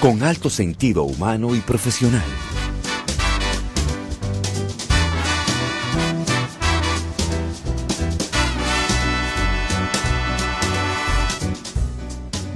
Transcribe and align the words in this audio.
Con 0.00 0.22
alto 0.22 0.48
sentido 0.48 1.02
humano 1.02 1.54
y 1.54 1.60
profesional. 1.60 2.24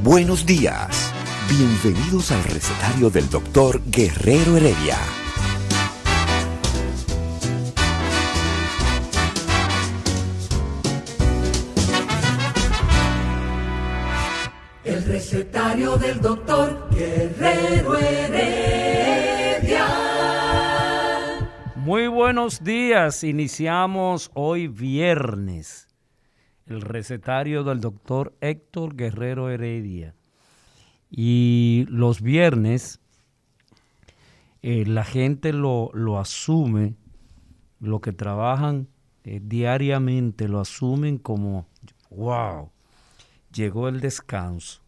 Buenos 0.02 0.46
días. 0.46 1.12
Bienvenidos 1.50 2.30
al 2.30 2.42
recetario 2.44 3.10
del 3.10 3.28
doctor 3.28 3.82
Guerrero 3.90 4.56
Heredia. 4.56 4.96
El 14.84 15.04
recetario 15.04 15.96
del 15.98 16.20
doctor 16.22 16.43
buenos 22.44 22.62
días. 22.62 23.24
Iniciamos 23.24 24.30
hoy 24.34 24.68
viernes 24.68 25.88
el 26.66 26.82
recetario 26.82 27.64
del 27.64 27.80
doctor 27.80 28.36
Héctor 28.42 28.96
Guerrero 28.96 29.48
Heredia. 29.48 30.14
Y 31.10 31.86
los 31.88 32.20
viernes 32.20 33.00
eh, 34.60 34.84
la 34.84 35.04
gente 35.04 35.54
lo, 35.54 35.90
lo, 35.94 36.18
asume, 36.18 36.96
lo 37.80 38.02
que 38.02 38.12
trabajan 38.12 38.88
eh, 39.24 39.40
diariamente 39.42 40.46
lo 40.46 40.60
asumen 40.60 41.16
como, 41.16 41.66
wow, 42.10 42.70
llegó 43.54 43.88
el 43.88 44.02
descanso. 44.02 44.82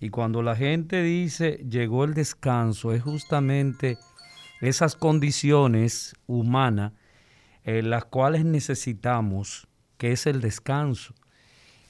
Y 0.00 0.08
cuando 0.08 0.40
la 0.40 0.56
gente 0.56 1.02
dice 1.02 1.62
llegó 1.68 2.04
el 2.04 2.14
descanso, 2.14 2.94
es 2.94 3.02
justamente 3.02 3.98
esas 4.66 4.96
condiciones 4.96 6.14
humanas 6.26 6.92
en 7.64 7.90
las 7.90 8.04
cuales 8.04 8.44
necesitamos, 8.44 9.66
que 9.96 10.12
es 10.12 10.26
el 10.26 10.40
descanso. 10.40 11.14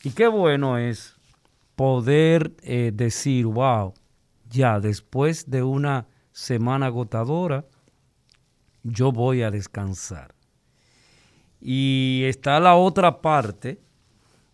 Y 0.03 0.11
qué 0.11 0.29
bueno 0.29 0.79
es 0.79 1.17
poder 1.77 2.55
eh, 2.63 2.93
decir, 2.95 3.47
wow, 3.47 3.95
ya 4.49 4.81
después 4.81 5.51
de 5.51 5.63
una 5.63 6.07
semana 6.33 6.87
agotadora, 6.87 7.65
yo 8.83 9.13
voy 9.13 9.43
a 9.43 9.51
descansar. 9.51 10.35
Y 11.61 12.23
está 12.27 12.61
la 12.61 12.77
otra 12.77 13.21
parte 13.21 13.81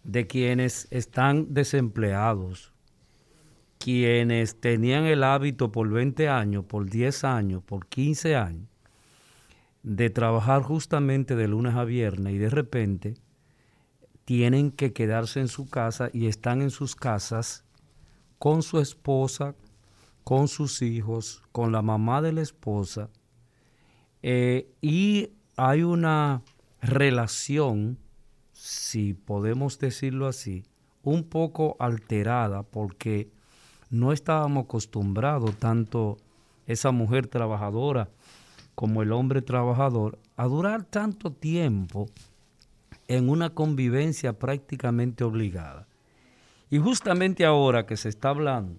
de 0.04 0.26
quienes 0.26 0.86
están 0.90 1.52
desempleados, 1.52 2.69
quienes 3.80 4.60
tenían 4.60 5.06
el 5.06 5.24
hábito 5.24 5.72
por 5.72 5.88
20 5.88 6.28
años, 6.28 6.66
por 6.66 6.88
10 6.88 7.24
años, 7.24 7.62
por 7.64 7.86
15 7.86 8.36
años, 8.36 8.68
de 9.82 10.10
trabajar 10.10 10.62
justamente 10.62 11.34
de 11.34 11.48
lunes 11.48 11.74
a 11.74 11.84
viernes 11.84 12.34
y 12.34 12.38
de 12.38 12.50
repente 12.50 13.14
tienen 14.26 14.70
que 14.70 14.92
quedarse 14.92 15.40
en 15.40 15.48
su 15.48 15.70
casa 15.70 16.10
y 16.12 16.26
están 16.26 16.60
en 16.60 16.70
sus 16.70 16.94
casas 16.94 17.64
con 18.38 18.62
su 18.62 18.80
esposa, 18.80 19.54
con 20.24 20.46
sus 20.46 20.82
hijos, 20.82 21.42
con 21.50 21.72
la 21.72 21.80
mamá 21.80 22.20
de 22.20 22.34
la 22.34 22.42
esposa, 22.42 23.08
eh, 24.22 24.70
y 24.82 25.30
hay 25.56 25.82
una 25.82 26.42
relación, 26.82 27.98
si 28.52 29.14
podemos 29.14 29.78
decirlo 29.78 30.26
así, 30.26 30.64
un 31.02 31.24
poco 31.24 31.76
alterada 31.78 32.62
porque 32.62 33.30
no 33.90 34.12
estábamos 34.12 34.64
acostumbrados 34.64 35.56
tanto 35.56 36.16
esa 36.66 36.92
mujer 36.92 37.26
trabajadora 37.26 38.08
como 38.74 39.02
el 39.02 39.12
hombre 39.12 39.42
trabajador 39.42 40.18
a 40.36 40.46
durar 40.46 40.84
tanto 40.84 41.32
tiempo 41.32 42.08
en 43.08 43.28
una 43.28 43.50
convivencia 43.50 44.32
prácticamente 44.32 45.24
obligada. 45.24 45.86
Y 46.70 46.78
justamente 46.78 47.44
ahora 47.44 47.84
que 47.84 47.96
se 47.96 48.08
está 48.08 48.28
hablando 48.28 48.78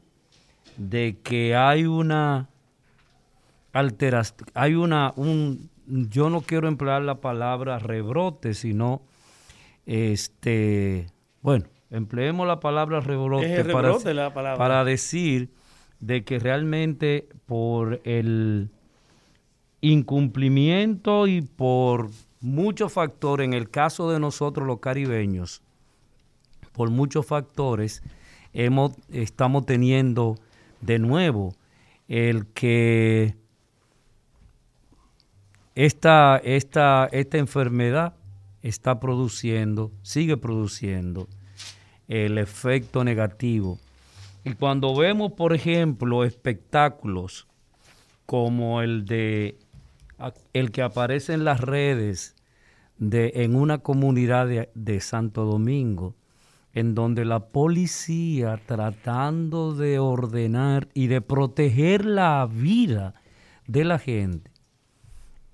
de 0.78 1.18
que 1.22 1.56
hay 1.56 1.86
una 1.86 2.48
alteración, 3.74 4.50
hay 4.54 4.76
una, 4.76 5.14
un, 5.18 5.70
yo 5.86 6.30
no 6.30 6.42
quiero 6.42 6.70
emplear 6.70 7.02
la 7.02 7.20
palabra 7.20 7.78
rebrote, 7.78 8.54
sino, 8.54 9.02
este, 9.86 11.08
bueno, 11.42 11.66
empleemos 11.92 12.48
la 12.48 12.60
palabra 12.60 13.02
rebrote, 13.02 13.64
para, 14.34 14.58
para 14.58 14.84
decir 14.86 15.50
de 16.00 16.24
que 16.24 16.40
realmente 16.40 17.28
por 17.46 18.02
el 18.06 18.70
incumplimiento 19.82 21.28
y 21.28 21.42
por 21.42 22.10
muchos 22.40 22.94
factores, 22.94 23.46
en 23.46 23.54
el 23.54 23.70
caso 23.70 24.10
de 24.10 24.20
nosotros 24.20 24.66
los 24.66 24.80
caribeños, 24.80 25.62
por 26.72 26.90
muchos 26.90 27.26
factores, 27.26 28.02
hemos, 28.54 28.94
estamos 29.12 29.66
teniendo 29.66 30.38
de 30.80 30.98
nuevo 30.98 31.54
el 32.08 32.48
que 32.48 33.36
esta, 35.76 36.38
esta, 36.38 37.08
esta 37.12 37.38
enfermedad 37.38 38.14
está 38.62 39.00
produciendo, 39.00 39.92
sigue 40.02 40.38
produciendo 40.38 41.28
el 42.12 42.38
efecto 42.38 43.06
negativo. 43.06 43.80
Y 44.44 44.54
cuando 44.56 44.94
vemos, 44.94 45.32
por 45.32 45.54
ejemplo, 45.54 46.26
espectáculos 46.26 47.48
como 48.26 48.82
el 48.82 49.06
de 49.06 49.58
el 50.54 50.72
que 50.72 50.84
aparece 50.84 51.34
en 51.34 51.46
las 51.46 51.62
redes 51.62 52.36
de, 52.98 53.32
en 53.36 53.56
una 53.56 53.80
comunidad 53.80 54.48
de, 54.76 55.00
Santo 55.00 55.46
Domingo, 55.46 56.16
en 56.74 56.94
donde 56.94 57.26
la 57.26 57.48
policía 57.48 58.60
tratando 58.66 59.74
de 59.74 59.98
ordenar 59.98 60.90
y 60.94 61.08
de 61.08 61.22
proteger 61.22 62.06
la 62.06 62.48
vida 62.52 63.16
de 63.68 63.86
la 63.86 63.98
gente, 63.98 64.52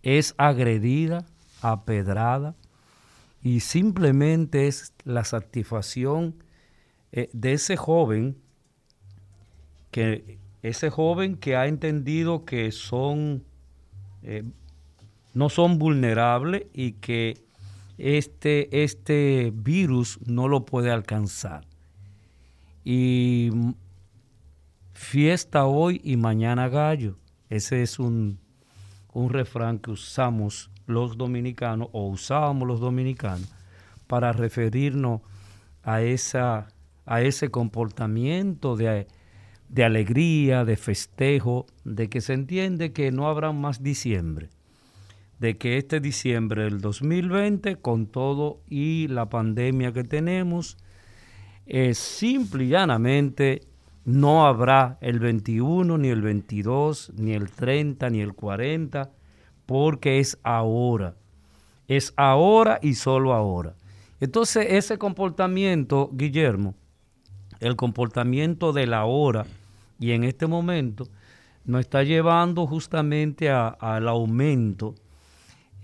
es 0.02 0.34
agredida, 0.38 1.26
apedrada, 1.62 2.56
y 3.42 3.62
simplemente 3.62 4.68
es 4.68 4.94
la 5.06 5.24
satisfacción 5.24 6.36
eh, 7.18 7.30
de 7.34 7.54
ese 7.54 7.78
joven, 7.78 8.38
que 9.90 10.38
ese 10.62 10.92
joven 10.92 11.36
que 11.36 11.56
ha 11.56 11.66
entendido 11.66 12.46
que 12.46 12.72
son 12.72 13.44
eh, 14.22 14.44
no 15.34 15.50
son 15.50 15.80
vulnerables 15.80 16.68
y 16.74 16.92
que 16.94 17.40
este, 17.98 18.84
este 18.84 19.52
virus 19.52 20.20
no 20.28 20.48
lo 20.48 20.66
puede 20.66 20.92
alcanzar. 20.92 21.66
Y 22.86 23.50
fiesta 24.94 25.66
hoy 25.66 26.00
y 26.04 26.18
mañana 26.18 26.70
gallo. 26.70 27.18
Ese 27.50 27.82
es 27.82 27.98
un, 27.98 28.38
un 29.12 29.32
refrán 29.32 29.80
que 29.80 29.90
usamos 29.90 30.70
los 30.86 31.18
dominicanos 31.18 31.90
o 31.94 32.08
usábamos 32.10 32.68
los 32.68 32.80
dominicanos 32.80 33.52
para 34.06 34.34
referirnos 34.34 35.22
a, 35.82 36.02
esa, 36.02 36.68
a 37.08 37.22
ese 37.22 37.50
comportamiento 37.50 38.76
de, 38.76 39.08
de 39.70 39.84
alegría, 39.84 40.66
de 40.66 40.76
festejo, 40.76 41.66
de 41.84 42.10
que 42.10 42.22
se 42.22 42.34
entiende 42.34 42.94
que 42.94 43.12
no 43.12 43.28
habrá 43.28 43.52
más 43.54 43.82
diciembre, 43.82 44.50
de 45.40 45.58
que 45.58 45.78
este 45.78 46.00
diciembre 46.00 46.66
del 46.66 46.82
2020, 46.82 47.78
con 47.78 48.08
todo 48.08 48.62
y 48.70 49.08
la 49.08 49.30
pandemia 49.30 49.94
que 49.94 50.04
tenemos, 50.04 50.78
es 51.66 51.98
simple 51.98 52.66
y 52.66 52.70
llanamente 52.70 53.62
no 54.04 54.46
habrá 54.46 54.98
el 55.02 55.20
21, 55.20 55.98
ni 55.98 56.10
el 56.10 56.22
22, 56.22 57.14
ni 57.18 57.34
el 57.34 57.50
30, 57.50 58.10
ni 58.10 58.22
el 58.22 58.34
40, 58.34 59.12
porque 59.66 60.20
es 60.20 60.40
ahora. 60.44 61.16
Es 61.88 62.14
ahora 62.18 62.80
y 62.82 62.96
solo 62.96 63.34
ahora. 63.34 63.76
Entonces 64.20 64.68
ese 64.70 64.98
comportamiento, 64.98 66.10
Guillermo, 66.14 66.76
el 67.60 67.76
comportamiento 67.76 68.74
de 68.74 68.88
la 68.88 69.06
hora 69.06 69.46
y 70.00 70.12
en 70.12 70.24
este 70.24 70.48
momento 70.48 71.08
nos 71.66 71.82
está 71.82 72.04
llevando 72.04 72.66
justamente 72.66 73.50
al 73.50 74.08
aumento 74.08 74.96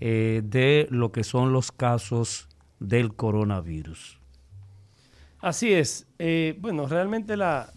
eh, 0.00 0.42
de 0.44 0.86
lo 0.90 1.12
que 1.12 1.24
son 1.24 1.52
los 1.52 1.70
casos 1.72 2.48
del 2.80 3.14
coronavirus. 3.14 4.18
Así 5.40 5.72
es. 5.72 6.06
Eh, 6.18 6.56
bueno, 6.58 6.86
realmente 6.86 7.36
la, 7.36 7.72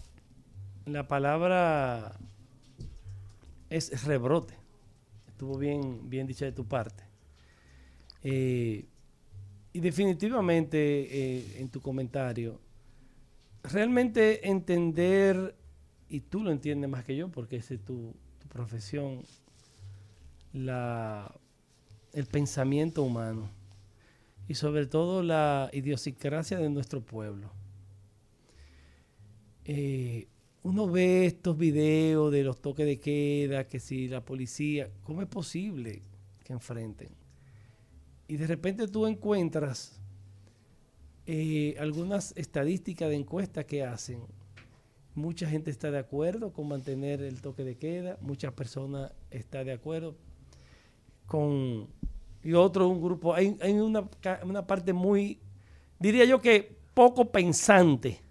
la 0.86 1.08
palabra 1.08 2.14
es 3.70 4.04
rebrote. 4.06 4.56
Estuvo 5.28 5.58
bien, 5.58 6.10
bien 6.10 6.28
dicha 6.28 6.46
de 6.46 6.54
tu 6.54 6.66
parte. 6.66 7.04
Eh, 8.24 8.86
y 9.74 9.80
definitivamente 9.80 11.60
en 11.60 11.70
tu 11.70 11.82
comentario, 11.82 12.60
realmente 13.68 14.48
entender, 14.50 15.56
y 16.10 16.22
tú 16.22 16.44
lo 16.44 16.52
entiendes 16.52 16.90
más 16.90 17.04
que 17.04 17.16
yo 17.16 17.30
porque 17.30 17.58
es 17.58 17.68
tu, 17.86 18.16
tu 18.40 18.48
profesión, 18.48 19.24
la 20.54 21.34
el 22.14 22.25
pensamiento 22.25 23.04
humano 23.04 23.50
y 24.48 24.56
sobre 24.56 24.88
todo 24.88 25.22
la 25.22 25.69
idiosincrasia 25.72 26.58
de 26.58 26.69
nuestro 26.69 27.02
pueblo. 27.02 27.52
Eh, 29.66 30.28
uno 30.63 30.90
ve 30.90 31.28
estos 31.28 31.58
videos 31.58 32.31
de 32.31 32.44
los 32.44 32.60
toques 32.60 32.88
de 32.88 33.00
queda, 33.00 33.68
que 33.68 33.80
si 33.80 34.08
la 34.08 34.25
policía, 34.25 34.90
¿cómo 35.04 35.22
es 35.22 35.28
posible 35.28 36.02
que 36.44 36.54
enfrenten? 36.54 37.10
Y 38.28 38.38
de 38.38 38.48
repente 38.48 38.88
tú 38.88 39.06
encuentras 39.06 40.02
eh, 41.27 41.75
algunas 41.77 42.33
estadísticas 42.38 43.09
de 43.09 43.15
encuestas 43.15 43.65
que 43.65 43.83
hacen. 43.83 44.21
Mucha 45.13 45.50
gente 45.50 45.69
está 45.69 45.91
de 45.91 46.00
acuerdo 46.00 46.53
con 46.53 46.69
mantener 46.69 47.21
el 47.21 47.41
toque 47.41 47.65
de 47.65 47.75
queda, 47.75 48.18
muchas 48.21 48.53
personas 48.53 49.12
están 49.29 49.65
de 49.65 49.74
acuerdo 49.74 50.15
con 51.25 51.89
y 52.44 52.53
otro 52.53 52.88
un 52.88 53.01
grupo. 53.01 53.33
Hay, 53.33 53.57
una, 53.74 54.07
una, 54.44 54.65
parte 54.65 54.94
muy, 54.94 55.41
diría 56.00 56.24
yo 56.24 56.39
que 56.39 56.77
poco 56.94 57.29
pensante. 57.29 58.21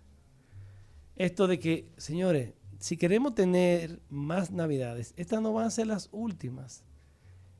Esto 1.17 1.47
de 1.47 1.59
que, 1.59 1.91
señores, 1.99 2.55
si 2.79 2.97
queremos 2.97 3.35
tener 3.35 4.01
más 4.09 4.51
navidades, 4.51 5.13
estas 5.19 5.43
no 5.43 5.53
van 5.53 5.67
a 5.67 5.71
ser 5.71 5.87
las 5.89 6.09
últimas. 6.13 6.83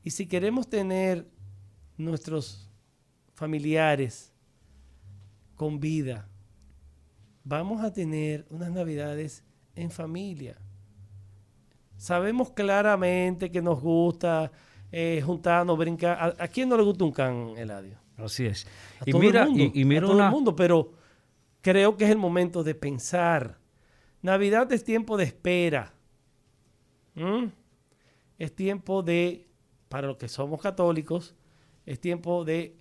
Y 0.03 0.09
si 0.09 0.25
queremos 0.25 0.67
tener 0.67 1.27
nuestros 1.95 2.71
familiares 3.35 4.31
con 5.57 5.79
vida, 5.79 6.29
vamos 7.43 7.83
a 7.83 7.91
tener 7.91 8.45
unas 8.49 8.71
navidades 8.71 9.43
en 9.75 9.91
familia. 9.91 10.57
Sabemos 11.97 12.51
claramente 12.51 13.51
que 13.51 13.61
nos 13.61 13.81
gusta 13.81 14.51
eh, 14.91 15.21
juntarnos, 15.25 15.77
brincar. 15.77 16.35
¿A, 16.37 16.47
quién 16.47 16.69
no 16.69 16.77
le 16.77 16.83
gusta 16.83 17.03
un 17.03 17.11
can, 17.11 17.57
Eladio? 17.57 17.97
Así 18.15 18.45
es. 18.45 18.67
y 19.05 19.13
mira, 19.13 19.47
y, 19.49 19.83
mira 19.83 20.05
a 20.05 20.09
todo 20.09 20.23
el 20.23 20.31
mundo, 20.31 20.55
pero 20.55 20.93
creo 21.61 21.97
que 21.97 22.05
es 22.05 22.11
el 22.11 22.17
momento 22.17 22.63
de 22.63 22.75
pensar. 22.75 23.57
Navidad 24.21 24.71
es 24.71 24.83
tiempo 24.83 25.17
de 25.17 25.25
espera. 25.25 25.93
¿Mm? 27.15 27.45
Es 28.37 28.55
tiempo 28.55 29.01
de, 29.01 29.47
para 29.89 30.07
los 30.07 30.17
que 30.17 30.27
somos 30.27 30.61
católicos, 30.61 31.35
es 31.87 31.99
tiempo 31.99 32.45
de 32.45 32.77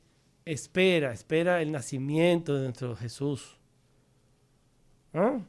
espera, 0.46 1.12
espera 1.12 1.60
el 1.60 1.72
nacimiento 1.72 2.54
de 2.54 2.62
nuestro 2.64 2.96
Jesús. 2.96 3.58
¿Ah? 5.12 5.40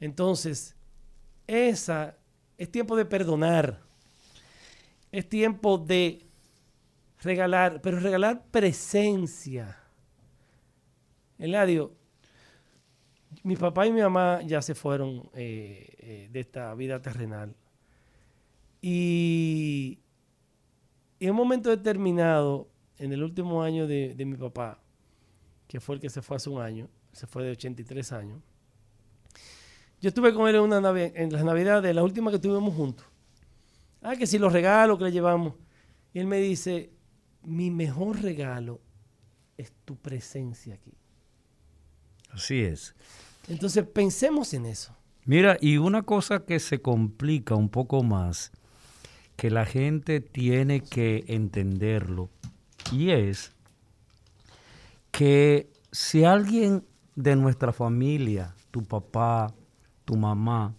Entonces, 0.00 0.76
esa 1.46 2.16
es 2.56 2.70
tiempo 2.70 2.96
de 2.96 3.04
perdonar. 3.04 3.80
Es 5.10 5.28
tiempo 5.28 5.76
de 5.76 6.24
regalar, 7.20 7.80
pero 7.82 7.98
regalar 7.98 8.44
presencia. 8.50 9.76
Eladio, 11.38 11.92
mi 13.42 13.56
papá 13.56 13.86
y 13.86 13.92
mi 13.92 14.00
mamá 14.00 14.42
ya 14.42 14.62
se 14.62 14.74
fueron 14.74 15.28
eh, 15.34 15.94
eh, 15.98 16.28
de 16.30 16.40
esta 16.40 16.74
vida 16.74 17.02
terrenal. 17.02 17.54
Y 18.80 19.98
en 21.18 21.30
un 21.30 21.36
momento 21.36 21.70
determinado, 21.70 22.68
en 22.98 23.12
el 23.12 23.22
último 23.22 23.62
año 23.62 23.86
de, 23.86 24.14
mi 24.26 24.36
papá, 24.36 24.80
que 25.66 25.80
fue 25.80 25.96
el 25.96 26.00
que 26.00 26.10
se 26.10 26.22
fue 26.22 26.36
hace 26.36 26.50
un 26.50 26.60
año, 26.60 26.88
se 27.12 27.26
fue 27.26 27.44
de 27.44 27.52
83 27.52 28.12
años, 28.12 28.40
yo 30.00 30.08
estuve 30.08 30.32
con 30.32 30.48
él 30.48 30.54
en, 30.56 30.60
una 30.60 30.78
en 30.78 31.32
las 31.32 31.44
navidades, 31.44 31.94
la 31.94 32.04
última 32.04 32.30
que 32.30 32.38
tuvimos 32.38 32.74
juntos. 32.74 33.04
Ah, 34.00 34.14
que 34.14 34.26
si 34.26 34.38
los 34.38 34.52
regalos 34.52 34.96
que 34.96 35.04
le 35.04 35.12
llevamos. 35.12 35.54
Y 36.14 36.20
él 36.20 36.26
me 36.26 36.38
dice, 36.38 36.92
mi 37.42 37.70
mejor 37.70 38.22
regalo 38.22 38.80
es 39.56 39.72
tu 39.84 39.96
presencia 39.96 40.74
aquí. 40.74 40.94
Así 42.30 42.62
es. 42.62 42.94
Entonces 43.48 43.84
pensemos 43.86 44.54
en 44.54 44.66
eso. 44.66 44.94
Mira, 45.24 45.58
y 45.60 45.78
una 45.78 46.02
cosa 46.02 46.44
que 46.44 46.60
se 46.60 46.80
complica 46.80 47.54
un 47.54 47.68
poco 47.68 48.02
más, 48.02 48.52
que 49.36 49.50
la 49.50 49.66
gente 49.66 50.20
tiene 50.20 50.80
que 50.80 51.24
entenderlo, 51.28 52.30
y 52.92 53.10
es 53.10 53.52
que 55.10 55.70
si 55.90 56.24
alguien 56.24 56.84
de 57.14 57.36
nuestra 57.36 57.72
familia, 57.72 58.54
tu 58.70 58.82
papá, 58.84 59.52
tu 60.04 60.16
mamá, 60.16 60.74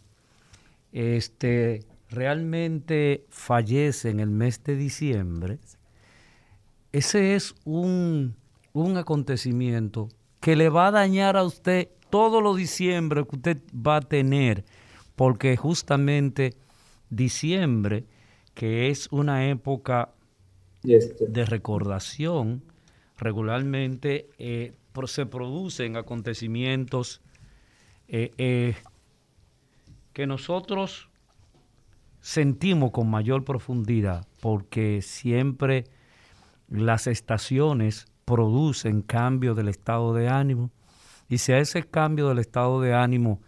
este, 0.92 1.86
realmente 2.10 3.26
fallece 3.30 4.10
en 4.10 4.20
el 4.20 4.30
mes 4.30 4.64
de 4.64 4.76
diciembre, 4.76 5.60
ese 6.92 7.36
es 7.36 7.54
un, 7.66 8.36
acontecimiento 8.96 10.10
que 10.40 10.56
le 10.56 10.70
va 10.70 10.88
a 10.88 10.92
dañar 10.92 11.36
a 11.36 11.44
usted 11.44 11.90
todo 12.10 12.40
lo 12.42 12.56
diciembre 12.56 13.26
que 13.26 13.36
usted 13.36 13.62
va 13.76 13.98
a 13.98 14.02
tener, 14.02 14.64
porque 15.16 15.58
justamente 15.58 16.56
diciembre, 17.10 18.06
que 18.54 18.90
es 18.90 19.10
una 19.12 19.48
época 19.50 20.14
de 20.84 21.46
recordación, 21.46 22.64
regularmente 23.18 24.30
eh, 24.38 24.74
se 25.08 25.26
producen 25.26 25.96
acontecimientos 25.96 27.22
eh, 28.08 28.31
eh, 28.38 28.76
que 30.14 30.28
nosotros 30.28 31.10
sentimos 32.19 32.92
con 32.92 33.09
mayor 33.09 33.45
profundidad 33.45 34.28
porque 34.42 35.02
siempre 35.02 35.86
las 36.68 37.07
estaciones 37.07 38.07
producen 38.26 39.02
cambio 39.02 39.56
del 39.56 39.69
estado 39.69 40.14
de 40.14 40.28
ánimo 40.28 40.69
y 41.30 41.38
si 41.38 41.52
a 41.52 41.59
ese 41.59 41.83
cambio 41.83 42.28
del 42.28 42.40
estado 42.40 42.81
de 42.81 42.94
ánimo 42.94 43.40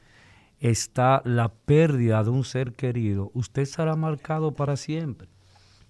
está 0.60 1.22
la 1.26 1.50
pérdida 1.50 2.24
de 2.24 2.30
un 2.30 2.44
ser 2.44 2.74
querido, 2.74 3.32
usted 3.34 3.66
será 3.66 3.96
marcado 3.96 4.54
para 4.54 4.78
siempre. 4.78 5.28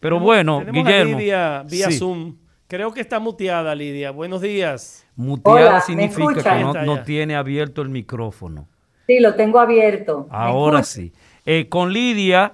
Pero 0.01 0.19
bueno, 0.19 0.65
Guillermo. 0.65 1.17
Lidia 1.19 1.63
vía 1.63 1.89
Zoom. 1.91 2.35
Creo 2.67 2.91
que 2.93 3.01
está 3.01 3.19
muteada, 3.19 3.73
Lidia. 3.75 4.11
Buenos 4.11 4.41
días. 4.41 5.05
Muteada 5.15 5.79
significa 5.79 6.41
que 6.41 6.63
no, 6.63 6.73
no, 6.73 7.03
tiene 7.03 7.35
abierto 7.35 7.81
el 7.81 7.89
micrófono. 7.89 8.67
Sí, 9.07 9.19
lo 9.19 9.35
tengo 9.35 9.59
abierto. 9.59 10.27
Ahora 10.31 10.83
sí. 10.83 11.13
Eh, 11.45 11.69
con 11.69 11.93
Lidia 11.93 12.53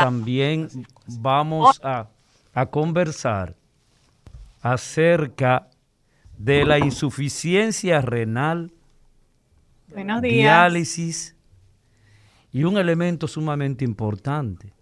también 0.00 0.68
vamos 1.06 1.80
a, 1.82 2.08
conversar 2.70 3.54
acerca 4.62 5.68
de 6.36 6.64
la 6.64 6.78
insuficiencia 6.78 8.00
renal, 8.00 8.72
diálisis 10.20 11.36
y 12.52 12.64
un 12.64 12.78
elemento 12.78 13.28
sumamente 13.28 13.84
importante, 13.84 14.72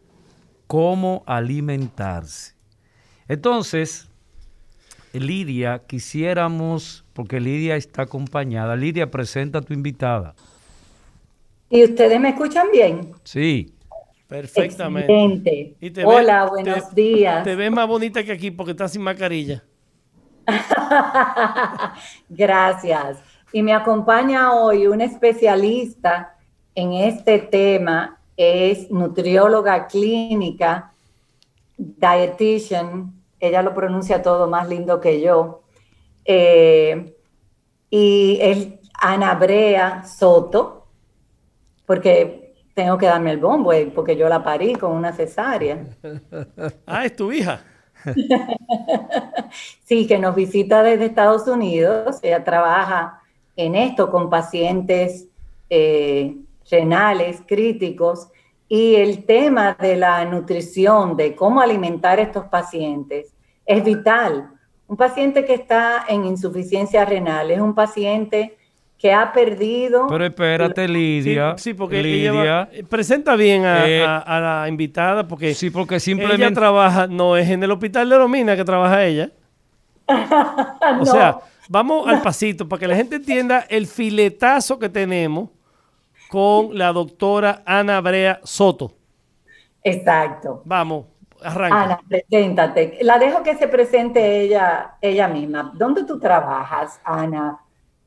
cómo 0.66 1.23
alimentarse. 1.26 2.54
Entonces, 3.28 4.08
Lidia, 5.12 5.82
quisiéramos, 5.87 7.04
porque 7.12 7.40
Lidia 7.40 7.76
está 7.76 8.02
acompañada, 8.02 8.76
Lidia, 8.76 9.11
presenta 9.11 9.58
a 9.58 9.62
tu 9.62 9.73
invitada. 9.75 10.35
¿Y 11.68 11.85
ustedes 11.85 12.20
me 12.20 12.30
escuchan 12.30 12.66
bien? 12.73 13.12
Sí. 13.25 13.73
Perfectamente. 14.28 15.76
Hola, 16.04 16.46
buenos 16.46 16.92
días. 16.94 17.44
Te 17.44 17.54
ves 17.54 17.70
más 17.70 17.87
bonita 17.87 18.25
que 18.25 18.32
aquí 18.32 18.50
porque 18.50 18.73
estás 18.73 18.92
sin 18.92 19.02
mascarilla. 19.02 19.62
Gracias. 22.28 23.18
Y 23.52 23.62
me 23.62 23.73
acompaña 23.73 24.52
hoy 24.52 24.88
un 24.88 25.00
especialista 25.00 26.37
en 26.75 26.92
este 26.92 27.38
tema, 27.38 28.15
es 28.36 28.90
nutrióloga 28.90 29.86
clínica, 29.86 30.92
dietitian, 31.76 33.12
ella 33.40 33.62
lo 33.62 33.74
pronuncia 33.74 34.22
todo 34.22 34.48
más 34.48 34.68
lindo 34.68 35.00
que 35.00 35.20
yo, 35.20 35.62
eh, 36.24 37.14
y 37.90 38.38
es 38.40 38.68
Ana 39.00 39.34
Brea 39.34 40.04
Soto, 40.04 40.86
porque 41.86 42.54
tengo 42.74 42.98
que 42.98 43.06
darme 43.06 43.30
el 43.30 43.38
bombo 43.38 43.72
eh, 43.72 43.90
porque 43.94 44.16
yo 44.16 44.28
la 44.28 44.42
parí 44.42 44.74
con 44.74 44.92
una 44.92 45.12
cesárea. 45.12 45.82
ah, 46.86 47.06
es 47.06 47.16
tu 47.16 47.32
hija. 47.32 47.64
sí, 49.84 50.06
que 50.06 50.18
nos 50.18 50.34
visita 50.34 50.82
desde 50.82 51.06
Estados 51.06 51.46
Unidos. 51.48 52.18
Ella 52.22 52.44
trabaja 52.44 53.22
en 53.56 53.74
esto 53.74 54.10
con 54.10 54.28
pacientes 54.28 55.26
eh, 55.70 56.36
renales 56.70 57.42
críticos 57.46 58.28
y 58.68 58.96
el 58.96 59.25
tema 59.25 59.76
de 59.80 59.96
la 59.96 60.25
nutrición, 60.25 61.16
de 61.16 61.35
cómo 61.37 61.61
alimentar 61.61 62.18
a 62.18 62.23
estos 62.23 62.46
pacientes, 62.46 63.32
es 63.64 63.85
vital. 63.85 64.50
Un 64.88 64.96
paciente 64.96 65.44
que 65.44 65.54
está 65.54 66.04
en 66.08 66.25
insuficiencia 66.25 67.04
renal 67.04 67.50
es 67.50 67.61
un 67.61 67.75
paciente 67.75 68.56
que 68.99 69.12
ha 69.12 69.32
perdido. 69.32 70.06
Pero 70.08 70.25
espérate, 70.25 70.88
Lidia. 70.88 71.56
Sí, 71.58 71.75
porque 71.75 72.02
Lidia, 72.02 72.68
presenta 72.88 73.37
bien 73.37 73.62
eh, 73.64 74.04
a, 74.04 74.40
la 74.40 74.68
invitada, 74.68 75.26
porque, 75.28 75.54
sí, 75.54 75.70
porque 75.70 76.00
simplemente 76.00 76.44
ella 76.44 76.54
trabaja, 76.54 77.06
no 77.06 77.37
es 77.37 77.49
en 77.50 77.62
el 77.62 77.70
hospital 77.70 78.08
de 78.08 78.16
Lomina 78.16 78.56
que 78.56 78.64
trabaja 78.64 79.04
ella. 79.04 79.30
O 81.00 81.04
sea, 81.04 81.38
vamos 81.68 82.06
al 82.06 82.23
pasito 82.23 82.68
para 82.68 82.80
que 82.80 82.87
la 82.87 82.94
gente 82.94 83.16
entienda 83.16 83.66
el 83.68 83.87
filetazo 83.87 84.78
que 84.78 84.88
tenemos 84.88 85.50
con 86.28 86.76
la 86.76 86.92
doctora 86.92 87.62
Ana 87.64 88.00
Brea 88.00 88.40
Soto. 88.42 88.92
Exacto. 89.83 90.62
Vamos, 90.64 91.06
arranca. 91.42 91.83
Ana, 91.83 92.00
preséntate. 92.09 92.99
La 93.02 93.18
dejo 93.18 93.42
que 93.42 93.56
se 93.56 93.68
presente 93.68 94.40
ella, 94.40 94.97
ella 95.00 95.28
misma. 95.28 95.73
¿Dónde 95.75 96.04
tú 96.04 96.18
trabajas, 96.18 97.00
Ana? 97.04 97.61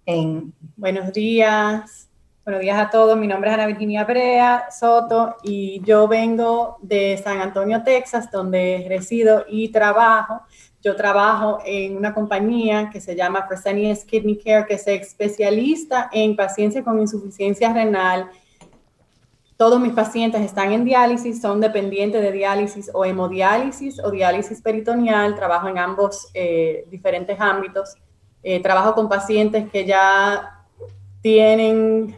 En... 0.05 0.53
Buenos 0.75 1.13
días. 1.13 2.09
Buenos 2.43 2.61
días 2.61 2.79
a 2.79 2.89
todos. 2.89 3.15
Mi 3.17 3.27
nombre 3.27 3.49
es 3.49 3.53
Ana 3.53 3.67
Virginia 3.67 4.05
Brea 4.05 4.71
Soto 4.71 5.35
y 5.43 5.81
yo 5.83 6.07
vengo 6.07 6.77
de 6.81 7.19
San 7.23 7.39
Antonio, 7.39 7.83
Texas, 7.83 8.31
donde 8.31 8.85
resido 8.89 9.45
y 9.47 9.69
trabajo. 9.69 10.41
Yo 10.81 10.95
trabajo 10.95 11.59
en 11.65 11.97
una 11.97 12.13
compañía 12.13 12.89
que 12.89 13.01
se 13.01 13.15
llama 13.15 13.45
Fresenius 13.47 14.05
Kidney 14.05 14.37
Care, 14.37 14.65
que 14.65 14.75
es 14.75 14.87
especialista 14.87 16.09
en 16.13 16.37
pacientes 16.37 16.83
con 16.83 16.99
insuficiencia 16.99 17.73
renal. 17.73 18.29
Todos 19.57 19.81
mis 19.81 19.91
pacientes 19.91 20.39
están 20.39 20.71
en 20.71 20.85
diálisis, 20.85 21.41
son 21.41 21.59
dependientes 21.59 22.21
de 22.21 22.31
diálisis 22.31 22.89
o 22.93 23.03
hemodiálisis 23.03 23.99
o 23.99 24.09
diálisis 24.09 24.61
peritoneal. 24.61 25.35
Trabajo 25.35 25.67
en 25.67 25.79
ambos 25.79 26.29
eh, 26.33 26.85
diferentes 26.89 27.37
ámbitos. 27.41 27.95
Eh, 28.41 28.61
trabajo 28.61 28.95
con 28.95 29.09
pacientes 29.09 29.69
que 29.69 29.85
ya 29.85 30.65
tienen 31.21 32.15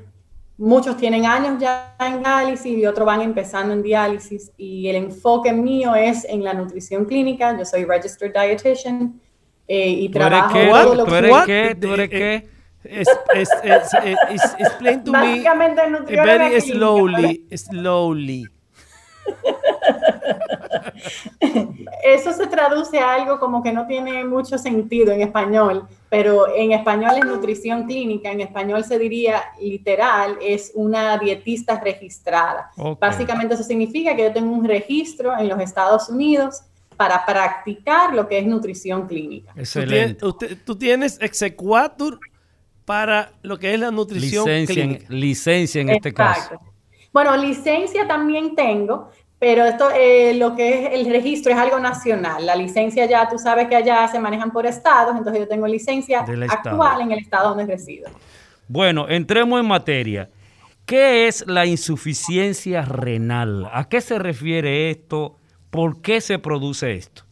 Muchos 0.61 0.95
tienen 0.95 1.25
años 1.25 1.59
ya 1.59 1.95
en 1.99 2.19
diálisis 2.19 2.77
y 2.77 2.85
otros 2.85 3.03
van 3.03 3.21
empezando 3.21 3.73
en 3.73 3.81
diálisis 3.81 4.51
y 4.57 4.87
el 4.89 4.95
enfoque 4.95 5.51
mío 5.51 5.95
es 5.95 6.23
en 6.23 6.43
la 6.43 6.53
nutrición 6.53 7.05
clínica. 7.05 7.57
Yo 7.57 7.65
soy 7.65 7.83
registered 7.83 8.31
dietitian 8.31 9.19
eh, 9.67 9.89
y 9.89 10.09
trabajo 10.09 10.59
todo 10.59 10.93
lo 10.93 11.05
¿Tú 11.05 11.15
eres 11.15 11.35
qué? 11.47 11.77
¿Tú 11.81 11.93
eres 11.95 12.09
qué? 12.09 12.47
Es, 12.83 13.07
es, 13.33 13.49
es, 13.63 14.55
explain 14.59 15.03
to 15.03 15.11
me 15.11 15.43
very 16.05 16.61
slowly, 16.61 17.43
slowly. 17.55 18.47
Eso 22.03 22.33
se 22.33 22.47
traduce 22.47 22.99
a 22.99 23.13
algo 23.13 23.39
como 23.39 23.61
que 23.61 23.71
no 23.71 23.87
tiene 23.87 24.23
mucho 24.23 24.57
sentido 24.57 25.11
en 25.11 25.21
español, 25.21 25.87
pero 26.09 26.53
en 26.55 26.71
español 26.71 27.11
es 27.17 27.25
nutrición 27.25 27.85
clínica, 27.85 28.31
en 28.31 28.41
español 28.41 28.83
se 28.83 28.97
diría 28.97 29.41
literal, 29.59 30.37
es 30.41 30.71
una 30.75 31.17
dietista 31.17 31.79
registrada. 31.79 32.71
Básicamente 32.99 33.53
eso 33.53 33.63
significa 33.63 34.15
que 34.15 34.23
yo 34.23 34.33
tengo 34.33 34.51
un 34.51 34.65
registro 34.65 35.37
en 35.37 35.47
los 35.47 35.59
Estados 35.59 36.09
Unidos 36.09 36.61
para 36.97 37.25
practicar 37.25 38.13
lo 38.13 38.27
que 38.27 38.39
es 38.39 38.45
nutrición 38.45 39.07
clínica. 39.07 39.51
Excelente. 39.55 40.23
Tú, 40.65 40.75
tienes 40.75 41.19
exequatur 41.19 42.19
para 42.85 43.31
lo 43.41 43.57
que 43.57 43.73
es 43.73 43.79
la 43.79 43.89
nutrición 43.89 44.45
clínica. 44.65 45.05
licencia 45.09 45.81
en 45.81 45.89
este 45.89 46.13
caso. 46.13 46.59
Bueno, 47.13 47.35
licencia 47.35 48.07
también 48.07 48.55
tengo, 48.55 49.09
pero 49.41 49.65
esto, 49.65 49.89
eh, 49.89 50.35
lo 50.35 50.55
que 50.55 50.85
es 50.85 50.93
el 50.93 51.11
registro 51.11 51.51
es 51.51 51.57
algo 51.57 51.79
nacional. 51.79 52.45
La 52.45 52.55
licencia 52.55 53.07
ya, 53.07 53.27
tú 53.27 53.39
sabes 53.39 53.67
que 53.67 53.75
allá 53.75 54.07
se 54.07 54.19
manejan 54.19 54.51
por 54.51 54.67
estados, 54.67 55.17
entonces 55.17 55.41
yo 55.41 55.47
tengo 55.47 55.65
licencia 55.67 56.19
actual 56.19 57.01
en 57.01 57.11
el 57.11 57.17
estado 57.17 57.49
donde 57.49 57.65
resido. 57.65 58.07
Bueno, 58.67 59.09
entremos 59.09 59.59
en 59.59 59.65
materia. 59.65 60.29
¿Qué 60.85 61.27
es 61.27 61.43
la 61.47 61.65
insuficiencia 61.65 62.83
renal? 62.83 63.67
¿A 63.73 63.89
qué 63.89 63.99
se 64.01 64.19
refiere 64.19 64.91
esto? 64.91 65.37
¿Por 65.71 66.03
qué 66.03 66.21
se 66.21 66.37
produce 66.37 66.93
esto? 66.93 67.23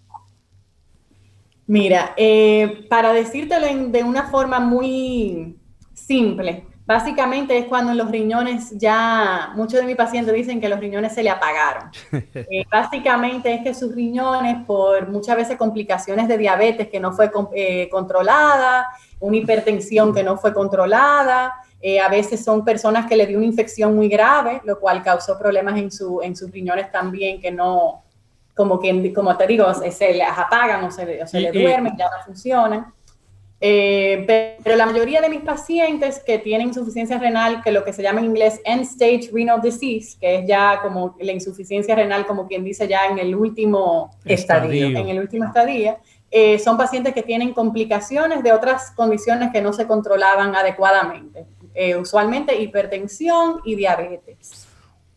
Mira, 1.68 2.16
eh, 2.18 2.88
para 2.90 3.14
decírtelo 3.14 3.68
de 3.92 4.04
una 4.04 4.32
forma 4.32 4.60
muy 4.60 5.60
simple, 5.94 6.66
Básicamente 6.90 7.56
es 7.56 7.66
cuando 7.66 7.94
los 7.94 8.10
riñones 8.10 8.72
ya, 8.72 9.52
muchos 9.54 9.80
de 9.80 9.86
mis 9.86 9.96
pacientes 9.96 10.34
dicen 10.34 10.60
que 10.60 10.68
los 10.68 10.80
riñones 10.80 11.14
se 11.14 11.22
le 11.22 11.30
apagaron. 11.30 11.92
Eh, 12.52 12.66
básicamente 12.72 13.54
es 13.54 13.62
que 13.62 13.76
sus 13.76 13.94
riñones, 13.94 14.66
por 14.66 15.08
muchas 15.08 15.36
veces 15.36 15.56
complicaciones 15.56 16.28
de 16.28 16.38
diabetes 16.38 16.88
que 16.88 17.00
no 17.00 17.12
fue 17.12 17.30
eh, 17.54 17.88
controlada, 17.90 18.88
una 19.20 19.38
hipertensión 19.38 20.16
que 20.16 20.24
no 20.24 20.38
fue 20.38 20.52
controlada, 20.52 21.54
eh, 21.80 22.00
a 22.00 22.10
veces 22.10 22.44
son 22.44 22.66
personas 22.66 23.06
que 23.06 23.16
le 23.16 23.28
dio 23.28 23.38
una 23.38 23.46
infección 23.46 23.96
muy 23.96 24.10
grave, 24.10 24.62
lo 24.64 24.80
cual 24.80 25.04
causó 25.04 25.38
problemas 25.38 25.78
en, 25.78 25.92
su, 25.92 26.22
en 26.24 26.36
sus 26.36 26.50
riñones 26.50 26.92
también 26.92 27.40
que 27.40 27.52
no, 27.52 28.04
como, 28.56 28.80
que, 28.80 29.14
como 29.14 29.38
te 29.38 29.46
digo, 29.46 29.72
se, 29.76 30.14
les 30.14 30.28
apagan 30.28 30.84
o 30.86 30.90
se, 30.90 31.22
o 31.22 31.28
se 31.28 31.40
le 31.40 31.52
duermen, 31.52 31.94
ya 31.96 32.06
no 32.06 32.26
funcionan. 32.26 32.94
Eh, 33.62 34.58
pero 34.64 34.78
la 34.78 34.86
mayoría 34.86 35.20
de 35.20 35.30
mis 35.30 35.42
pacientes 35.42 36.24
que 36.26 36.40
tienen 36.40 36.70
insuficiencia 36.70 37.18
renal, 37.18 37.62
que 37.62 37.72
lo 37.72 37.84
que 37.84 37.92
se 37.92 38.02
llama 38.02 38.22
en 38.22 38.28
inglés 38.28 38.62
end-stage 38.64 39.32
renal 39.34 39.62
disease, 39.62 40.18
que 40.20 40.38
es 40.38 40.48
ya 40.48 40.80
como 40.82 41.18
la 41.20 41.34
insuficiencia 41.34 41.94
renal, 41.96 42.26
como 42.26 42.48
quien 42.48 42.64
dice 42.64 42.88
ya 42.88 43.08
en 43.08 43.20
el 43.20 43.36
último 43.36 44.12
estadio, 44.24 44.98
en 44.98 45.10
el 45.10 45.20
último 45.20 45.46
estadio, 45.46 45.98
eh, 46.32 46.58
son 46.60 46.78
pacientes 46.78 47.14
que 47.14 47.24
tienen 47.24 47.54
complicaciones 47.54 48.44
de 48.44 48.54
otras 48.54 48.92
condiciones 48.92 49.50
que 49.52 49.62
no 49.62 49.74
se 49.74 49.88
controlaban 49.88 50.56
adecuadamente, 50.56 51.46
eh, 51.74 51.98
usualmente 51.98 52.62
hipertensión 52.62 53.60
y 53.66 53.76
diabetes. 53.76 54.69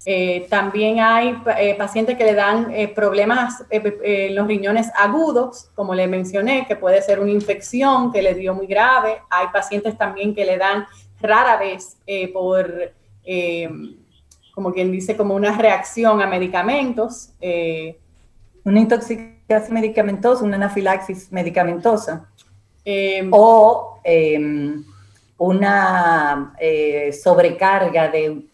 Eh, 0.05 0.47
también 0.51 0.99
hay 0.99 1.39
eh, 1.59 1.77
pacientes 1.79 2.19
que 2.19 2.25
le 2.25 2.35
dan 2.35 2.73
eh, 2.73 2.89
problemas 2.89 3.65
en 3.71 4.35
los 4.35 4.49
riñones 4.49 4.91
agudos, 4.99 5.71
como 5.77 5.95
le 5.95 6.09
mencioné, 6.09 6.67
que 6.67 6.75
puede 6.75 7.01
ser 7.03 7.21
una 7.21 7.31
infección 7.31 8.11
que 8.11 8.21
le 8.21 8.35
dio 8.35 8.53
muy 8.55 8.67
grave. 8.67 9.19
Hay 9.31 9.47
pacientes 9.53 9.97
también 9.97 10.35
que 10.35 10.45
le 10.45 10.59
dan 10.59 10.87
rara 11.21 11.57
vez 11.57 11.97
por, 12.33 12.93
como 14.53 14.73
quien 14.73 14.91
dice, 14.91 15.17
como 15.17 15.37
una 15.37 15.57
reacción 15.57 16.21
a 16.21 16.27
medicamentos. 16.27 17.31
una 18.65 18.81
intoxicación 18.81 19.75
medicamentosa, 19.75 20.43
una 20.43 20.57
anafilaxis 20.57 21.31
medicamentosa. 21.31 22.29
o 23.31 24.01
em, 24.03 24.85
una 25.39 26.55
eh, 26.61 27.13
sobrecarga 27.13 28.09
de 28.09 28.47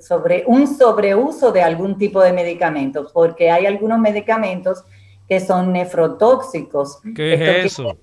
sobre 0.00 0.44
un 0.46 0.66
sobreuso 0.66 1.52
de 1.52 1.62
algún 1.62 1.96
tipo 1.96 2.20
de 2.20 2.32
medicamentos, 2.32 3.10
porque 3.12 3.50
hay 3.50 3.66
algunos 3.66 3.98
medicamentos 3.98 4.84
que 5.28 5.40
son 5.40 5.72
nefrotóxicos. 5.72 7.00
¿Qué 7.14 7.34
es 7.34 7.72
eso? 7.72 7.96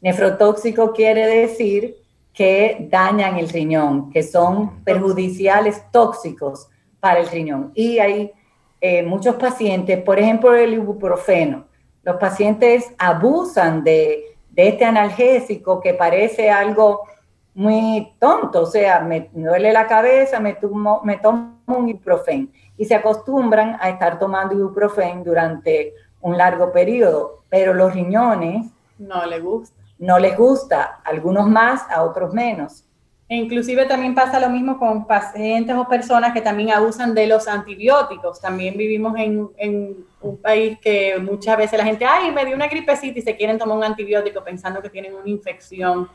nefrotóxico 0.00 0.92
quiere 0.92 1.26
decir 1.26 1.96
que 2.32 2.88
dañan 2.90 3.36
el 3.36 3.48
riñón, 3.48 4.10
que 4.10 4.22
son 4.22 4.82
perjudiciales 4.84 5.82
tóxicos 5.90 6.68
para 7.00 7.20
el 7.20 7.28
riñón. 7.28 7.72
Y 7.74 7.98
hay 7.98 8.32
eh, 8.80 9.02
muchos 9.02 9.34
pacientes, 9.36 10.02
por 10.02 10.18
ejemplo, 10.18 10.54
el 10.54 10.74
ibuprofeno. 10.74 11.66
Los 12.02 12.16
pacientes 12.16 12.92
abusan 12.98 13.84
de, 13.84 14.36
de 14.50 14.68
este 14.68 14.84
analgésico 14.84 15.80
que 15.80 15.94
parece 15.94 16.50
algo 16.50 17.02
muy 17.54 18.12
tonto, 18.18 18.62
o 18.62 18.66
sea, 18.66 19.00
me 19.00 19.28
duele 19.32 19.72
la 19.72 19.86
cabeza, 19.86 20.40
me 20.40 20.54
tomo, 20.54 21.00
me 21.04 21.18
tomo 21.18 21.58
un 21.66 21.88
ibuprofen 21.88 22.52
y 22.76 22.84
se 22.84 22.94
acostumbran 22.94 23.76
a 23.80 23.90
estar 23.90 24.18
tomando 24.18 24.54
ibuprofen 24.54 25.24
durante 25.24 25.94
un 26.20 26.36
largo 26.36 26.72
periodo, 26.72 27.44
pero 27.48 27.74
los 27.74 27.94
riñones 27.94 28.66
no 28.98 29.24
les 29.26 29.42
gusta. 29.42 29.80
No 29.98 30.18
les 30.18 30.36
gusta, 30.36 31.00
algunos 31.04 31.46
más, 31.46 31.82
a 31.90 32.02
otros 32.02 32.32
menos. 32.32 32.84
E 33.28 33.36
inclusive 33.36 33.86
también 33.86 34.14
pasa 34.14 34.40
lo 34.40 34.48
mismo 34.48 34.78
con 34.78 35.06
pacientes 35.06 35.76
o 35.76 35.86
personas 35.86 36.32
que 36.32 36.40
también 36.40 36.70
abusan 36.70 37.14
de 37.14 37.26
los 37.26 37.46
antibióticos. 37.46 38.40
También 38.40 38.76
vivimos 38.76 39.14
en, 39.18 39.48
en, 39.56 39.96
un 40.22 40.36
país 40.38 40.78
que 40.80 41.18
muchas 41.18 41.56
veces 41.56 41.78
la 41.78 41.84
gente, 41.84 42.04
ay, 42.04 42.32
me 42.32 42.44
dio 42.44 42.56
una 42.56 42.66
gripecita 42.66 43.18
y 43.18 43.22
se 43.22 43.36
quieren 43.36 43.58
tomar 43.58 43.76
un 43.76 43.84
antibiótico 43.84 44.42
pensando 44.42 44.82
que 44.82 44.90
tienen 44.90 45.14
una 45.14 45.28
infección 45.28 46.08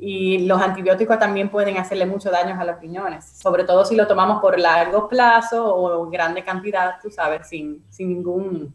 y 0.00 0.46
los 0.46 0.60
antibióticos 0.62 1.18
también 1.18 1.48
pueden 1.48 1.76
hacerle 1.76 2.06
mucho 2.06 2.30
daño 2.30 2.58
a 2.58 2.64
los 2.64 2.80
riñones, 2.80 3.24
sobre 3.24 3.64
todo 3.64 3.84
si 3.84 3.96
lo 3.96 4.06
tomamos 4.06 4.40
por 4.40 4.58
largo 4.58 5.08
plazo 5.08 5.74
o 5.74 6.08
grande 6.08 6.44
cantidad, 6.44 6.96
tú 7.02 7.10
sabes, 7.10 7.48
sin, 7.48 7.82
sin 7.90 8.08
ningún 8.08 8.72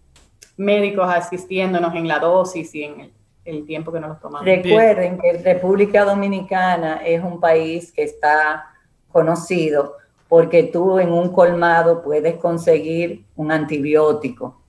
médico 0.57 1.01
asistiéndonos 1.01 1.95
en 1.95 2.07
la 2.07 2.19
dosis 2.19 2.75
y 2.75 2.83
en 2.83 3.11
el, 3.45 3.65
tiempo 3.65 3.91
que 3.91 3.99
nos 3.99 4.09
lo 4.09 4.15
tomamos. 4.17 4.45
Recuerden 4.45 5.17
que 5.17 5.33
República 5.43 6.03
Dominicana 6.03 7.01
es 7.05 7.23
un 7.23 7.39
país 7.39 7.91
que 7.91 8.03
está 8.03 8.67
conocido 9.11 9.97
porque 10.27 10.63
tú 10.63 10.99
en 10.99 11.11
un 11.11 11.31
colmado 11.31 12.01
puedes 12.01 12.35
conseguir 12.35 13.23
un 13.35 13.51
antibiótico. 13.51 14.59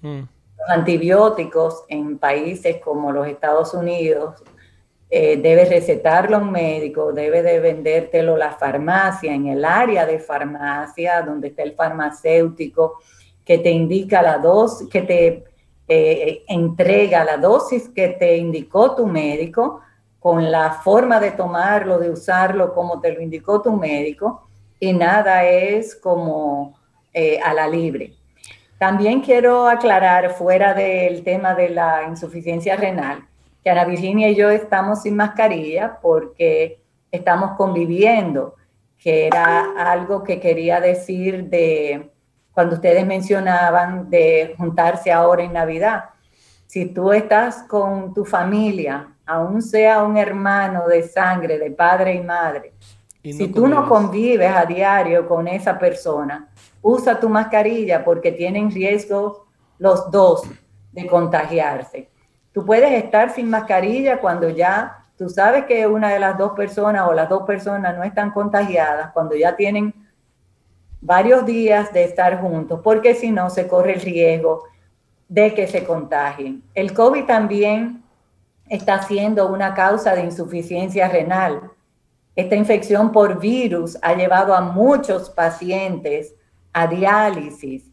Mm. 0.00 0.20
Los 0.58 0.68
antibióticos 0.68 1.84
en 1.88 2.18
países 2.18 2.76
como 2.82 3.10
los 3.10 3.26
Estados 3.26 3.74
Unidos 3.74 4.42
eh, 5.10 5.36
debe 5.36 5.64
recetarlo 5.64 6.38
un 6.38 6.50
médico, 6.50 7.12
debe 7.12 7.42
de 7.42 7.60
vendértelo 7.60 8.36
la 8.36 8.52
farmacia, 8.52 9.32
en 9.32 9.46
el 9.46 9.64
área 9.64 10.06
de 10.06 10.18
farmacia, 10.18 11.22
donde 11.22 11.48
está 11.48 11.62
el 11.62 11.74
farmacéutico, 11.74 12.98
que 13.44 13.58
te 13.58 13.70
indica 13.70 14.22
la 14.22 14.38
dosis, 14.38 14.88
que 14.88 15.02
te 15.02 15.44
eh, 15.86 16.44
entrega 16.48 17.24
la 17.24 17.36
dosis 17.36 17.88
que 17.90 18.08
te 18.08 18.36
indicó 18.36 18.94
tu 18.94 19.06
médico, 19.06 19.80
con 20.18 20.50
la 20.50 20.70
forma 20.72 21.20
de 21.20 21.32
tomarlo, 21.32 21.98
de 21.98 22.10
usarlo 22.10 22.72
como 22.72 23.00
te 23.00 23.12
lo 23.12 23.20
indicó 23.20 23.60
tu 23.60 23.76
médico, 23.76 24.48
y 24.80 24.94
nada 24.94 25.44
es 25.44 25.94
como 25.94 26.78
eh, 27.12 27.38
a 27.44 27.52
la 27.52 27.68
libre. 27.68 28.14
También 28.78 29.20
quiero 29.20 29.68
aclarar, 29.68 30.34
fuera 30.34 30.74
del 30.74 31.22
tema 31.22 31.54
de 31.54 31.68
la 31.68 32.04
insuficiencia 32.08 32.76
renal, 32.76 33.28
que 33.64 33.70
Ana 33.70 33.86
Virginia 33.86 34.28
y 34.28 34.34
yo 34.34 34.50
estamos 34.50 35.02
sin 35.02 35.16
mascarilla 35.16 35.98
porque 36.02 36.82
estamos 37.10 37.52
conviviendo, 37.56 38.56
que 38.98 39.26
era 39.26 39.90
algo 39.90 40.22
que 40.22 40.38
quería 40.38 40.80
decir 40.80 41.48
de 41.48 42.10
cuando 42.52 42.74
ustedes 42.74 43.06
mencionaban 43.06 44.10
de 44.10 44.54
juntarse 44.58 45.10
ahora 45.10 45.42
en 45.42 45.54
Navidad. 45.54 46.04
Si 46.66 46.86
tú 46.86 47.12
estás 47.12 47.62
con 47.62 48.12
tu 48.12 48.24
familia, 48.26 49.08
aún 49.24 49.62
sea 49.62 50.04
un 50.04 50.18
hermano 50.18 50.86
de 50.86 51.02
sangre, 51.02 51.58
de 51.58 51.70
padre 51.70 52.14
y 52.14 52.20
madre, 52.20 52.74
si 53.22 53.48
tú 53.48 53.66
no 53.66 53.88
convives 53.88 54.54
a 54.54 54.66
diario 54.66 55.26
con 55.26 55.48
esa 55.48 55.78
persona, 55.78 56.50
usa 56.82 57.18
tu 57.18 57.30
mascarilla 57.30 58.04
porque 58.04 58.32
tienen 58.32 58.70
riesgo 58.70 59.46
los 59.78 60.10
dos 60.10 60.42
de 60.92 61.06
contagiarse. 61.06 62.10
Tú 62.54 62.64
puedes 62.64 62.92
estar 62.92 63.30
sin 63.34 63.50
mascarilla 63.50 64.20
cuando 64.20 64.48
ya 64.48 65.04
tú 65.18 65.28
sabes 65.28 65.64
que 65.64 65.88
una 65.88 66.10
de 66.10 66.20
las 66.20 66.38
dos 66.38 66.52
personas 66.52 67.08
o 67.08 67.12
las 67.12 67.28
dos 67.28 67.42
personas 67.42 67.96
no 67.96 68.04
están 68.04 68.30
contagiadas, 68.30 69.10
cuando 69.12 69.34
ya 69.34 69.56
tienen 69.56 69.92
varios 71.00 71.44
días 71.44 71.92
de 71.92 72.04
estar 72.04 72.40
juntos, 72.40 72.80
porque 72.84 73.16
si 73.16 73.32
no 73.32 73.50
se 73.50 73.66
corre 73.66 73.94
el 73.94 74.00
riesgo 74.02 74.62
de 75.28 75.52
que 75.52 75.66
se 75.66 75.82
contagien. 75.82 76.62
El 76.74 76.94
COVID 76.94 77.24
también 77.24 78.04
está 78.68 79.02
siendo 79.02 79.48
una 79.48 79.74
causa 79.74 80.14
de 80.14 80.22
insuficiencia 80.22 81.08
renal. 81.08 81.72
Esta 82.36 82.54
infección 82.54 83.10
por 83.10 83.40
virus 83.40 83.98
ha 84.00 84.14
llevado 84.14 84.54
a 84.54 84.60
muchos 84.60 85.28
pacientes 85.28 86.36
a 86.72 86.86
diálisis 86.86 87.90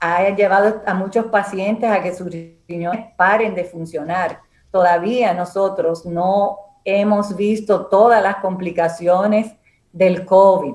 ha 0.00 0.28
llevado 0.30 0.82
a 0.86 0.94
muchos 0.94 1.26
pacientes 1.26 1.90
a 1.90 2.02
que 2.02 2.14
sus 2.14 2.28
riñones 2.68 3.06
paren 3.16 3.54
de 3.54 3.64
funcionar. 3.64 4.40
Todavía 4.70 5.34
nosotros 5.34 6.04
no 6.06 6.58
hemos 6.84 7.36
visto 7.36 7.86
todas 7.86 8.22
las 8.22 8.36
complicaciones 8.36 9.52
del 9.92 10.24
COVID. 10.24 10.74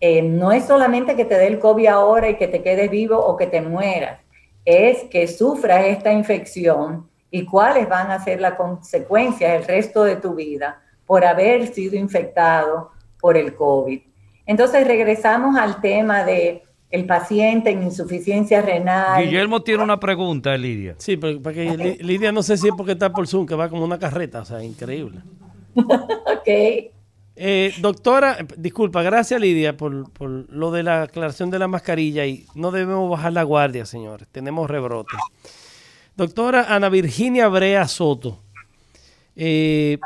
Eh, 0.00 0.22
no 0.22 0.52
es 0.52 0.64
solamente 0.64 1.16
que 1.16 1.24
te 1.24 1.36
dé 1.36 1.46
el 1.46 1.58
COVID 1.58 1.86
ahora 1.86 2.28
y 2.30 2.36
que 2.36 2.48
te 2.48 2.62
quedes 2.62 2.90
vivo 2.90 3.18
o 3.18 3.36
que 3.36 3.46
te 3.46 3.60
mueras, 3.60 4.20
es 4.64 5.04
que 5.04 5.26
sufras 5.26 5.84
esta 5.84 6.12
infección 6.12 7.08
y 7.30 7.44
cuáles 7.44 7.88
van 7.88 8.10
a 8.10 8.22
ser 8.22 8.40
las 8.40 8.54
consecuencias 8.54 9.52
el 9.52 9.64
resto 9.64 10.04
de 10.04 10.16
tu 10.16 10.34
vida 10.34 10.80
por 11.06 11.24
haber 11.24 11.66
sido 11.68 11.96
infectado 11.96 12.90
por 13.20 13.36
el 13.36 13.54
COVID. 13.54 14.00
Entonces 14.46 14.86
regresamos 14.86 15.56
al 15.58 15.80
tema 15.80 16.24
de 16.24 16.62
el 16.90 17.06
paciente 17.06 17.70
en 17.70 17.84
insuficiencia 17.84 18.62
renal. 18.62 19.24
Guillermo 19.24 19.62
tiene 19.62 19.82
una 19.82 20.00
pregunta, 20.00 20.56
Lidia. 20.56 20.96
Sí, 20.98 21.16
pero 21.16 21.40
porque 21.40 21.96
Lidia 22.00 22.32
no 22.32 22.42
sé 22.42 22.56
si 22.56 22.68
es 22.68 22.74
porque 22.76 22.92
está 22.92 23.12
por 23.12 23.28
Zoom, 23.28 23.46
que 23.46 23.54
va 23.54 23.68
como 23.68 23.84
una 23.84 23.98
carreta, 23.98 24.40
o 24.40 24.44
sea, 24.44 24.62
increíble. 24.62 25.20
ok. 25.74 26.90
Eh, 27.42 27.72
doctora, 27.80 28.38
disculpa, 28.58 29.02
gracias 29.02 29.40
Lidia 29.40 29.76
por, 29.76 29.92
lo 30.52 30.70
de 30.72 30.82
la 30.82 31.04
aclaración 31.04 31.50
de 31.50 31.58
la 31.58 31.68
mascarilla 31.68 32.26
y 32.26 32.44
no 32.54 32.70
debemos 32.70 33.08
bajar 33.08 33.32
la 33.32 33.44
guardia, 33.44 33.86
señores, 33.86 34.28
tenemos 34.30 34.68
rebrote. 34.68 35.16
Doctora 36.16 36.74
Ana 36.74 36.88
Virginia 36.90 37.48
Brea 37.48 37.88
Soto, 37.88 38.42
eh, 39.36 39.98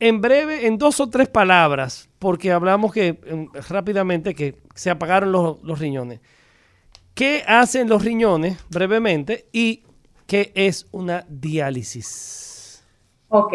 en 0.00 0.20
breve, 0.20 0.66
en 0.66 0.78
dos 0.78 1.00
o 1.00 1.08
tres 1.08 1.28
palabras, 1.28 2.08
porque 2.18 2.52
hablamos 2.52 2.92
que 2.92 3.18
em, 3.26 3.48
rápidamente 3.68 4.34
que 4.34 4.56
se 4.74 4.90
apagaron 4.90 5.32
los, 5.32 5.78
riñones. 5.78 6.20
¿Qué 7.14 7.42
hacen 7.46 7.88
los 7.88 8.04
riñones 8.04 8.58
brevemente 8.70 9.46
y 9.52 9.82
qué 10.26 10.52
es 10.54 10.86
una 10.92 11.26
diálisis? 11.28 12.84
Ok. 13.28 13.52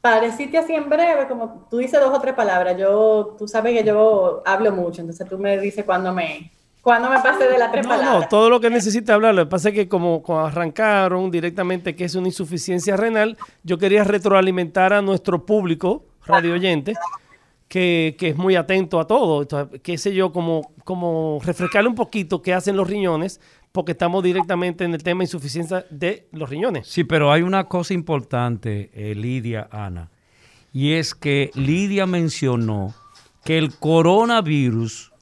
Para 0.00 0.20
decirte 0.20 0.58
así 0.58 0.74
en 0.74 0.88
breve, 0.88 1.26
como 1.28 1.66
tú 1.70 1.78
dices 1.78 2.00
dos 2.00 2.16
o 2.16 2.20
tres 2.20 2.34
palabras, 2.34 2.76
yo, 2.78 3.36
tú 3.38 3.48
sabes 3.48 3.76
que 3.78 3.86
yo 3.86 4.42
hablo 4.44 4.72
mucho, 4.72 5.00
entonces 5.00 5.26
tú 5.28 5.38
me 5.38 5.58
dices 5.58 5.84
cuando 5.84 6.12
me, 6.12 6.50
cuando 6.84 7.08
me 7.08 7.18
pase 7.18 7.48
de 7.48 7.58
las 7.58 7.72
tres 7.72 7.86
palabras. 7.86 8.20
No, 8.20 8.28
todo 8.28 8.50
lo 8.50 8.60
que 8.60 8.68
necesita 8.68 9.14
hablar. 9.14 9.34
Lo 9.34 9.46
que 9.46 9.50
pasa 9.50 9.70
es 9.70 9.74
que 9.74 9.88
como, 9.88 10.22
arrancaron 10.38 11.30
directamente 11.30 11.96
que 11.96 12.04
es 12.04 12.14
una 12.14 12.28
insuficiencia 12.28 12.94
renal, 12.94 13.38
yo 13.62 13.78
quería 13.78 14.04
retroalimentar 14.04 14.92
a 14.92 15.00
nuestro 15.00 15.46
público 15.46 16.04
radio 16.26 16.52
oyente 16.52 16.92
que, 17.68 18.14
es 18.20 18.36
muy 18.36 18.54
atento 18.54 19.00
a 19.00 19.06
todo. 19.06 19.48
qué 19.82 19.96
sé 19.96 20.14
yo, 20.14 20.30
como, 20.30 20.74
como 20.84 21.40
refrescarle 21.42 21.88
un 21.88 21.94
poquito 21.94 22.42
qué 22.42 22.52
hacen 22.52 22.76
los 22.76 22.86
riñones, 22.86 23.40
porque 23.72 23.92
estamos 23.92 24.22
directamente 24.22 24.84
en 24.84 24.92
el 24.92 25.02
tema 25.02 25.20
de 25.20 25.24
insuficiencia 25.24 25.86
de 25.88 26.28
los 26.32 26.50
riñones. 26.50 26.86
Sí, 26.86 27.02
pero 27.02 27.32
hay 27.32 27.40
una 27.40 27.64
cosa 27.64 27.94
importante, 27.94 28.90
eh, 28.92 29.14
Lidia, 29.14 29.68
Ana, 29.70 30.10
y 30.70 30.92
es 30.92 31.14
que 31.14 31.50
Lidia 31.54 32.04
mencionó 32.04 32.94
que 33.42 33.56
el 33.56 33.74
coronavirus 33.74 35.13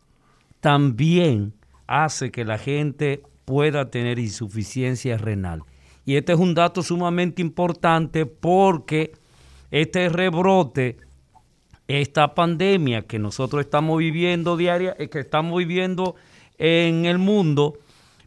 también 0.62 1.55
hace 1.88 2.31
que 2.31 2.44
la 2.44 2.57
gente 2.57 3.25
pueda 3.44 3.90
tener 3.90 4.20
insuficiencia 4.20 5.18
renal. 5.18 5.64
Y 6.05 6.14
este 6.14 6.35
es 6.35 6.38
un 6.38 6.55
dato 6.55 6.85
sumamente 6.85 7.42
importante 7.42 8.27
porque 8.27 9.12
este 9.72 10.09
rebrote, 10.09 10.98
esta 11.88 12.35
pandemia 12.35 13.03
que 13.03 13.18
nosotros 13.18 13.64
estamos 13.64 13.98
viviendo 13.98 14.57
diaria, 14.57 14.94
eh, 15.01 15.09
que 15.09 15.18
estamos 15.18 15.59
viviendo 15.59 16.14
en 16.59 17.07
el 17.07 17.18
mundo, 17.18 17.81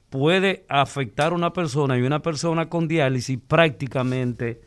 puede 0.10 0.66
afectar 0.68 1.32
a 1.32 1.36
una 1.36 1.54
persona 1.54 1.98
y 1.98 2.02
una 2.02 2.22
persona 2.22 2.68
con 2.68 2.90
diálisis 2.90 3.40
prácticamente 3.48 4.60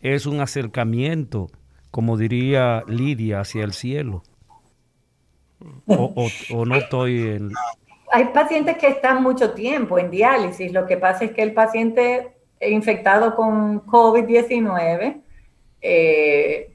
es 0.00 0.24
un 0.24 0.40
acercamiento, 0.40 1.50
como 1.90 2.16
diría 2.16 2.84
Lidia, 2.88 3.40
hacia 3.40 3.64
el 3.64 3.74
cielo. 3.74 4.22
O, 5.86 6.64
no 6.64 6.76
estoy 6.76 7.20
en... 7.28 7.50
Hay 8.12 8.26
pacientes 8.26 8.76
que 8.76 8.88
están 8.88 9.22
mucho 9.22 9.52
tiempo 9.52 9.98
en 9.98 10.10
diálisis. 10.10 10.72
Lo 10.72 10.86
que 10.86 10.96
pasa 10.96 11.24
es 11.24 11.32
que 11.32 11.42
el 11.42 11.54
paciente 11.54 12.32
infectado 12.60 13.34
con 13.34 13.84
COVID-19 13.86 15.22
eh, 15.80 16.72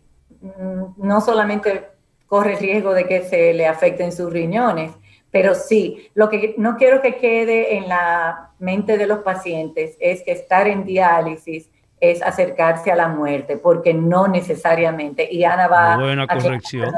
no 0.98 1.22
solamente 1.22 1.86
corre 2.26 2.54
el 2.54 2.60
riesgo 2.60 2.94
de 2.94 3.06
que 3.06 3.22
se 3.24 3.54
le 3.54 3.68
afecten 3.68 4.12
sus 4.12 4.32
riñones, 4.32 4.92
pero 5.32 5.56
sí, 5.56 6.10
lo 6.14 6.30
que 6.30 6.56
no 6.58 6.78
quiero 6.78 7.02
que 7.02 7.16
quede 7.16 7.78
en 7.78 7.88
la 7.88 8.52
mente 8.60 8.98
de 8.98 9.08
los 9.08 9.20
pacientes 9.20 9.96
es 10.00 10.24
que 10.24 10.32
estar 10.32 10.68
en 10.68 10.84
diálisis 10.84 11.70
es 12.00 12.22
acercarse 12.22 12.92
a 12.92 12.96
la 12.96 13.08
muerte, 13.08 13.58
porque 13.58 13.94
no 13.94 14.28
necesariamente. 14.28 15.28
Y 15.32 15.44
Ana 15.44 15.68
va 15.68 15.98
Buena 15.98 16.28
corrección. 16.28 16.94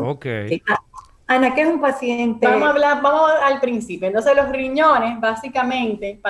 Ok. 0.00 0.26
Ana, 1.28 1.54
¿qué 1.54 1.62
es 1.62 1.68
un 1.68 1.80
paciente? 1.80 2.46
Vamos 2.46 2.68
a 2.68 2.70
hablar, 2.70 3.02
vamos 3.02 3.30
al 3.42 3.60
principio. 3.60 4.06
Entonces, 4.06 4.34
los 4.36 4.48
riñones, 4.48 5.20
básicamente, 5.20 6.20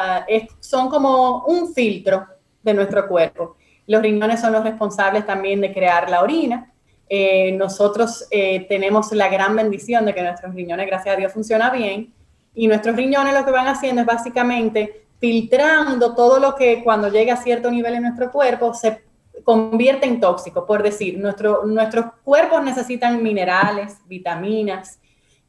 son 0.60 0.88
como 0.88 1.44
un 1.44 1.74
filtro 1.74 2.26
de 2.62 2.72
nuestro 2.72 3.06
cuerpo. 3.06 3.56
Los 3.86 4.00
riñones 4.00 4.40
son 4.40 4.52
los 4.52 4.64
responsables 4.64 5.26
también 5.26 5.60
de 5.60 5.72
crear 5.72 6.08
la 6.08 6.22
orina. 6.22 6.72
Eh, 7.08 7.52
nosotros 7.52 8.26
eh, 8.30 8.66
tenemos 8.68 9.12
la 9.12 9.28
gran 9.28 9.54
bendición 9.54 10.06
de 10.06 10.14
que 10.14 10.22
nuestros 10.22 10.54
riñones, 10.54 10.86
gracias 10.86 11.14
a 11.14 11.18
Dios, 11.18 11.32
funcionan 11.32 11.72
bien. 11.72 12.12
Y 12.54 12.66
nuestros 12.66 12.96
riñones 12.96 13.34
lo 13.34 13.44
que 13.44 13.50
van 13.50 13.68
haciendo 13.68 14.00
es 14.00 14.06
básicamente 14.06 15.06
filtrando 15.20 16.14
todo 16.14 16.38
lo 16.38 16.54
que 16.54 16.82
cuando 16.82 17.08
llega 17.08 17.34
a 17.34 17.36
cierto 17.36 17.70
nivel 17.70 17.94
en 17.94 18.02
nuestro 18.02 18.30
cuerpo 18.30 18.74
se 18.74 19.02
convierte 19.44 20.06
en 20.06 20.20
tóxico. 20.20 20.66
Por 20.66 20.82
decir, 20.82 21.18
nuestro, 21.18 21.64
nuestros 21.64 22.06
cuerpos 22.24 22.62
necesitan 22.62 23.22
minerales, 23.22 23.98
vitaminas 24.06 24.98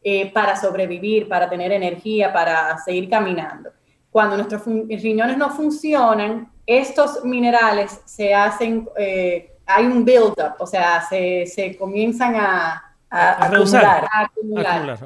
eh, 0.01 0.31
para 0.31 0.55
sobrevivir, 0.55 1.27
para 1.27 1.49
tener 1.49 1.71
energía, 1.71 2.31
para 2.31 2.77
seguir 2.79 3.09
caminando. 3.09 3.71
Cuando 4.09 4.35
nuestros 4.35 4.63
riñones 4.65 5.37
no 5.37 5.49
funcionan, 5.49 6.51
estos 6.65 7.23
minerales 7.23 8.01
se 8.05 8.33
hacen, 8.33 8.87
eh, 8.97 9.57
hay 9.65 9.85
un 9.85 10.03
build-up, 10.03 10.55
o 10.59 10.67
sea, 10.67 11.01
se, 11.01 11.45
se 11.45 11.77
comienzan 11.77 12.35
a, 12.35 12.95
a, 13.09 13.45
acumular. 13.45 14.07
acumular. 14.11 14.97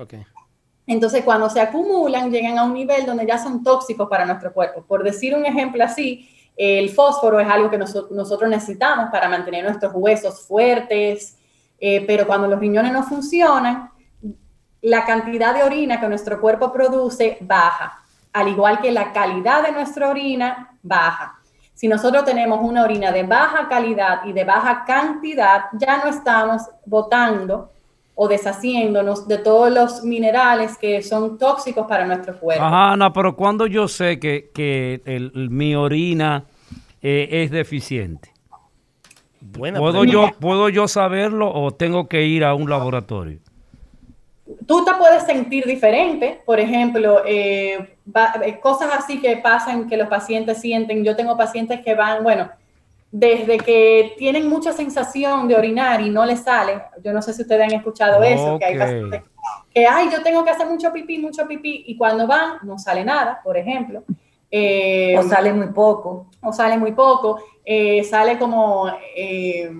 Entonces, 0.87 1.23
cuando 1.23 1.49
se 1.49 1.61
acumulan, 1.61 2.31
llegan 2.31 2.57
a 2.57 2.63
un 2.63 2.73
nivel 2.73 3.05
donde 3.05 3.25
ya 3.25 3.37
son 3.37 3.63
tóxicos 3.63 4.09
para 4.09 4.25
nuestro 4.25 4.51
cuerpo. 4.53 4.83
Por 4.83 5.03
decir 5.03 5.35
un 5.35 5.45
ejemplo 5.45 5.83
así, 5.83 6.27
el 6.55 6.89
fósforo 6.89 7.39
es 7.39 7.47
algo 7.47 7.69
que 7.69 7.77
nosotros 7.77 8.49
necesitamos 8.49 9.09
para 9.09 9.27
mantener 9.29 9.63
nuestros 9.63 9.91
huesos 9.95 10.45
fuertes, 10.47 11.37
eh, 11.79 12.03
pero 12.05 12.27
cuando 12.27 12.47
los 12.47 12.59
riñones 12.59 12.91
no 12.91 13.03
funcionan, 13.03 13.89
la 14.81 15.05
cantidad 15.05 15.53
de 15.53 15.63
orina 15.63 15.99
que 15.99 16.07
nuestro 16.07 16.39
cuerpo 16.39 16.71
produce 16.71 17.37
baja, 17.41 18.03
al 18.33 18.47
igual 18.47 18.79
que 18.79 18.91
la 18.91 19.11
calidad 19.11 19.63
de 19.63 19.71
nuestra 19.71 20.09
orina 20.09 20.77
baja. 20.81 21.39
Si 21.73 21.87
nosotros 21.87 22.25
tenemos 22.25 22.59
una 22.61 22.83
orina 22.83 23.11
de 23.11 23.23
baja 23.23 23.67
calidad 23.67 24.25
y 24.25 24.33
de 24.33 24.43
baja 24.43 24.83
cantidad, 24.85 25.65
ya 25.73 25.97
no 25.97 26.09
estamos 26.09 26.61
botando 26.85 27.71
o 28.23 28.27
deshaciéndonos 28.27 29.27
de 29.27 29.39
todos 29.39 29.71
los 29.71 30.03
minerales 30.03 30.77
que 30.77 31.01
son 31.01 31.39
tóxicos 31.39 31.87
para 31.87 32.05
nuestro 32.05 32.37
cuerpo. 32.39 32.63
Ajá, 32.63 32.95
no, 32.95 33.11
pero 33.11 33.35
cuando 33.35 33.65
yo 33.65 33.87
sé 33.87 34.19
que, 34.19 34.51
que 34.53 35.01
mi 35.49 35.73
orina 35.73 36.45
eh, 37.01 37.27
es 37.31 37.49
deficiente, 37.49 38.31
¿Puedo, 39.51 40.05
yo, 40.05 40.29
¿Puedo 40.39 40.69
yo 40.69 40.87
saberlo 40.87 41.51
o 41.51 41.71
tengo 41.71 42.07
que 42.07 42.23
ir 42.23 42.43
a 42.43 42.53
un 42.53 42.69
laboratorio? 42.69 43.39
Tú 44.67 44.85
te 44.85 44.93
puedes 44.93 45.23
sentir 45.23 45.65
diferente, 45.65 46.43
por 46.45 46.59
ejemplo, 46.59 47.23
eh, 47.25 47.95
eh, 48.45 48.59
cosas 48.61 48.91
así 48.99 49.19
que 49.19 49.37
pasan 49.37 49.89
que 49.89 49.97
los 49.97 50.09
pacientes 50.09 50.61
sienten. 50.61 51.03
Yo 51.03 51.15
tengo 51.15 51.35
pacientes 51.35 51.81
que 51.81 51.95
van, 51.95 52.23
bueno, 52.23 52.51
desde 53.11 53.57
que 53.57 54.13
tienen 54.17 54.47
mucha 54.47 54.71
sensación 54.71 55.47
de 55.47 55.55
orinar 55.55 56.01
y 56.01 56.09
no 56.09 56.25
les 56.25 56.41
sale, 56.41 56.81
yo 57.03 57.11
no 57.11 57.21
sé 57.21 57.33
si 57.33 57.41
ustedes 57.41 57.63
han 57.63 57.73
escuchado 57.73 58.23
eso, 58.23 58.57
que 58.57 58.65
hay 58.65 58.77
pacientes 58.77 59.23
que, 59.73 59.87
ay, 59.87 60.09
yo 60.11 60.21
tengo 60.21 60.43
que 60.43 60.49
hacer 60.49 60.67
mucho 60.67 60.91
pipí, 60.91 61.17
mucho 61.17 61.47
pipí, 61.47 61.85
y 61.87 61.97
cuando 61.97 62.27
van 62.27 62.57
no 62.63 62.77
sale 62.77 63.03
nada, 63.03 63.39
por 63.43 63.57
ejemplo. 63.57 64.03
Eh, 64.49 65.17
o 65.17 65.23
sale 65.23 65.53
muy 65.53 65.67
poco. 65.67 66.27
O 66.41 66.51
sale 66.51 66.77
muy 66.77 66.91
poco, 66.91 67.41
eh, 67.63 68.03
sale 68.03 68.37
como... 68.37 68.87
Eh, 69.15 69.71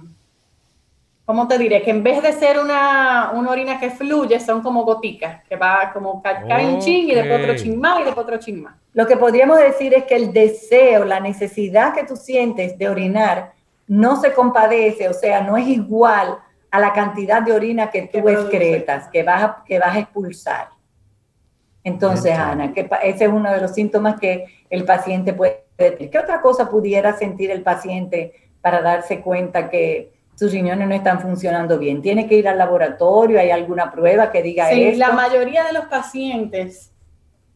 ¿cómo 1.25 1.47
te 1.47 1.57
diré? 1.57 1.81
Que 1.81 1.91
en 1.91 2.03
vez 2.03 2.21
de 2.21 2.33
ser 2.33 2.59
una, 2.59 3.31
orina 3.31 3.79
que 3.79 3.89
fluye, 3.89 4.39
son 4.39 4.61
como 4.61 4.83
goticas, 4.83 5.43
que 5.47 5.55
va 5.55 5.91
como 5.93 6.21
cae 6.21 6.67
un 6.67 6.79
ching 6.79 7.09
y 7.09 7.15
después 7.15 7.41
otro 7.41 7.55
ching 7.55 7.79
más 7.79 8.01
y 8.01 8.03
después 8.03 8.25
otro 8.25 8.37
ching 8.37 8.61
más. 8.61 8.75
Lo 8.93 9.07
que 9.07 9.17
podríamos 9.17 9.57
decir 9.57 9.93
es 9.93 10.03
que 10.05 10.15
el 10.15 10.33
deseo, 10.33 11.05
la 11.05 11.19
necesidad 11.19 11.93
que 11.93 12.03
tú 12.03 12.15
sientes 12.15 12.77
de 12.77 12.89
orinar 12.89 13.53
no 13.87 14.21
se 14.21 14.33
compadece, 14.33 15.07
o 15.09 15.13
sea, 15.13 15.41
no 15.41 15.57
es 15.57 15.67
igual 15.67 16.37
a 16.69 16.79
la 16.79 16.93
cantidad 16.93 17.41
de 17.41 17.53
orina 17.53 17.89
que 17.89 18.03
tú 18.03 18.27
excretas, 18.29 19.07
que 19.09 19.23
vas, 19.23 19.43
a, 19.43 19.63
que 19.65 19.79
vas 19.79 19.95
a 19.95 19.99
expulsar. 19.99 20.69
Entonces, 21.83 22.37
Ana, 22.37 22.73
que 22.73 22.89
ese 23.03 23.25
es 23.25 23.31
uno 23.31 23.51
de 23.51 23.59
los 23.59 23.73
síntomas 23.73 24.19
que 24.19 24.45
el 24.69 24.85
paciente 24.85 25.33
puede 25.33 25.65
tener. 25.75 26.09
¿Qué 26.09 26.19
otra 26.19 26.41
cosa 26.41 26.69
pudiera 26.69 27.17
sentir 27.17 27.49
el 27.49 27.63
paciente 27.63 28.33
para 28.61 28.81
darse 28.81 29.21
cuenta 29.21 29.69
que 29.69 30.11
sus 30.35 30.51
riñones 30.51 30.87
no 30.87 30.95
están 30.95 31.19
funcionando 31.19 31.77
bien. 31.77 32.01
Tiene 32.01 32.27
que 32.27 32.35
ir 32.35 32.47
al 32.47 32.57
laboratorio, 32.57 33.39
hay 33.39 33.51
alguna 33.51 33.91
prueba 33.91 34.31
que 34.31 34.41
diga 34.41 34.69
sí, 34.69 34.95
la 34.95 35.11
mayoría 35.11 35.63
de 35.65 35.73
los 35.73 35.85
pacientes, 35.85 36.91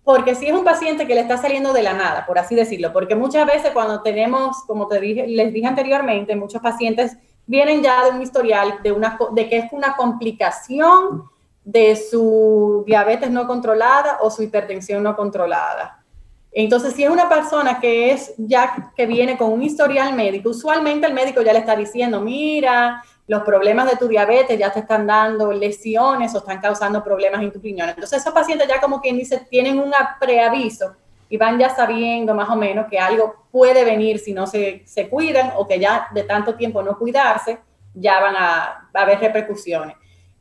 porque 0.06 0.36
si 0.36 0.46
es 0.46 0.54
un 0.54 0.63
paciente 0.63 1.08
que 1.08 1.15
le 1.15 1.22
está 1.22 1.36
saliendo 1.36 1.74
de 1.74 1.82
la 1.82 1.94
nada, 1.94 2.28
por 2.28 2.38
así 2.38 2.54
decirlo, 2.54 2.94
porque 2.94 3.15
muchas 3.15 3.48
veces 3.48 3.72
cuando 3.74 4.04
tenemos, 4.04 4.58
como 4.68 4.88
te 4.88 5.02
dije, 5.02 5.26
les 5.28 5.52
dije 5.52 5.65
anteriormente, 5.65 6.36
muchos 6.36 6.62
pacientes 6.62 7.18
vienen 7.48 7.82
ya 7.82 8.06
de 8.06 8.12
un 8.12 8.22
historial 8.22 8.76
de, 8.84 8.91
una, 8.91 9.18
de 9.34 9.50
que 9.50 9.58
es 9.58 9.65
una 9.72 9.96
complicación 9.96 11.24
de 11.63 11.96
su 11.96 12.84
diabetes 12.86 13.32
no 13.32 13.48
controlada 13.48 14.20
o 14.22 14.30
su 14.30 14.44
hipertensión 14.44 15.02
no 15.02 15.15
controlada. 15.15 16.04
Entonces, 16.52 16.94
si 16.94 17.04
es 17.04 17.10
una 17.10 17.28
persona 17.28 17.80
que 17.80 18.12
es 18.12 18.36
ya 18.38 18.94
que 18.96 19.08
viene 19.08 19.39
con 19.39 19.52
un 19.52 19.63
historial 19.63 20.13
médico, 20.13 20.52
usualmente 20.52 21.08
el 21.08 21.13
médico 21.13 21.41
ya 21.41 21.52
le 21.52 21.60
está 21.60 21.76
diciendo, 21.76 22.22
mira, 22.22 23.04
los 23.28 23.42
problemas 23.44 23.90
de 23.90 23.98
tu 23.98 24.08
diabetes 24.08 24.58
ya 24.58 24.72
te 24.72 24.80
están 24.80 25.08
dando 25.08 25.52
lesiones 25.52 26.34
o 26.36 26.40
están 26.40 26.60
causando 26.60 27.04
problemas 27.04 27.42
en 27.42 27.52
tu 27.52 27.60
riñones. 27.60 27.96
Entonces, 27.96 28.22
esos 28.22 28.34
pacientes 28.34 28.68
ya 28.68 28.80
como 28.80 29.02
quien 29.02 29.18
dice, 29.18 29.46
tienen 29.50 29.80
un 29.80 29.92
preaviso 30.20 30.96
y 31.28 31.38
van 31.38 31.58
ya 31.58 31.70
sabiendo 31.70 32.36
más 32.36 32.50
o 32.50 32.56
menos 32.56 32.86
que 32.88 33.00
algo 33.00 33.48
puede 33.52 33.84
venir 33.84 34.20
si 34.20 34.32
no 34.32 34.46
se, 34.46 34.84
se 34.86 35.10
cuidan 35.10 35.54
o 35.58 35.68
que 35.68 35.80
ya 35.80 36.08
de 36.14 36.24
tanto 36.24 36.56
tiempo 36.56 36.84
no 36.84 36.98
cuidarse, 36.98 37.60
ya 37.96 38.20
van 38.20 38.36
a, 38.36 38.90
a 38.94 39.02
haber 39.02 39.20
repercusiones. 39.20 39.96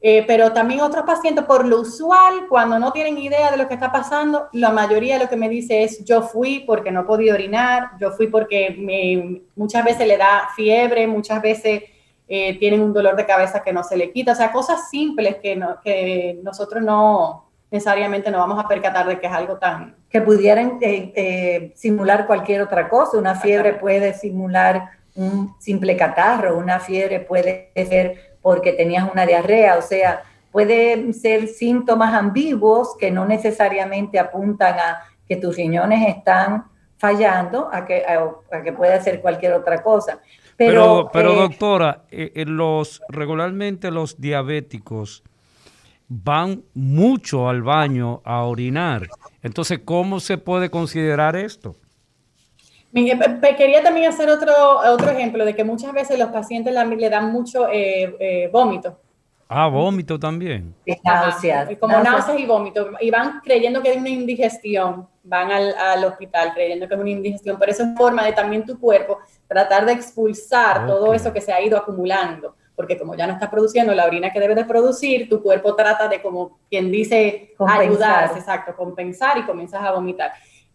Eh, 0.06 0.22
pero 0.26 0.52
también 0.52 0.82
otros 0.82 1.06
pacientes, 1.06 1.46
por 1.46 1.66
lo 1.66 1.80
usual, 1.80 2.46
cuando 2.50 2.78
no 2.78 2.92
tienen 2.92 3.16
idea 3.16 3.50
de 3.50 3.56
lo 3.56 3.66
que 3.66 3.72
está 3.72 3.90
pasando, 3.90 4.50
la 4.52 4.70
mayoría 4.70 5.14
de 5.14 5.24
lo 5.24 5.30
que 5.30 5.36
me 5.36 5.48
dice 5.48 5.82
es 5.82 6.04
yo 6.04 6.20
fui 6.20 6.62
porque 6.66 6.90
no 6.90 7.06
podía 7.06 7.32
orinar, 7.32 7.92
yo 7.98 8.10
fui 8.10 8.26
porque 8.26 9.40
muchas 9.56 9.82
veces 9.82 10.06
le 10.06 10.18
da 10.18 10.50
fiebre, 10.54 11.06
muchas 11.06 11.40
veces 11.40 11.84
eh, 12.28 12.58
tienen 12.58 12.80
un 12.80 12.92
dolor 12.92 13.16
de 13.16 13.26
cabeza 13.26 13.62
que 13.62 13.72
no 13.72 13.84
se 13.84 13.96
le 13.96 14.10
quita, 14.12 14.32
o 14.32 14.34
sea, 14.34 14.52
cosas 14.52 14.88
simples 14.88 15.36
que, 15.42 15.56
no, 15.56 15.80
que 15.82 16.38
nosotros 16.42 16.82
no 16.82 17.44
necesariamente 17.70 18.30
no 18.30 18.38
vamos 18.38 18.62
a 18.62 18.68
percatar 18.68 19.06
de 19.06 19.18
que 19.18 19.26
es 19.26 19.32
algo 19.32 19.56
tan... 19.56 19.96
Que 20.08 20.20
pudieran 20.20 20.78
eh, 20.80 21.72
simular 21.74 22.26
cualquier 22.26 22.62
otra 22.62 22.88
cosa, 22.88 23.18
una 23.18 23.34
fiebre 23.34 23.74
puede 23.74 24.14
simular 24.14 24.90
un 25.16 25.54
simple 25.58 25.96
catarro, 25.96 26.56
una 26.56 26.78
fiebre 26.78 27.20
puede 27.20 27.72
ser 27.74 28.36
porque 28.40 28.72
tenías 28.72 29.10
una 29.10 29.26
diarrea, 29.26 29.76
o 29.76 29.82
sea, 29.82 30.22
pueden 30.52 31.14
ser 31.14 31.48
síntomas 31.48 32.14
ambiguos 32.14 32.96
que 32.96 33.10
no 33.10 33.26
necesariamente 33.26 34.18
apuntan 34.18 34.78
a 34.78 35.00
que 35.26 35.36
tus 35.36 35.56
riñones 35.56 36.08
están 36.08 36.64
fallando, 36.96 37.68
a 37.72 37.84
que, 37.84 38.04
a, 38.06 38.62
que 38.62 38.72
puede 38.72 39.00
ser 39.02 39.20
cualquier 39.20 39.54
otra 39.54 39.82
cosa. 39.82 40.20
Pero, 40.56 41.10
pero, 41.12 41.32
eh, 41.32 41.36
doctora, 41.36 42.04
eh, 42.10 42.44
los 42.46 43.02
regularmente 43.08 43.90
los 43.90 44.20
diabéticos 44.20 45.22
van 46.08 46.62
mucho 46.74 47.48
al 47.48 47.62
baño 47.62 48.20
a 48.24 48.44
orinar. 48.44 49.08
Entonces, 49.42 49.80
¿cómo 49.84 50.20
se 50.20 50.38
puede 50.38 50.70
considerar 50.70 51.36
esto? 51.36 51.76
Quería 52.94 53.82
también 53.82 54.08
hacer 54.08 54.30
otro, 54.30 54.52
otro 54.92 55.10
ejemplo 55.10 55.44
de 55.44 55.54
que 55.54 55.64
muchas 55.64 55.92
veces 55.92 56.16
los 56.16 56.28
pacientes 56.28 56.72
le 56.72 57.10
dan 57.10 57.32
mucho 57.32 57.68
eh, 57.68 58.14
eh, 58.20 58.48
vómito. 58.52 59.00
Ah, 59.48 59.66
vómito 59.66 60.18
también. 60.18 60.74
Náuseas. 61.02 61.68
Como 61.80 61.98
náuseas. 61.98 62.38
y 62.38 62.46
vómito. 62.46 62.90
Y 63.00 63.10
van 63.10 63.40
creyendo 63.40 63.82
que 63.82 63.90
es 63.90 63.96
una 63.96 64.08
indigestión. 64.08 65.08
Van 65.24 65.50
al, 65.50 65.74
al, 65.74 66.04
hospital 66.04 66.52
creyendo 66.54 66.86
que 66.86 66.94
es 66.94 67.00
una 67.00 67.10
indigestión. 67.10 67.56
Pero 67.58 67.72
eso 67.72 67.82
es 67.82 67.88
forma 67.96 68.24
de 68.24 68.32
también 68.32 68.64
tu 68.64 68.78
cuerpo 68.78 69.18
tratar 69.54 69.86
de 69.86 69.92
expulsar 69.92 70.86
todo 70.86 71.14
eso 71.14 71.32
que 71.32 71.40
se 71.40 71.52
ha 71.52 71.62
ido 71.62 71.78
acumulando. 71.78 72.54
Porque 72.76 72.98
como 72.98 73.14
ya 73.14 73.26
no 73.26 73.32
está 73.32 73.48
produciendo 73.48 73.94
la 73.94 74.04
orina 74.04 74.32
que 74.32 74.40
debe 74.40 74.56
de 74.56 74.64
producir, 74.64 75.28
tu 75.28 75.40
cuerpo 75.40 75.76
trata 75.76 76.08
de, 76.08 76.20
como 76.20 76.58
quien 76.68 76.90
dice, 76.90 77.54
ayudar, 77.58 78.32
exacto, 78.36 78.74
compensar 78.76 79.38
y 79.38 79.44
comienzas 79.44 79.82
a 79.82 79.92
vomitar. 79.92 80.32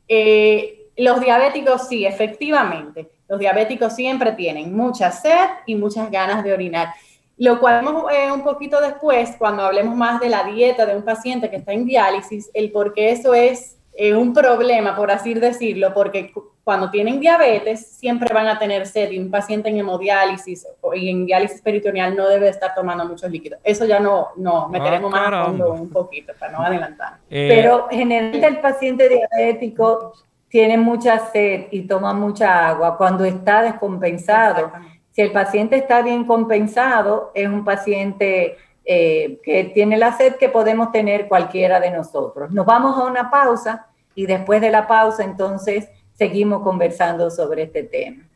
Eh, 0.07 0.87
los 0.95 1.19
diabéticos 1.19 1.87
sí, 1.87 2.05
efectivamente. 2.05 3.09
Los 3.27 3.37
diabéticos 3.39 3.93
siempre 3.93 4.31
tienen 4.31 4.75
mucha 4.75 5.11
sed 5.11 5.49
y 5.65 5.75
muchas 5.75 6.09
ganas 6.09 6.43
de 6.43 6.53
orinar. 6.53 6.93
Lo 7.37 7.59
cual 7.59 7.83
vemos 7.85 8.11
eh, 8.11 8.31
un 8.31 8.43
poquito 8.43 8.81
después, 8.81 9.35
cuando 9.37 9.63
hablemos 9.63 9.95
más 9.95 10.19
de 10.19 10.29
la 10.29 10.43
dieta 10.43 10.85
de 10.85 10.95
un 10.95 11.03
paciente 11.03 11.49
que 11.49 11.57
está 11.57 11.73
en 11.73 11.85
diálisis, 11.85 12.49
el 12.53 12.71
por 12.71 12.93
qué 12.93 13.11
eso 13.11 13.33
es 13.33 13.77
eh, 14.01 14.15
un 14.15 14.33
problema, 14.33 14.95
por 14.95 15.11
así 15.11 15.33
decirlo, 15.33 15.93
porque 15.93 16.31
cuando 16.69 16.91
tienen 16.91 17.19
diabetes 17.19 17.83
siempre 17.83 18.31
van 18.31 18.45
a 18.45 18.59
tener 18.59 18.85
sed 18.85 19.09
y 19.09 19.17
un 19.17 19.31
paciente 19.31 19.69
en 19.69 19.79
hemodiálisis 19.79 20.67
y 20.93 21.09
en 21.09 21.25
diálisis 21.25 21.63
peritoneal 21.63 22.15
no 22.15 22.27
debe 22.27 22.47
estar 22.47 22.75
tomando 22.75 23.03
muchos 23.05 23.31
líquidos. 23.31 23.59
Eso 23.63 23.85
ya 23.85 23.99
no, 23.99 24.27
no 24.37 24.69
meteremos 24.69 25.11
ah, 25.11 25.17
más 25.19 25.33
a 25.33 25.45
fondo 25.45 25.73
un 25.73 25.89
poquito 25.89 26.31
para 26.37 26.51
no 26.51 26.61
adelantar. 26.61 27.13
Eh, 27.27 27.47
Pero 27.49 27.87
generalmente 27.89 28.45
el 28.45 28.59
paciente 28.59 29.09
diabético 29.09 30.13
tiene 30.47 30.77
mucha 30.77 31.17
sed 31.31 31.69
y 31.71 31.87
toma 31.87 32.13
mucha 32.13 32.67
agua 32.67 32.95
cuando 32.99 33.25
está 33.25 33.63
descompensado. 33.63 34.71
Si 35.09 35.23
el 35.23 35.31
paciente 35.31 35.75
está 35.75 36.03
bien 36.03 36.23
compensado, 36.25 37.31
es 37.33 37.47
un 37.47 37.65
paciente 37.65 38.57
eh, 38.85 39.39
que 39.41 39.63
tiene 39.73 39.97
la 39.97 40.15
sed 40.15 40.35
que 40.35 40.49
podemos 40.49 40.91
tener 40.91 41.27
cualquiera 41.27 41.79
de 41.79 41.89
nosotros. 41.89 42.51
Nos 42.51 42.67
vamos 42.67 42.95
a 42.95 43.05
una 43.05 43.31
pausa 43.31 43.87
y 44.13 44.27
después 44.27 44.61
de 44.61 44.69
la 44.69 44.85
pausa 44.85 45.23
entonces 45.23 45.89
seguimos 46.19 46.61
conversando 46.63 47.31
sobre 47.31 47.63
este 47.63 47.83
tema. 47.83 48.27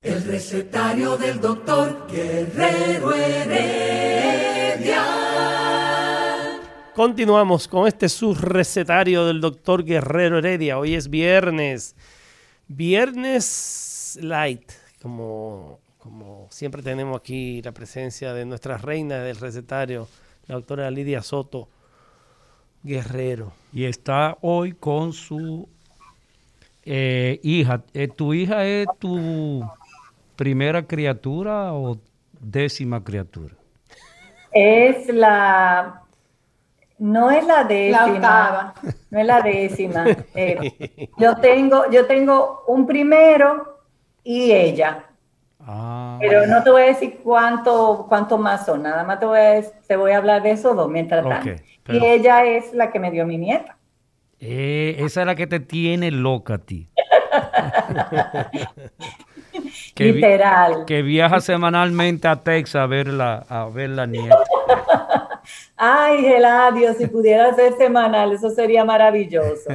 El 0.00 0.22
recetario 0.22 1.16
del 1.16 1.40
doctor 1.40 2.06
Guerrero 2.08 3.12
Heredia. 3.12 5.02
Continuamos 6.94 7.66
con 7.66 7.88
este 7.88 8.08
subrecetario 8.08 9.26
del 9.26 9.40
doctor 9.40 9.82
Guerrero 9.84 10.38
Heredia. 10.38 10.78
Hoy 10.78 10.94
es 10.94 11.10
viernes. 11.10 11.96
Viernes 12.68 14.20
light, 14.22 14.70
como, 15.02 15.80
como 15.98 16.46
siempre 16.48 16.80
tenemos 16.80 17.16
aquí 17.18 17.60
la 17.62 17.72
presencia 17.72 18.32
de 18.34 18.44
nuestra 18.44 18.78
reina 18.78 19.18
del 19.18 19.36
recetario, 19.36 20.06
la 20.46 20.54
doctora 20.54 20.88
Lidia 20.92 21.22
Soto 21.22 21.68
Guerrero. 22.84 23.52
Y 23.72 23.86
está 23.86 24.38
hoy 24.42 24.74
con 24.74 25.12
su 25.12 25.68
eh, 26.84 27.40
hija. 27.42 27.82
Eh, 27.94 28.08
¿Tu 28.08 28.34
hija 28.34 28.64
es 28.64 28.86
tu 28.98 29.62
primera 30.36 30.82
criatura 30.86 31.72
o 31.72 31.98
décima 32.40 33.02
criatura? 33.02 33.54
Es 34.52 35.08
la. 35.08 36.02
No 36.98 37.30
es 37.30 37.44
la 37.46 37.64
décima. 37.64 38.06
octava. 38.06 38.74
No 39.10 39.18
es 39.18 39.26
la 39.26 39.40
décima. 39.42 40.04
Eh, 40.34 41.08
yo, 41.18 41.36
tengo, 41.36 41.90
yo 41.90 42.06
tengo 42.06 42.64
un 42.68 42.86
primero 42.86 43.78
y 44.22 44.52
ella. 44.52 45.04
Ah, 45.64 46.18
Pero 46.20 46.46
no 46.46 46.62
te 46.62 46.70
voy 46.70 46.82
a 46.82 46.86
decir 46.86 47.20
cuánto, 47.22 48.06
cuánto 48.08 48.36
más 48.38 48.66
son. 48.66 48.82
Nada 48.82 49.04
más 49.04 49.20
te 49.20 49.26
voy 49.26 49.38
a, 49.38 49.62
te 49.86 49.96
voy 49.96 50.12
a 50.12 50.16
hablar 50.18 50.42
de 50.42 50.52
esos 50.52 50.74
dos 50.76 50.88
mientras 50.90 51.24
tanto. 51.28 51.50
pero- 51.84 51.98
Y 51.98 52.04
ella 52.06 52.44
es 52.44 52.72
la 52.74 52.90
que 52.90 52.98
me 52.98 53.10
dio 53.10 53.26
mi 53.26 53.38
nieta. 53.38 53.76
Eh, 54.44 54.96
esa 54.98 55.20
es 55.20 55.26
la 55.26 55.36
que 55.36 55.46
te 55.46 55.60
tiene 55.60 56.10
loca 56.10 56.54
a 56.54 56.58
ti. 56.58 56.88
que, 59.94 60.04
vi- 60.04 60.12
Literal. 60.14 60.84
que 60.86 61.02
viaja 61.02 61.40
semanalmente 61.40 62.28
a 62.28 62.36
Texas 62.42 62.76
a 62.82 62.86
ver 62.86 63.08
la, 63.08 63.44
a 63.48 63.66
ver 63.66 63.90
la 63.90 64.06
nieta. 64.06 64.38
Ay, 65.76 66.22
Geladio, 66.22 66.94
si 66.94 67.06
pudiera 67.08 67.52
ser 67.54 67.76
semanal, 67.76 68.32
eso 68.32 68.50
sería 68.50 68.84
maravilloso. 68.84 69.70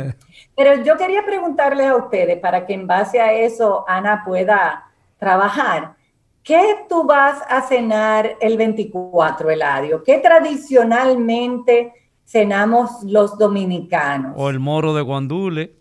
Pero 0.55 0.81
yo 0.83 0.95
quería 0.97 1.25
preguntarles 1.25 1.87
a 1.87 1.95
ustedes, 1.97 2.39
para 2.39 2.65
que 2.65 2.73
en 2.73 2.87
base 2.87 3.19
a 3.19 3.33
eso 3.33 3.83
Ana 3.87 4.23
pueda 4.25 4.85
trabajar, 5.17 5.95
¿qué 6.43 6.77
tú 6.87 7.03
vas 7.05 7.41
a 7.49 7.61
cenar 7.61 8.37
el 8.39 8.55
24, 8.57 9.49
Eladio? 9.51 10.03
¿Qué 10.03 10.19
tradicionalmente 10.19 11.91
cenamos 12.27 13.03
los 13.03 13.37
dominicanos? 13.37 14.33
O 14.35 14.49
el 14.49 14.59
moro 14.59 14.93
de 14.93 15.01
guandule, 15.01 15.73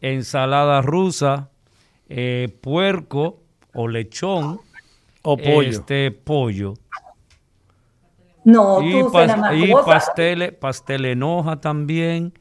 ensalada 0.00 0.80
rusa, 0.80 1.50
eh, 2.08 2.48
puerco 2.60 3.40
o 3.74 3.88
lechón, 3.88 4.60
O 5.22 5.36
pollo. 5.36 5.68
este 5.68 6.12
pollo. 6.12 6.74
No, 8.44 8.80
y 8.80 8.92
tú 8.92 9.10
pas- 9.10 9.22
cenas 9.22 9.38
más 9.38 9.54
y 9.56 9.72
pastel 10.52 11.04
en 11.04 11.22
hoja 11.24 11.60
también. 11.60 12.32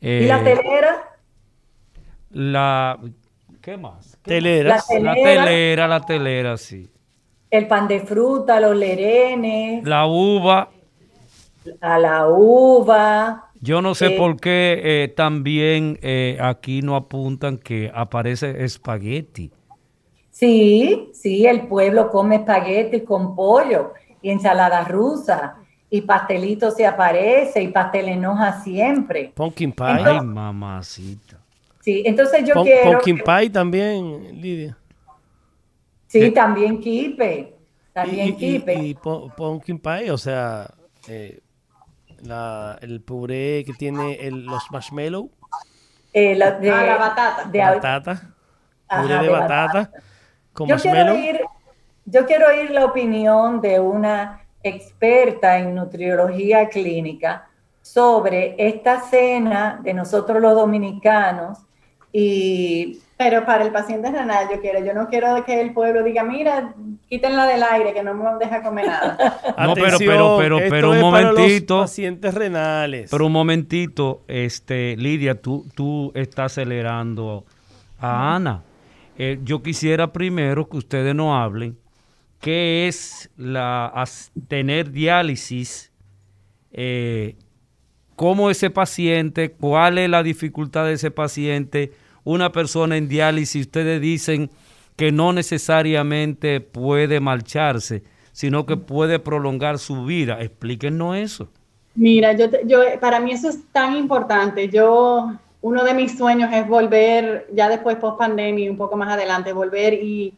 ¿Y 0.00 0.26
la 0.26 0.38
eh, 0.40 0.44
telera? 0.44 1.18
la- 2.30 2.98
¿Qué 3.60 3.76
más? 3.76 4.16
¿Qué 4.22 4.30
Teleras. 4.30 4.86
La 4.88 4.94
más? 4.94 5.02
La 5.04 5.14
telera. 5.14 5.44
telera, 5.44 5.88
la 5.88 6.00
telera, 6.02 6.56
sí. 6.56 6.88
El 7.50 7.66
pan 7.66 7.88
de 7.88 8.00
fruta, 8.00 8.60
los 8.60 8.76
lerenes, 8.76 9.84
La 9.84 10.06
uva, 10.06 10.68
a 11.80 11.98
la 11.98 12.28
uva. 12.28 13.50
yo 13.60 13.82
no 13.82 13.94
sé 13.94 14.06
Eh, 14.06 14.16
por 14.18 14.38
qué 14.40 14.80
eh, 14.84 15.08
también 15.08 15.98
eh, 16.02 16.38
aquí 16.40 16.80
no 16.82 16.96
apuntan 16.96 17.58
que 17.58 17.90
aparece 17.94 18.64
espagueti. 18.64 19.50
Sí, 20.30 21.10
sí, 21.12 21.46
el 21.46 21.66
pueblo 21.66 22.10
come 22.10 22.36
espagueti 22.36 23.00
con 23.00 23.34
pollo 23.34 23.92
y 24.22 24.30
ensalada 24.30 24.84
rusa 24.84 25.56
y 25.90 26.02
pastelito 26.02 26.70
se 26.70 26.86
aparece 26.86 27.62
y 27.62 27.68
pastel 27.68 28.08
en 28.08 28.24
hoja 28.26 28.60
siempre. 28.62 29.32
Pumpkin 29.34 29.72
pie. 29.72 29.86
Ay, 29.86 30.20
mamacita. 30.20 31.38
Sí, 31.80 32.02
entonces 32.04 32.44
yo 32.46 32.54
Pum- 32.54 32.64
quiero... 32.64 32.90
Pumpkin 32.92 33.16
que- 33.16 33.22
pie 33.24 33.50
también, 33.50 34.40
Lidia. 34.40 34.76
sí, 36.06 36.30
también 36.30 36.80
kipe, 36.80 37.54
también 37.92 38.28
y, 38.28 38.30
y- 38.30 38.34
kipe. 38.36 38.74
y 38.74 38.94
pu- 38.94 39.34
pumpkin 39.34 39.78
pie, 39.78 40.10
o 40.10 40.18
sea, 40.18 40.70
eh, 41.08 41.40
la- 42.22 42.78
el 42.80 43.00
puré 43.00 43.64
que 43.64 43.72
tiene 43.74 44.14
el- 44.26 44.46
los 44.46 44.70
marshmallow, 44.70 45.30
Eh, 46.12 46.34
la, 46.34 46.52
de, 46.52 46.70
Ah, 46.70 46.82
la 46.86 46.96
batata. 46.96 47.44
de- 47.48 47.58
batata, 47.58 48.10
Ajá, 48.88 49.02
puré 49.02 49.14
de, 49.16 49.22
de 49.24 49.28
batata, 49.28 49.90
con 50.52 50.68
yo 50.68 50.76
quiero, 50.76 50.96
marshmallow. 50.96 51.16
oír, 51.16 51.40
yo 52.06 52.26
quiero 52.26 52.46
oír 52.48 52.70
la 52.70 52.84
opinión 52.86 53.60
de 53.60 53.78
una 53.78 54.40
experta 54.62 55.58
en 55.58 55.74
nutriología 55.74 56.68
clínica 56.68 57.48
sobre 57.82 58.54
esta 58.58 59.00
cena 59.00 59.78
de 59.82 59.94
nosotros 59.94 60.40
los 60.42 60.54
dominicanos 60.54 61.58
y 62.12 63.00
Pero 63.18 63.44
para 63.44 63.64
el 63.64 63.72
paciente 63.72 64.10
renal 64.12 64.46
yo 64.50 64.60
quiero, 64.60 64.78
yo 64.84 64.94
no 64.94 65.08
quiero 65.08 65.44
que 65.44 65.60
el 65.60 65.72
pueblo 65.74 66.04
diga, 66.04 66.22
mira, 66.22 66.72
quítenla 67.08 67.46
del 67.46 67.62
aire, 67.64 67.92
que 67.92 68.02
no 68.04 68.14
me 68.14 68.24
deja 68.38 68.62
comer 68.62 68.86
nada. 68.86 69.18
No, 69.58 69.74
pero- 69.74 69.98
pero- 69.98 70.36
pero- 70.38 70.58
pero 70.70 70.90
un 70.90 70.96
es 70.98 71.02
para 71.02 71.32
los 71.32 71.34
momentito. 71.40 71.80
pacientes 71.80 72.32
renales. 72.32 73.10
Pero 73.10 73.26
un 73.26 73.32
momentito, 73.32 74.22
este, 74.28 74.96
Lidia, 74.96 75.34
tú, 75.40 75.66
tú 75.74 76.12
estás 76.14 76.52
acelerando 76.52 77.44
a 78.00 78.36
Ana. 78.36 78.62
Eh, 79.18 79.40
yo 79.42 79.62
quisiera 79.64 80.12
primero 80.12 80.68
que 80.68 80.76
ustedes 80.76 81.12
nos 81.12 81.36
hablen 81.36 81.76
qué 82.40 82.86
es 82.86 83.30
la 83.36 83.86
as- 83.86 84.30
tener 84.46 84.92
diálisis, 84.92 85.90
eh, 86.72 87.34
cómo 88.14 88.48
ese 88.48 88.70
paciente, 88.70 89.50
cuál 89.50 89.98
es 89.98 90.08
la 90.08 90.22
dificultad 90.22 90.84
de 90.84 90.92
ese 90.92 91.10
paciente, 91.10 91.90
una 92.28 92.52
persona 92.52 92.96
en 92.96 93.08
diálisis, 93.08 93.66
ustedes 93.66 94.00
dicen 94.00 94.50
que 94.96 95.12
no 95.12 95.32
necesariamente 95.32 96.60
puede 96.60 97.20
marcharse, 97.20 98.02
sino 98.32 98.66
que 98.66 98.76
puede 98.76 99.18
prolongar 99.18 99.78
su 99.78 100.04
vida. 100.04 100.38
Explíquenos 100.40 101.16
eso. 101.16 101.48
Mira, 101.94 102.34
yo, 102.34 102.46
yo, 102.66 102.80
para 103.00 103.18
mí 103.18 103.32
eso 103.32 103.48
es 103.48 103.60
tan 103.72 103.96
importante. 103.96 104.68
Yo, 104.68 105.32
uno 105.62 105.84
de 105.84 105.94
mis 105.94 106.18
sueños 106.18 106.50
es 106.52 106.68
volver, 106.68 107.48
ya 107.54 107.70
después 107.70 107.96
post 107.96 108.18
pandemia, 108.18 108.70
un 108.70 108.76
poco 108.76 108.96
más 108.96 109.10
adelante, 109.10 109.52
volver 109.54 109.94
y, 109.94 110.34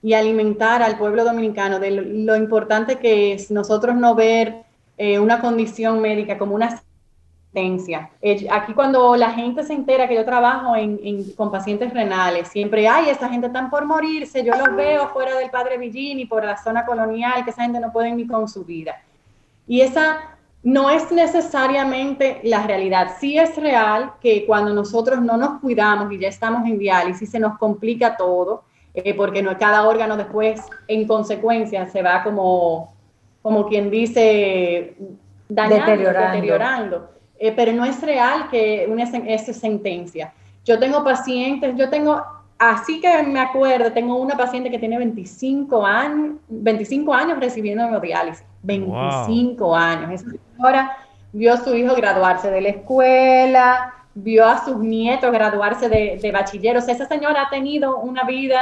y 0.00 0.12
alimentar 0.14 0.80
al 0.80 0.96
pueblo 0.96 1.24
dominicano 1.24 1.80
de 1.80 1.90
lo, 1.90 2.02
lo 2.02 2.36
importante 2.36 2.96
que 2.96 3.32
es 3.32 3.50
nosotros 3.50 3.96
no 3.96 4.14
ver 4.14 4.62
eh, 4.96 5.18
una 5.18 5.40
condición 5.40 6.00
médica 6.00 6.38
como 6.38 6.54
una 6.54 6.80
asistencia. 7.54 8.10
Eh, 8.20 8.46
aquí 8.50 8.72
cuando 8.72 9.14
la 9.16 9.30
gente 9.30 9.62
se 9.62 9.74
entera 9.74 10.08
que 10.08 10.14
yo 10.14 10.24
trabajo 10.24 10.74
en, 10.74 10.98
en- 11.02 11.32
con 11.34 11.50
pacientes 11.50 11.92
renales, 11.92 12.48
siempre, 12.48 12.88
ay, 12.88 13.10
esa 13.10 13.28
gente 13.28 13.48
están 13.48 13.70
por 13.70 13.84
morirse, 13.84 14.42
yo 14.44 14.54
los 14.56 14.74
veo 14.74 15.08
fuera 15.08 15.36
del 15.36 15.50
Padre 15.50 15.78
Villini, 15.78 16.24
por 16.26 16.44
la 16.44 16.56
zona 16.56 16.84
colonial, 16.84 17.44
que 17.44 17.50
esa 17.50 17.62
gente 17.62 17.80
no 17.80 17.92
puede 17.92 18.12
ni 18.12 18.26
con 18.26 18.48
su 18.48 18.64
vida. 18.64 19.00
Y 19.66 19.80
esa 19.82 20.18
no 20.62 20.90
es 20.90 21.10
necesariamente 21.12 22.40
la 22.44 22.66
realidad. 22.66 23.16
Sí 23.18 23.36
es 23.38 23.56
real 23.56 24.12
que 24.20 24.46
cuando 24.46 24.72
nosotros 24.72 25.20
no 25.20 25.36
nos 25.36 25.60
cuidamos 25.60 26.10
y 26.12 26.18
ya 26.18 26.28
estamos 26.28 26.66
en 26.66 26.78
diálisis, 26.78 27.30
se 27.30 27.38
nos 27.40 27.58
complica 27.58 28.16
todo, 28.16 28.62
eh, 28.94 29.14
porque 29.14 29.42
no, 29.42 29.56
cada 29.58 29.86
órgano 29.88 30.16
después, 30.16 30.60
en 30.88 31.06
consecuencia, 31.06 31.86
se 31.88 32.02
va 32.02 32.22
como, 32.22 32.92
como 33.42 33.66
quien 33.66 33.90
dice, 33.90 34.94
dañando, 35.48 35.86
Deteriorando. 35.86 36.32
deteriorando. 36.32 37.12
Eh, 37.44 37.52
pero 37.56 37.72
no 37.72 37.84
es 37.84 38.00
real 38.00 38.48
que 38.50 38.86
una 38.88 39.04
sen- 39.04 39.24
es 39.26 39.44
sentencia. 39.56 40.32
Yo 40.64 40.78
tengo 40.78 41.02
pacientes, 41.02 41.74
yo 41.76 41.90
tengo, 41.90 42.22
así 42.56 43.00
que 43.00 43.22
me 43.24 43.40
acuerdo, 43.40 43.90
tengo 43.92 44.14
una 44.14 44.36
paciente 44.36 44.70
que 44.70 44.78
tiene 44.78 44.96
25 44.96 45.84
años, 45.84 46.36
25 46.48 47.12
años 47.12 47.40
recibiendo 47.40 47.82
hemodiálisis. 47.84 48.44
25 48.62 49.74
años. 49.74 50.12
Esa 50.12 50.26
señora 50.56 50.96
vio 51.32 51.52
a 51.54 51.56
su 51.56 51.74
hijo 51.74 51.96
graduarse 51.96 52.48
de 52.48 52.60
la 52.60 52.68
escuela, 52.68 53.92
vio 54.14 54.46
a 54.46 54.64
sus 54.64 54.76
nietos 54.78 55.32
graduarse 55.32 55.88
de, 55.88 56.20
de 56.22 56.30
bachiller. 56.30 56.76
O 56.76 56.80
sea, 56.80 56.94
esa 56.94 57.06
señora 57.08 57.42
ha 57.42 57.50
tenido 57.50 57.98
una 57.98 58.22
vida 58.22 58.60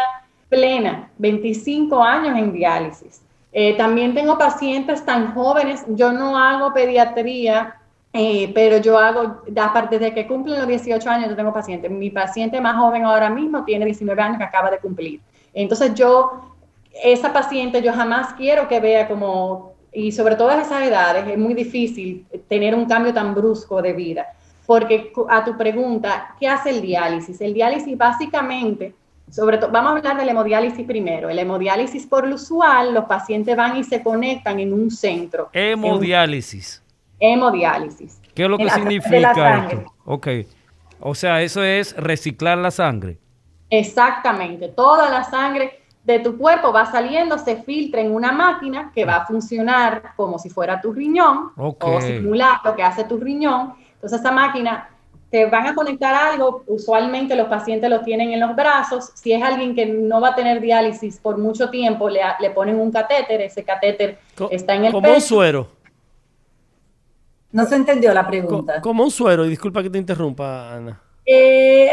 plena, 0.49 1.11
25 1.19 2.03
años 2.03 2.39
en 2.39 2.53
diálisis. 2.55 3.21
Eh, 3.53 3.77
también 3.77 4.15
tengo 4.15 4.39
pacientes 4.39 5.05
tan 5.05 5.35
jóvenes, 5.35 5.85
yo 5.89 6.13
no 6.13 6.39
hago 6.39 6.73
pediatría, 6.73 7.75
eh, 8.13 8.51
pero 8.55 8.79
yo 8.79 8.99
hago, 8.99 9.43
a 9.61 9.73
partir 9.73 10.01
de 10.01 10.13
que 10.13 10.27
cumplen 10.27 10.59
los 10.59 10.67
18 10.67 11.09
años, 11.09 11.31
yo 11.31 11.37
tengo 11.37 11.53
pacientes. 11.53 11.91
Mi 11.91 12.11
paciente 12.11 12.61
más 12.61 12.77
joven 12.77 13.05
ahora 13.05 13.31
mismo 13.31 13.65
tiene 13.65 13.85
19 13.85 14.21
años 14.21 14.39
que 14.39 14.45
acaba 14.45 14.71
de 14.71 14.79
cumplir. 14.79 15.21
Entonces 15.55 15.95
yo, 15.95 16.57
esa 17.05 17.33
paciente, 17.33 17.83
yo 17.83 17.93
jamás 17.93 18.35
quiero 18.35 18.67
que 18.69 18.81
vea 18.81 19.07
como, 19.07 19.75
y 19.93 20.13
sobre 20.13 20.37
todas 20.37 20.67
esas 20.67 20.83
edades, 20.83 21.27
es 21.29 21.39
muy 21.39 21.55
difícil 21.55 22.27
tener 22.49 22.75
un 22.75 22.87
cambio 22.87 23.15
tan 23.15 23.35
brusco 23.35 23.81
de 23.81 23.93
vida. 23.93 24.27
Porque 24.67 25.13
a 25.29 25.45
tu 25.45 25.57
pregunta, 25.57 26.35
¿qué 26.39 26.49
hace 26.49 26.71
el 26.71 26.83
diálisis? 26.83 27.41
El 27.41 27.55
diálisis 27.55 27.97
básicamente 27.97 28.95
sobre 29.31 29.59
todo, 29.59 29.71
vamos 29.71 29.93
a 29.93 29.97
hablar 29.97 30.17
del 30.19 30.29
hemodiálisis 30.29 30.85
primero. 30.85 31.29
El 31.29 31.39
hemodiálisis 31.39 32.07
por 32.07 32.27
lo 32.27 32.35
usual, 32.35 32.93
los 32.93 33.05
pacientes 33.05 33.57
van 33.57 33.77
y 33.77 33.85
se 33.85 34.03
conectan 34.03 34.59
en 34.59 34.73
un 34.73 34.91
centro. 34.91 35.51
Hemodiálisis. 35.53 36.83
Hemodiálisis. 37.21 38.21
¿Qué 38.35 38.45
es 38.45 38.51
lo 38.51 38.59
que 38.59 38.71
significa 38.71 39.67
esto? 39.69 39.95
Ok. 40.05 40.29
O 41.01 41.15
sea, 41.15 41.41
eso 41.43 41.63
es 41.63 41.95
reciclar 41.97 42.59
la 42.59 42.71
sangre. 42.71 43.19
Exactamente. 43.71 44.69
Toda 44.69 45.09
la 45.09 45.25
sangre 45.25 45.81
de 46.05 46.19
tu 46.19 46.37
cuerpo 46.37 46.73
va 46.73 46.87
saliendo, 46.87 47.39
se 47.39 47.57
filtra 47.57 48.01
en 48.01 48.15
una 48.15 48.33
máquina 48.33 48.91
que 48.95 49.05
va 49.05 49.17
a 49.17 49.27
funcionar 49.27 50.15
como 50.17 50.39
si 50.39 50.51
fuera 50.51 50.81
tu 50.81 50.93
riñón 50.93 51.53
o 51.57 52.01
simular 52.01 52.61
lo 52.65 52.75
que 52.75 52.83
hace 52.83 53.05
tu 53.05 53.19
riñón. 53.19 53.75
Entonces, 53.95 54.21
esa 54.21 54.33
máquina 54.33 54.89
te 55.31 55.47
van 55.47 55.67
a 55.69 55.75
conectar 55.75 56.13
algo, 56.13 56.65
usualmente 56.67 57.37
los 57.37 57.47
pacientes 57.47 57.89
lo 57.89 58.01
tienen 58.01 58.33
en 58.33 58.41
los 58.41 58.57
brazos, 58.57 59.13
si 59.15 59.33
es 59.33 59.41
alguien 59.41 59.77
que 59.77 59.87
no 59.87 60.21
va 60.21 60.31
a 60.31 60.35
tener 60.35 60.61
diálisis 60.61 61.19
por 61.19 61.39
mucho 61.39 61.71
tiempo, 61.71 62.11
le, 62.11 62.21
le 62.41 62.51
ponen 62.51 62.81
un 62.81 62.91
catéter, 62.91 63.41
ese 63.41 63.63
catéter 63.63 64.19
está 64.51 64.75
en 64.75 64.87
el 64.87 64.93
Como 64.93 65.09
un 65.09 65.21
suero. 65.21 65.69
No 67.53 67.65
se 67.67 67.77
entendió 67.77 68.15
la 68.15 68.27
pregunta. 68.27 68.81
como 68.81 69.05
un 69.05 69.11
suero, 69.11 69.45
y 69.45 69.49
disculpa 69.49 69.83
que 69.83 69.91
te 69.91 69.99
interrumpa, 69.99 70.73
Ana. 70.73 71.01
Eh, 71.27 71.91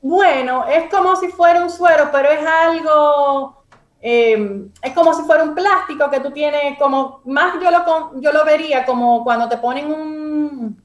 bueno, 0.00 0.66
es 0.66 0.90
como 0.90 1.16
si 1.16 1.28
fuera 1.28 1.62
un 1.62 1.70
suero, 1.70 2.08
pero 2.12 2.30
es 2.30 2.46
algo, 2.46 3.64
eh, 4.00 4.66
es 4.82 4.92
como 4.92 5.14
si 5.14 5.22
fuera 5.22 5.42
un 5.42 5.54
plástico 5.54 6.10
que 6.10 6.20
tú 6.20 6.30
tienes, 6.30 6.78
como 6.78 7.20
más 7.24 7.54
yo 7.62 7.70
lo, 7.70 8.20
yo 8.20 8.32
lo 8.32 8.44
vería 8.44 8.84
como 8.84 9.24
cuando 9.24 9.48
te 9.48 9.56
ponen 9.58 9.86
un, 9.86 10.82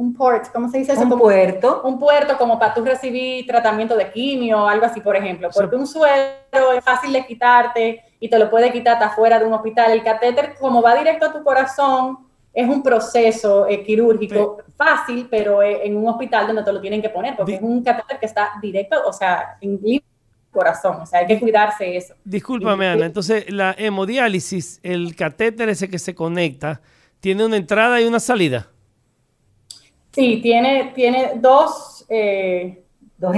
un 0.00 0.14
port, 0.14 0.50
¿cómo 0.52 0.68
se 0.68 0.78
dice 0.78 0.92
eso? 0.92 1.02
Un 1.02 1.18
puerto. 1.18 1.82
Un 1.84 1.98
puerto 1.98 2.38
como 2.38 2.58
para 2.58 2.72
tú 2.72 2.82
recibir 2.84 3.46
tratamiento 3.46 3.96
de 3.96 4.10
quimio 4.10 4.62
o 4.62 4.66
algo 4.66 4.86
así, 4.86 5.00
por 5.00 5.14
ejemplo. 5.14 5.50
Porque 5.52 5.76
un 5.76 5.86
suero 5.86 6.72
es 6.74 6.82
fácil 6.82 7.12
de 7.12 7.26
quitarte 7.26 8.02
y 8.18 8.30
te 8.30 8.38
lo 8.38 8.48
puede 8.48 8.72
quitar 8.72 8.94
hasta 8.94 9.10
fuera 9.10 9.38
de 9.38 9.44
un 9.44 9.52
hospital. 9.52 9.90
El 9.92 10.02
catéter, 10.02 10.54
como 10.58 10.80
va 10.80 10.94
directo 10.94 11.26
a 11.26 11.32
tu 11.32 11.44
corazón, 11.44 12.29
es 12.52 12.68
un 12.68 12.82
proceso 12.82 13.66
eh, 13.68 13.82
quirúrgico 13.84 14.58
fácil, 14.76 15.28
pero 15.30 15.62
eh, 15.62 15.80
en 15.84 15.96
un 15.96 16.08
hospital 16.08 16.48
donde 16.48 16.64
te 16.64 16.72
lo 16.72 16.80
tienen 16.80 17.00
que 17.00 17.08
poner, 17.08 17.36
porque 17.36 17.54
es 17.54 17.62
un 17.62 17.82
catéter 17.82 18.18
que 18.18 18.26
está 18.26 18.50
directo, 18.60 18.96
o 19.06 19.12
sea, 19.12 19.56
en 19.60 19.80
el 19.84 20.02
corazón, 20.50 21.00
o 21.00 21.06
sea, 21.06 21.20
hay 21.20 21.26
que 21.26 21.38
cuidarse 21.38 21.96
eso. 21.96 22.14
Discúlpame, 22.24 22.88
Ana, 22.88 23.06
entonces 23.06 23.50
la 23.52 23.74
hemodiálisis, 23.78 24.80
el 24.82 25.14
catéter 25.14 25.68
ese 25.68 25.88
que 25.88 25.98
se 25.98 26.14
conecta, 26.14 26.80
¿tiene 27.20 27.44
una 27.44 27.56
entrada 27.56 28.00
y 28.00 28.04
una 28.06 28.18
salida? 28.18 28.68
Sí, 30.12 30.40
tiene, 30.42 30.92
tiene 30.94 31.32
dos... 31.36 32.04
Eh, 32.08 32.82
dos, 33.16 33.32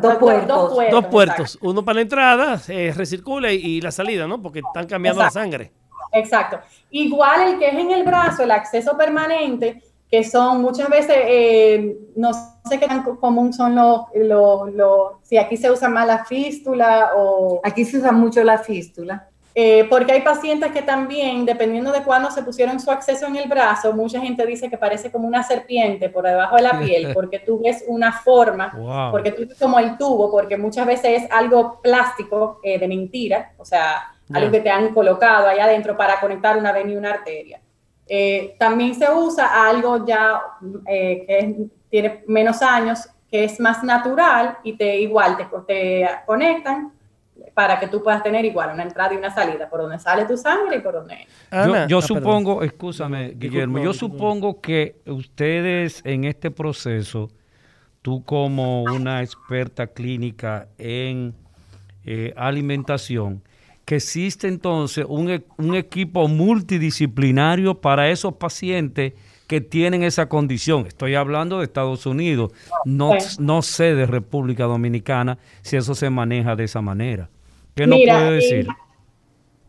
dos, 0.00 0.16
puertos. 0.16 0.76
Dos 0.90 1.06
puertos. 1.06 1.58
Uno 1.60 1.84
para 1.84 1.96
la 1.96 2.00
entrada, 2.00 2.58
se 2.58 2.92
recircula 2.92 3.52
y, 3.52 3.80
la 3.80 3.92
salida, 3.92 4.26
¿no? 4.26 4.40
Porque 4.40 4.60
están 4.60 4.86
cambiando 4.86 5.22
la 5.22 5.30
sangre. 5.30 5.70
Exacto. 6.12 6.58
Igual 6.90 7.48
el 7.48 7.58
que 7.58 7.68
es 7.68 7.74
en 7.74 7.90
el 7.90 8.04
brazo, 8.04 8.42
el 8.42 8.50
acceso 8.50 8.96
permanente, 8.96 9.82
que 10.10 10.22
son 10.22 10.62
muchas 10.62 10.88
veces, 10.88 11.16
eh, 11.26 11.96
no 12.14 12.32
sé 12.32 12.78
qué 12.78 12.86
tan 12.86 13.02
común 13.02 13.52
son 13.52 13.74
los, 13.74 14.02
los, 14.14 15.12
si 15.22 15.36
aquí 15.36 15.56
se 15.56 15.70
usa 15.70 15.88
más 15.88 16.06
la 16.06 16.24
fístula 16.24 17.10
o... 17.16 17.60
Aquí 17.64 17.84
se 17.84 17.98
usa 17.98 18.12
mucho 18.12 18.42
la 18.44 18.58
fístula. 18.58 19.28
Eh, 19.58 19.86
porque 19.88 20.12
hay 20.12 20.20
pacientes 20.20 20.70
que 20.70 20.82
también, 20.82 21.46
dependiendo 21.46 21.90
de 21.90 22.02
cuándo 22.02 22.30
se 22.30 22.42
pusieron 22.42 22.78
su 22.78 22.90
acceso 22.90 23.26
en 23.26 23.36
el 23.36 23.48
brazo, 23.48 23.94
mucha 23.94 24.20
gente 24.20 24.44
dice 24.44 24.68
que 24.68 24.76
parece 24.76 25.10
como 25.10 25.26
una 25.26 25.42
serpiente 25.42 26.10
por 26.10 26.24
debajo 26.24 26.56
de 26.56 26.62
la 26.62 26.78
piel, 26.78 27.10
porque 27.14 27.38
tú 27.38 27.62
ves 27.64 27.82
una 27.88 28.12
forma, 28.12 28.70
porque 29.10 29.32
tú 29.32 29.46
ves 29.48 29.58
como 29.58 29.78
el 29.78 29.96
tubo, 29.96 30.30
porque 30.30 30.58
muchas 30.58 30.86
veces 30.86 31.22
es 31.22 31.30
algo 31.30 31.80
plástico 31.80 32.60
eh, 32.62 32.78
de 32.78 32.86
mentira, 32.86 33.54
o 33.56 33.64
sea, 33.64 34.12
algo 34.32 34.50
que 34.50 34.60
te 34.60 34.70
han 34.70 34.92
colocado 34.92 35.48
allá 35.48 35.64
adentro 35.64 35.96
para 35.96 36.20
conectar 36.20 36.56
una 36.56 36.72
vena 36.72 36.92
y 36.92 36.96
una 36.96 37.10
arteria. 37.10 37.60
Eh, 38.08 38.54
también 38.58 38.94
se 38.94 39.10
usa 39.10 39.68
algo 39.68 40.06
ya 40.06 40.40
que 40.84 41.68
tiene 41.90 42.22
menos 42.26 42.62
años, 42.62 43.08
que 43.30 43.44
es 43.44 43.58
más 43.58 43.82
natural 43.82 44.58
y 44.62 44.74
te 44.74 44.98
igual 45.00 45.36
te, 45.36 45.46
te 45.66 46.08
conectan 46.24 46.92
para 47.54 47.78
que 47.78 47.88
tú 47.88 48.02
puedas 48.02 48.22
tener 48.22 48.44
igual 48.44 48.72
una 48.72 48.82
entrada 48.82 49.14
y 49.14 49.16
una 49.16 49.34
salida, 49.34 49.68
por 49.68 49.80
donde 49.80 49.98
sale 49.98 50.24
tu 50.24 50.36
sangre 50.36 50.76
y 50.76 50.80
por 50.80 50.94
donde... 50.94 51.26
yo, 51.88 51.98
ah, 51.98 52.02
supongo, 52.02 52.62
escúchame, 52.62 53.32
Guillermo, 53.36 53.78
yo 53.78 53.92
supongo 53.92 54.60
que 54.60 54.96
ustedes 55.06 56.02
en 56.04 56.24
este 56.24 56.50
proceso, 56.50 57.30
tú 58.02 58.24
como 58.24 58.82
una 58.84 59.22
experta 59.22 59.86
clínica 59.86 60.68
en 60.78 61.34
eh, 62.04 62.32
alimentación, 62.36 63.42
que 63.86 63.96
existe 63.96 64.48
entonces 64.48 65.06
un, 65.08 65.30
e, 65.30 65.44
un 65.56 65.74
equipo 65.74 66.28
multidisciplinario 66.28 67.80
para 67.80 68.10
esos 68.10 68.34
pacientes 68.34 69.14
que 69.46 69.60
tienen 69.60 70.02
esa 70.02 70.28
condición. 70.28 70.86
Estoy 70.86 71.14
hablando 71.14 71.58
de 71.58 71.64
Estados 71.64 72.04
Unidos, 72.04 72.52
no, 72.84 73.12
no 73.38 73.62
sé 73.62 73.94
de 73.94 74.04
República 74.04 74.64
Dominicana 74.64 75.38
si 75.62 75.76
eso 75.76 75.94
se 75.94 76.10
maneja 76.10 76.56
de 76.56 76.64
esa 76.64 76.82
manera. 76.82 77.30
¿Qué 77.76 77.86
nos 77.86 78.00
puede 78.00 78.30
decir? 78.32 78.66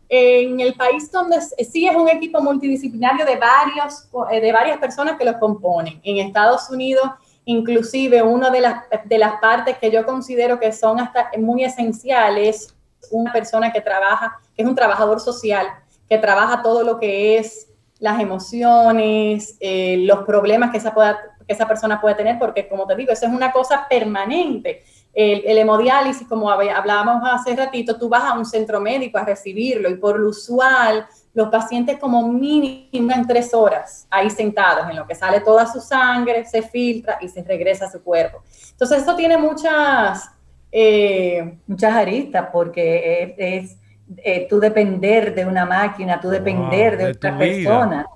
En, 0.08 0.58
el 0.58 0.74
país 0.74 1.12
donde 1.12 1.36
sí 1.40 1.86
es 1.86 1.94
un 1.94 2.08
equipo 2.08 2.40
multidisciplinario 2.40 3.24
de, 3.24 3.36
varios, 3.36 4.08
eh, 4.32 4.40
de 4.40 4.52
varias 4.52 4.78
personas 4.78 5.16
que 5.16 5.24
lo 5.24 5.38
componen. 5.38 6.00
En 6.02 6.16
Estados 6.16 6.70
Unidos, 6.70 7.08
inclusive, 7.44 8.20
una 8.22 8.50
de 8.50 8.62
las, 8.62 8.84
de 9.04 9.18
las 9.18 9.34
partes 9.40 9.76
que 9.78 9.92
yo 9.92 10.04
considero 10.04 10.58
que 10.58 10.72
son 10.72 10.98
hasta 10.98 11.30
muy 11.38 11.62
esenciales, 11.62 12.74
una 13.10 13.32
persona 13.32 13.72
que 13.72 13.80
trabaja, 13.80 14.38
que 14.54 14.62
es 14.62 14.68
un 14.68 14.74
trabajador 14.74 15.20
social, 15.20 15.66
que 16.08 16.18
trabaja 16.18 16.62
todo 16.62 16.82
lo 16.82 16.98
que 16.98 17.38
es 17.38 17.68
las 17.98 18.20
emociones, 18.20 19.56
eh, 19.60 19.98
los 20.06 20.24
problemas 20.24 20.70
que 20.70 20.78
esa, 20.78 20.92
que 20.92 21.52
esa 21.52 21.66
persona 21.66 22.00
puede 22.00 22.14
tener, 22.14 22.38
porque 22.38 22.68
como 22.68 22.86
te 22.86 22.94
digo, 22.96 23.12
eso 23.12 23.26
es 23.26 23.32
una 23.32 23.52
cosa 23.52 23.86
permanente 23.88 24.84
el, 25.18 25.58
hemodiálisis, 25.58 26.28
como 26.28 26.48
hablábamos 26.48 27.28
hace 27.28 27.56
ratito, 27.56 27.98
tú 27.98 28.08
vas 28.08 28.22
a 28.22 28.34
un 28.34 28.44
centro 28.44 28.80
médico 28.80 29.18
a 29.18 29.24
recibirlo 29.24 29.90
y 29.90 29.96
por 29.96 30.18
lo 30.18 30.28
usual 30.28 31.06
los 31.34 31.48
pacientes 31.48 31.98
como 31.98 32.28
mínimo 32.28 33.12
en 33.12 33.26
tres 33.26 33.52
horas 33.52 34.06
ahí 34.10 34.30
sentados, 34.30 34.88
en 34.88 34.96
lo 34.96 35.06
que 35.08 35.16
sale 35.16 35.40
toda 35.40 35.66
su 35.66 35.80
sangre, 35.80 36.44
se 36.44 36.62
filtra 36.62 37.18
y 37.20 37.28
se 37.28 37.42
regresa 37.42 37.86
a 37.86 37.90
su 37.90 38.02
cuerpo. 38.02 38.42
Entonces 38.70 38.98
esto 38.98 39.16
tiene 39.16 39.36
muchas... 39.36 40.30
Eh, 40.70 41.58
muchas 41.66 41.94
aristas 41.94 42.48
porque 42.52 43.34
es, 43.38 43.78
eh, 44.18 44.46
tú 44.48 44.60
depender 44.60 45.34
de 45.34 45.46
una 45.46 45.64
máquina, 45.64 46.20
tú 46.20 46.28
depender 46.28 46.96
de, 46.96 47.10
otra 47.12 47.38
persona. 47.38 48.06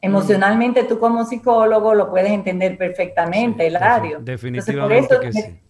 Emocionalmente 0.00 0.84
tú 0.84 0.98
como 0.98 1.24
psicólogo 1.24 1.94
lo 1.94 2.10
puedes 2.10 2.30
entender 2.30 2.76
perfectamente, 2.78 3.66
Hilario. 3.66 4.20
Definitivamente 4.20 5.20
que 5.20 5.32
sí 5.32 5.60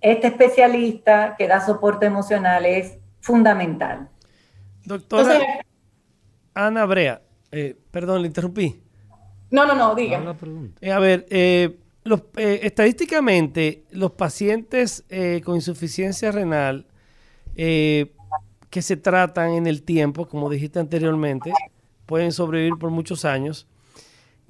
este 0.00 0.28
especialista 0.28 1.34
que 1.36 1.48
da 1.48 1.64
soporte 1.64 2.06
emocional 2.06 2.66
es 2.66 2.98
fundamental. 3.20 4.08
Doctora 4.84 5.40
Ana 6.54 6.86
Brea, 6.86 7.22
eh, 7.50 7.76
perdón, 7.90 8.22
le 8.22 8.28
interrumpí. 8.28 8.82
No, 9.50 9.66
no, 9.66 9.74
no, 9.74 9.94
diga. 9.94 10.22
Eh, 10.80 10.92
a 10.92 10.98
ver, 10.98 11.26
eh, 11.30 11.78
estadísticamente, 12.36 13.84
los 13.90 14.12
pacientes 14.12 15.04
con 15.44 15.56
insuficiencia 15.56 16.32
renal 16.32 16.86
que 18.72 18.80
se 18.80 18.96
tratan 18.96 19.50
en 19.50 19.66
el 19.66 19.82
tiempo, 19.82 20.26
como 20.26 20.48
dijiste 20.48 20.80
anteriormente, 20.80 21.52
pueden 22.06 22.32
sobrevivir 22.32 22.78
por 22.78 22.90
muchos 22.90 23.26
años. 23.26 23.68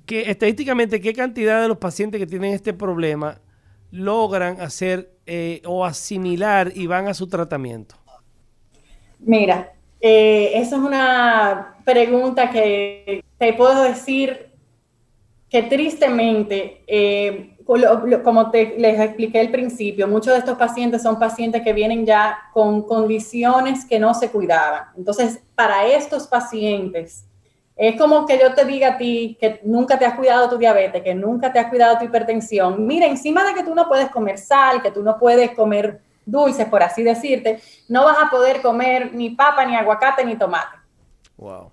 Que 0.06 0.30
estadísticamente, 0.30 1.00
¿qué 1.00 1.12
cantidad 1.12 1.60
de 1.60 1.66
los 1.66 1.78
pacientes 1.78 2.20
que 2.20 2.26
tienen 2.28 2.54
este 2.54 2.72
problema 2.72 3.40
logran 3.90 4.60
hacer 4.60 5.10
eh, 5.26 5.60
o 5.64 5.84
asimilar 5.84 6.70
y 6.72 6.86
van 6.86 7.08
a 7.08 7.14
su 7.14 7.26
tratamiento? 7.26 7.96
Mira, 9.18 9.72
eh, 10.00 10.52
esa 10.54 10.76
es 10.76 10.82
una 10.82 11.74
pregunta 11.84 12.50
que 12.50 13.24
te 13.38 13.52
puedo 13.54 13.82
decir 13.82 14.51
que 15.52 15.62
tristemente, 15.64 16.82
eh, 16.86 17.58
como 18.24 18.50
te, 18.50 18.74
les 18.78 18.98
expliqué 18.98 19.38
al 19.38 19.50
principio, 19.50 20.08
muchos 20.08 20.32
de 20.32 20.38
estos 20.38 20.56
pacientes 20.56 21.02
son 21.02 21.18
pacientes 21.18 21.60
que 21.60 21.74
vienen 21.74 22.06
ya 22.06 22.38
con 22.54 22.80
condiciones 22.80 23.84
que 23.84 23.98
no 23.98 24.14
se 24.14 24.30
cuidaban. 24.30 24.84
Entonces, 24.96 25.42
para 25.54 25.86
estos 25.86 26.26
pacientes, 26.26 27.26
es 27.76 28.00
como 28.00 28.24
que 28.24 28.38
yo 28.38 28.54
te 28.54 28.64
diga 28.64 28.94
a 28.94 28.96
ti 28.96 29.36
que 29.38 29.60
nunca 29.62 29.98
te 29.98 30.06
has 30.06 30.14
cuidado 30.14 30.48
tu 30.48 30.56
diabetes, 30.56 31.02
que 31.02 31.14
nunca 31.14 31.52
te 31.52 31.58
has 31.58 31.68
cuidado 31.68 31.98
tu 31.98 32.06
hipertensión. 32.06 32.86
Mira, 32.86 33.04
encima 33.06 33.44
de 33.44 33.52
que 33.52 33.62
tú 33.62 33.74
no 33.74 33.86
puedes 33.88 34.08
comer 34.08 34.38
sal, 34.38 34.80
que 34.80 34.90
tú 34.90 35.02
no 35.02 35.18
puedes 35.18 35.50
comer 35.50 36.00
dulces, 36.24 36.64
por 36.64 36.82
así 36.82 37.02
decirte, 37.02 37.60
no 37.90 38.06
vas 38.06 38.16
a 38.24 38.30
poder 38.30 38.62
comer 38.62 39.12
ni 39.12 39.28
papa, 39.28 39.66
ni 39.66 39.76
aguacate, 39.76 40.24
ni 40.24 40.34
tomate. 40.34 40.78
Wow. 41.36 41.70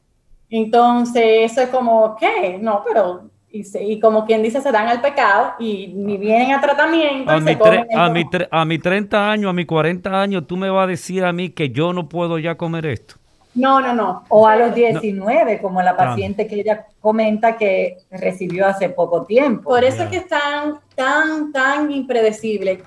Entonces, 0.50 1.50
eso 1.50 1.62
es 1.62 1.70
como, 1.70 2.18
¿qué? 2.18 2.58
No, 2.60 2.84
pero 2.86 3.30
y, 3.52 3.66
y, 3.80 4.00
como 4.00 4.26
quien 4.26 4.44
dice, 4.44 4.62
se 4.62 4.72
dan 4.72 4.88
al 4.88 5.02
pecado 5.02 5.54
y 5.60 5.88
ni 5.88 6.18
vienen 6.18 6.52
a 6.52 6.62
tratamiento. 6.62 7.32
A, 7.32 7.40
mi, 7.40 7.58
a, 7.96 8.10
mi, 8.10 8.26
a 8.52 8.66
mi 8.66 8.80
30 8.80 9.32
años, 9.32 9.50
a 9.50 9.54
mis 9.54 9.66
40 9.66 10.22
años, 10.22 10.48
tú 10.48 10.58
me 10.58 10.70
vas 10.70 10.84
a 10.84 10.88
decir 10.88 11.24
a 11.24 11.34
mí 11.34 11.50
que 11.50 11.70
yo 11.70 11.94
no 11.94 12.08
puedo 12.08 12.38
ya 12.38 12.56
comer 12.56 12.86
esto. 12.86 13.16
No, 13.56 13.82
no, 13.82 13.94
no. 13.94 14.24
O 14.30 14.48
a 14.48 14.56
los 14.56 14.76
19, 14.76 15.60
como 15.62 15.82
la 15.82 15.98
paciente 15.98 16.48
que 16.48 16.60
ella 16.62 16.86
comenta 17.00 17.58
que 17.58 17.98
recibió 18.12 18.68
hace 18.68 18.90
poco 18.90 19.26
tiempo. 19.26 19.70
Por 19.70 19.84
eso 19.84 20.04
es 20.04 20.10
que 20.10 20.18
es 20.18 20.28
tan, 20.28 20.80
tan, 20.96 21.52
tan 21.52 21.92
impredecible 21.92 22.82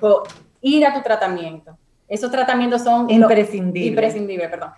ir 0.61 0.85
a 0.85 0.93
tu 0.93 1.01
tratamiento. 1.01 1.77
Esos 2.07 2.31
tratamientos 2.31 2.81
son... 2.83 3.09
Imprescindibles. 3.09 3.89
Imprescindibles, 3.89 4.49
perdón. 4.49 4.69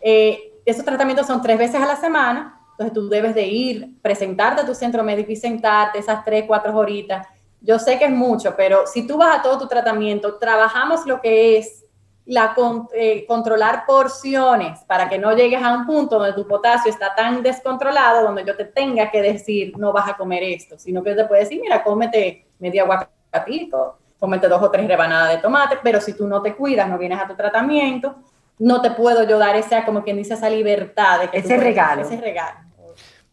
Eh, 0.00 0.52
esos 0.64 0.84
tratamientos 0.84 1.26
son 1.26 1.42
tres 1.42 1.58
veces 1.58 1.76
a 1.76 1.86
la 1.86 1.96
semana, 1.96 2.58
entonces 2.74 2.92
tú 2.92 3.08
debes 3.08 3.34
de 3.34 3.46
ir, 3.46 4.00
presentarte 4.02 4.62
a 4.62 4.66
tu 4.66 4.74
centro 4.74 5.04
médico 5.04 5.30
y 5.30 5.36
sentarte 5.36 6.00
esas 6.00 6.24
tres, 6.24 6.44
cuatro 6.46 6.76
horitas. 6.76 7.26
Yo 7.60 7.78
sé 7.78 7.98
que 7.98 8.06
es 8.06 8.10
mucho, 8.10 8.54
pero 8.56 8.86
si 8.86 9.06
tú 9.06 9.16
vas 9.16 9.38
a 9.38 9.42
todo 9.42 9.58
tu 9.58 9.68
tratamiento, 9.68 10.36
trabajamos 10.38 11.06
lo 11.06 11.20
que 11.20 11.56
es 11.58 11.84
la, 12.26 12.54
eh, 12.94 13.24
controlar 13.26 13.84
porciones 13.86 14.80
para 14.86 15.08
que 15.08 15.18
no 15.18 15.34
llegues 15.34 15.62
a 15.62 15.72
un 15.72 15.86
punto 15.86 16.18
donde 16.18 16.32
tu 16.32 16.48
potasio 16.48 16.90
está 16.90 17.14
tan 17.14 17.42
descontrolado, 17.42 18.22
donde 18.22 18.44
yo 18.44 18.56
te 18.56 18.64
tenga 18.64 19.10
que 19.10 19.22
decir, 19.22 19.78
no 19.78 19.92
vas 19.92 20.08
a 20.08 20.16
comer 20.16 20.42
esto, 20.42 20.78
sino 20.78 21.02
que 21.02 21.10
yo 21.10 21.16
te 21.16 21.24
puedo 21.26 21.40
decir, 21.40 21.60
mira, 21.60 21.82
cómete 21.82 22.46
media 22.58 22.82
aguacatito, 22.82 23.98
cómete 24.18 24.48
dos 24.48 24.62
o 24.62 24.70
tres 24.70 24.88
rebanadas 24.88 25.30
de 25.30 25.38
tomate, 25.38 25.78
pero 25.82 26.00
si 26.00 26.14
tú 26.14 26.26
no 26.26 26.42
te 26.42 26.54
cuidas, 26.54 26.88
no 26.88 26.98
vienes 26.98 27.20
a 27.20 27.28
tu 27.28 27.34
tratamiento, 27.34 28.16
no 28.58 28.80
te 28.80 28.90
puedo 28.92 29.24
yo 29.24 29.38
dar 29.38 29.56
esa, 29.56 29.84
como 29.84 30.02
quien 30.02 30.16
dice, 30.16 30.34
esa 30.34 30.48
libertad 30.48 31.20
de 31.20 31.28
que 31.28 31.38
ese 31.38 31.56
regalo. 31.56 32.02
Ese 32.02 32.16
regalo. 32.16 32.63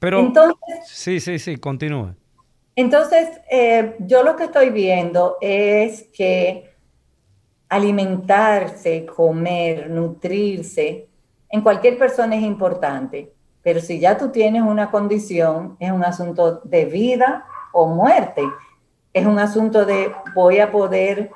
Pero, 0.02 0.20
entonces, 0.20 0.58
sí, 0.88 1.20
sí, 1.20 1.38
sí, 1.38 1.58
continúe. 1.58 2.16
Entonces, 2.76 3.39
eh, 3.52 3.95
yo 3.99 4.24
lo 4.24 4.36
que 4.36 4.45
estoy 4.45 4.72
viendo 4.72 5.38
es 5.39 6.10
que 6.12 6.74
alimentarse, 7.70 9.06
comer, 9.06 9.91
nutrirse, 9.91 11.08
en 11.49 11.62
cualquier 11.62 11.99
persona 11.99 12.36
es 12.36 12.41
importante, 12.41 13.32
pero 13.62 13.80
si 13.80 13.99
ya 13.99 14.18
tú 14.18 14.30
tienes 14.30 14.64
una 14.64 14.89
condición, 14.89 15.78
es 15.80 15.91
un 15.91 16.04
asunto 16.04 16.62
de 16.64 16.86
vida 16.86 17.45
o 17.72 17.86
muerte. 17.86 18.41
Es 19.14 19.28
un 19.28 19.38
asunto 19.38 19.86
de 19.86 20.12
voy 20.34 20.58
a 20.58 20.72
poder 20.72 21.30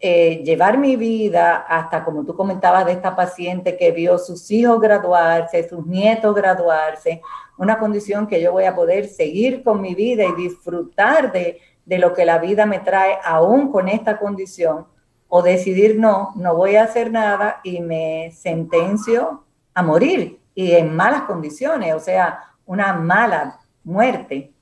eh, 0.00 0.42
llevar 0.42 0.78
mi 0.78 0.96
vida 0.96 1.56
hasta, 1.68 2.02
como 2.02 2.24
tú 2.24 2.34
comentabas, 2.34 2.86
de 2.86 2.92
esta 2.92 3.14
paciente 3.14 3.76
que 3.76 3.90
vio 3.90 4.16
sus 4.16 4.50
hijos 4.50 4.80
graduarse, 4.80 5.68
sus 5.68 5.84
nietos 5.84 6.34
graduarse, 6.34 7.20
una 7.58 7.78
condición 7.78 8.26
que 8.26 8.40
yo 8.40 8.52
voy 8.52 8.64
a 8.64 8.74
poder 8.74 9.08
seguir 9.08 9.62
con 9.62 9.80
mi 9.80 9.94
vida 9.94 10.24
y 10.24 10.34
disfrutar 10.34 11.32
de, 11.32 11.60
de 11.84 11.98
lo 11.98 12.12
que 12.12 12.24
la 12.24 12.38
vida 12.38 12.66
me 12.66 12.80
trae 12.80 13.18
aún 13.24 13.70
con 13.70 13.88
esta 13.88 14.18
condición 14.18 14.86
o 15.28 15.42
decidir 15.42 15.98
no, 15.98 16.32
no 16.36 16.54
voy 16.54 16.76
a 16.76 16.84
hacer 16.84 17.10
nada 17.10 17.60
y 17.62 17.80
me 17.80 18.30
sentencio 18.32 19.44
a 19.74 19.82
morir 19.82 20.38
y 20.54 20.72
en 20.72 20.94
malas 20.94 21.22
condiciones, 21.22 21.94
o 21.94 22.00
sea, 22.00 22.54
una 22.64 22.94
mala 22.94 23.60
muerte. 23.84 24.52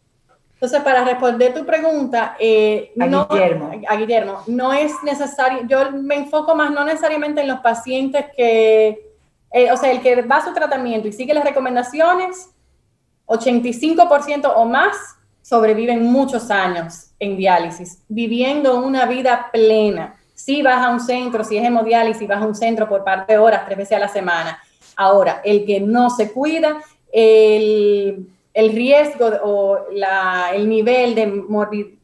Entonces, 0.54 0.80
para 0.82 1.04
responder 1.04 1.52
tu 1.54 1.64
pregunta, 1.64 2.36
eh, 2.38 2.92
a, 2.98 3.06
no, 3.06 3.26
Guillermo. 3.28 3.70
a 3.86 3.96
Guillermo, 3.96 4.42
no 4.46 4.72
es 4.72 4.92
necesario, 5.02 5.60
yo 5.66 5.92
me 5.92 6.16
enfoco 6.16 6.54
más 6.54 6.70
no 6.70 6.84
necesariamente 6.84 7.42
en 7.42 7.48
los 7.48 7.60
pacientes 7.60 8.26
que, 8.36 9.12
eh, 9.52 9.72
o 9.72 9.76
sea, 9.76 9.92
el 9.92 10.00
que 10.00 10.22
va 10.22 10.38
a 10.38 10.44
su 10.44 10.52
tratamiento 10.52 11.06
y 11.06 11.12
sigue 11.12 11.34
las 11.34 11.44
recomendaciones, 11.44 12.53
85% 13.26 14.52
o 14.54 14.64
más 14.64 14.96
sobreviven 15.42 16.04
muchos 16.04 16.50
años 16.50 17.10
en 17.18 17.36
diálisis, 17.36 18.02
viviendo 18.08 18.78
una 18.78 19.06
vida 19.06 19.50
plena 19.52 20.16
si 20.34 20.62
vas 20.62 20.84
a 20.84 20.90
un 20.90 21.00
centro, 21.00 21.44
si 21.44 21.56
es 21.56 21.64
hemodiálisis, 21.64 22.26
vas 22.26 22.42
a 22.42 22.46
un 22.46 22.54
centro 22.54 22.88
por 22.88 23.04
parte 23.04 23.34
de 23.34 23.38
horas, 23.38 23.64
tres 23.64 23.78
veces 23.78 23.96
a 23.96 24.00
la 24.00 24.08
semana. 24.08 24.58
Ahora, 24.96 25.40
el 25.44 25.64
que 25.64 25.80
no 25.80 26.10
se 26.10 26.32
cuida, 26.32 26.78
el, 27.12 28.26
riesgo 28.54 29.30
o 29.42 29.78
el 30.52 30.68
nivel 30.68 31.14
de, 31.14 31.22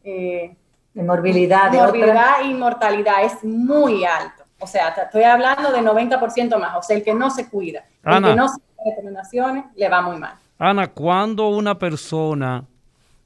eh, 0.04 0.56
de 0.94 1.02
morbilidad, 1.02 1.72
morbilidad 1.72 2.44
y 2.44 2.54
mortalidad 2.54 3.24
es 3.24 3.42
muy 3.44 4.04
alto. 4.04 4.44
O 4.60 4.66
sea, 4.66 4.88
estoy 4.88 5.24
hablando 5.24 5.72
de 5.72 5.80
90% 5.80 6.58
más. 6.58 6.76
O 6.76 6.82
sea, 6.82 6.96
el 6.96 7.02
que 7.02 7.14
no 7.14 7.30
se 7.30 7.48
cuida, 7.48 7.84
el 8.04 8.22
que 8.22 8.34
no 8.34 8.48
se 8.48 8.60
recomendaciones, 8.84 9.64
le 9.74 9.88
va 9.88 10.00
muy 10.02 10.16
mal. 10.16 10.34
Ana, 10.60 10.88
cuando 10.88 11.48
una 11.48 11.78
persona 11.78 12.68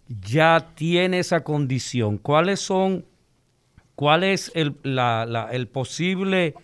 ya 0.09 0.71
tiene 0.77 1.19
esa 1.19 1.43
condición, 1.43 2.17
¿cuáles 2.17 2.61
son 2.61 3.07
cuál 3.97 4.23
es 4.23 4.53
el, 4.55 4.73
posible 5.73 6.55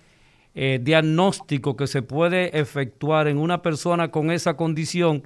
eh, 0.54 0.78
diagnóstico 0.80 1.76
que 1.76 1.88
se 1.88 2.02
puede 2.02 2.56
efectuar 2.56 3.26
en 3.26 3.38
una 3.38 3.62
persona 3.62 4.12
con 4.12 4.30
esa 4.30 4.56
condición 4.56 5.24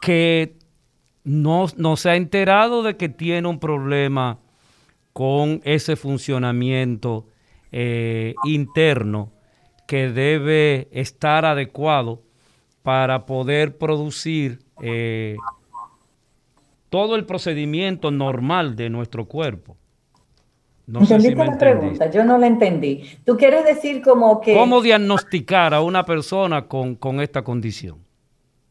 que 0.00 0.56
no, 1.22 1.68
se 1.96 2.08
ha 2.08 2.16
enterado 2.16 2.82
de 2.82 2.96
que 2.96 3.10
tiene 3.10 3.46
un 3.46 3.60
problema 3.60 4.38
con 5.12 5.60
ese 5.64 5.96
funcionamiento 5.96 7.28
eh, 7.72 8.34
interno 8.44 9.32
que 9.86 10.08
debe 10.08 10.88
estar 10.92 11.44
adecuado 11.44 12.22
para 12.82 13.26
poder 13.26 13.76
producir 13.76 14.60
eh, 14.80 15.36
todo 16.90 17.16
el 17.16 17.24
procedimiento 17.26 18.10
normal 18.10 18.76
de 18.76 18.90
nuestro 18.90 19.26
cuerpo. 19.26 19.76
No 20.88 21.00
la 21.00 21.58
pregunta? 21.58 22.10
Yo 22.10 22.24
no 22.24 22.38
la 22.38 22.46
entendí. 22.46 23.02
¿Tú 23.24 23.36
quieres 23.36 23.64
decir 23.66 24.00
como 24.00 24.40
que... 24.40 24.54
¿Cómo 24.54 24.80
diagnosticar 24.80 25.74
a 25.74 25.82
una 25.82 26.04
persona 26.06 26.66
con, 26.66 27.20
esta 27.20 27.42
condición? 27.42 27.98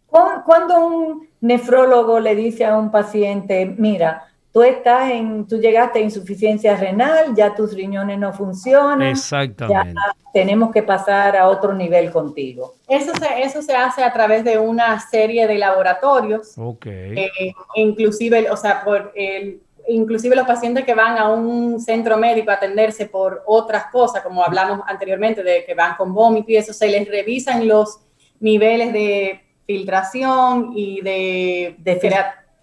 Cuando 0.07 0.87
un 0.87 1.27
nefrólogo 1.41 2.19
le 2.19 2.35
dice 2.35 2.65
a 2.65 2.75
un 2.75 2.89
paciente, 2.89 3.71
mira, 3.77 4.25
tú 4.51 4.63
estás 4.63 5.11
en, 5.11 5.47
tú 5.47 5.59
llegaste 5.59 5.99
a 5.99 6.01
insuficiencia 6.01 6.75
renal, 6.75 7.35
ya 7.35 7.53
tus 7.53 7.73
riñones 7.73 8.17
no 8.17 8.33
funcionan, 8.33 9.03
Exactamente. 9.03 9.93
ya 9.93 10.15
tenemos 10.33 10.71
que 10.71 10.83
pasar 10.83 11.37
a 11.37 11.47
otro 11.47 11.73
nivel 11.73 12.11
contigo. 12.11 12.75
Eso 12.87 13.13
se, 13.15 13.41
eso 13.41 13.61
se 13.61 13.75
hace 13.75 14.03
a 14.03 14.11
través 14.11 14.43
de 14.43 14.57
una 14.57 14.99
serie 14.99 15.47
de 15.47 15.57
laboratorios. 15.57 16.57
Ok. 16.57 16.85
Eh, 16.87 17.31
inclusive, 17.75 18.49
o 18.49 18.57
sea, 18.57 18.83
por 18.83 19.11
el 19.15 19.61
inclusive 19.87 20.35
los 20.35 20.45
pacientes 20.45 20.85
que 20.85 20.93
van 20.93 21.17
a 21.17 21.29
un 21.29 21.79
centro 21.79 22.17
médico 22.17 22.51
a 22.51 22.55
atenderse 22.55 23.05
por 23.05 23.43
otras 23.45 23.85
cosas, 23.85 24.21
como 24.21 24.43
hablamos 24.43 24.81
anteriormente, 24.85 25.43
de 25.43 25.63
que 25.65 25.73
van 25.73 25.95
con 25.95 26.13
vómito 26.13 26.51
y 26.51 26.57
eso, 26.57 26.73
se 26.73 26.87
les 26.87 27.07
revisan 27.07 27.67
los 27.67 27.99
niveles 28.39 28.93
de 28.93 29.41
filtración 29.65 30.73
y 30.75 31.01
de... 31.01 31.75
De, 31.79 31.95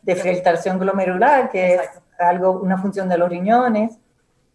filtración 0.07 0.79
glomerular, 0.79 1.51
que 1.51 1.75
es 1.75 1.81
algo, 2.19 2.61
una 2.61 2.79
función 2.79 3.09
de 3.09 3.19
los 3.19 3.29
riñones. 3.29 3.99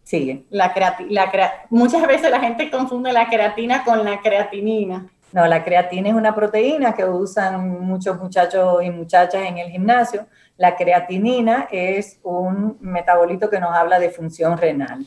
Sigue. 0.02 0.44
La 0.50 0.72
la 1.08 1.30
Muchas 1.70 2.06
veces 2.06 2.30
la 2.30 2.40
gente 2.40 2.70
confunde 2.70 3.12
la 3.12 3.28
creatina 3.28 3.84
con 3.84 4.04
la 4.04 4.20
creatinina. 4.20 5.06
No, 5.32 5.46
la 5.46 5.62
creatina 5.62 6.08
es 6.08 6.14
una 6.14 6.34
proteína 6.34 6.94
que 6.94 7.04
usan 7.04 7.80
muchos 7.80 8.18
muchachos 8.18 8.82
y 8.82 8.90
muchachas 8.90 9.42
en 9.46 9.58
el 9.58 9.70
gimnasio 9.70 10.26
la 10.60 10.76
creatinina 10.76 11.68
es 11.72 12.20
un 12.22 12.76
metabolito 12.82 13.48
que 13.48 13.58
nos 13.58 13.74
habla 13.74 13.98
de 13.98 14.10
función 14.10 14.58
renal. 14.58 15.06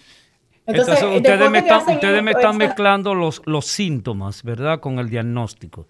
Entonces, 0.65 1.03
ustedes 1.03 1.51
me 2.23 2.31
están, 2.31 2.57
mezclando 2.57 3.13
los, 3.13 3.39
los 3.45 3.67
síntomas, 3.67 4.41
¿verdad? 4.41 4.79
Con 4.79 4.97
el 4.97 5.11
diagnóstico. 5.11 5.85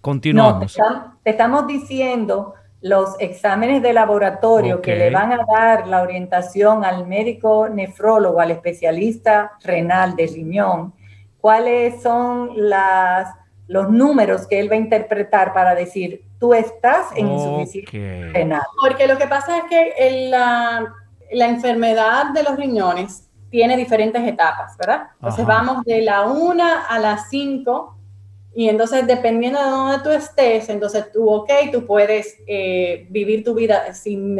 Continuamos. 0.00 0.76
No, 0.76 1.18
te, 1.22 1.30
estamos 1.30 1.68
diciendo 1.68 2.54
los 2.80 3.16
exámenes 3.18 3.82
de 3.82 3.92
laboratorio 3.92 4.80
que 4.80 4.96
le 4.96 5.10
van 5.10 5.32
a 5.32 5.44
dar 5.46 5.86
la 5.86 6.02
orientación 6.02 6.84
al 6.84 7.06
médico 7.06 7.68
nefrólogo, 7.68 8.40
al 8.40 8.50
especialista 8.50 9.52
renal 9.62 10.16
de 10.16 10.26
riñón, 10.26 10.94
cuáles 11.40 12.02
son 12.02 12.52
las, 12.56 13.34
los 13.66 13.90
números 13.90 14.46
que 14.46 14.60
él 14.60 14.70
va 14.70 14.76
a 14.76 14.78
interpretar 14.78 15.52
para 15.52 15.74
decir, 15.74 16.24
tú 16.38 16.54
estás 16.54 17.08
en 17.16 17.28
insuficiencia 17.28 18.32
renal. 18.32 18.62
Porque 18.80 19.06
lo 19.06 19.18
que 19.18 19.26
pasa 19.26 19.58
es 19.58 19.64
que 19.64 20.28
la, 20.30 20.94
la, 21.32 21.48
enfermedad 21.48 22.32
de 22.32 22.42
los 22.42 22.56
riñones 22.56 23.28
tiene 23.50 23.76
diferentes 23.76 24.26
etapas, 24.26 24.76
¿verdad? 24.78 25.08
Entonces 25.14 25.44
vamos 25.44 25.84
de 25.84 26.00
la 26.00 26.22
1 26.22 26.64
a 26.88 26.98
la 26.98 27.18
5 27.18 27.99
y 28.54 28.68
entonces 28.68 29.06
dependiendo 29.06 29.62
de 29.62 29.70
dónde 29.70 29.98
tú 30.02 30.10
estés, 30.10 30.68
entonces 30.68 31.12
tú, 31.12 31.28
ok, 31.30 31.50
tú 31.70 31.86
puedes 31.86 32.36
eh, 32.46 33.06
vivir 33.08 33.44
tu 33.44 33.54
vida 33.54 33.94
sin 33.94 34.36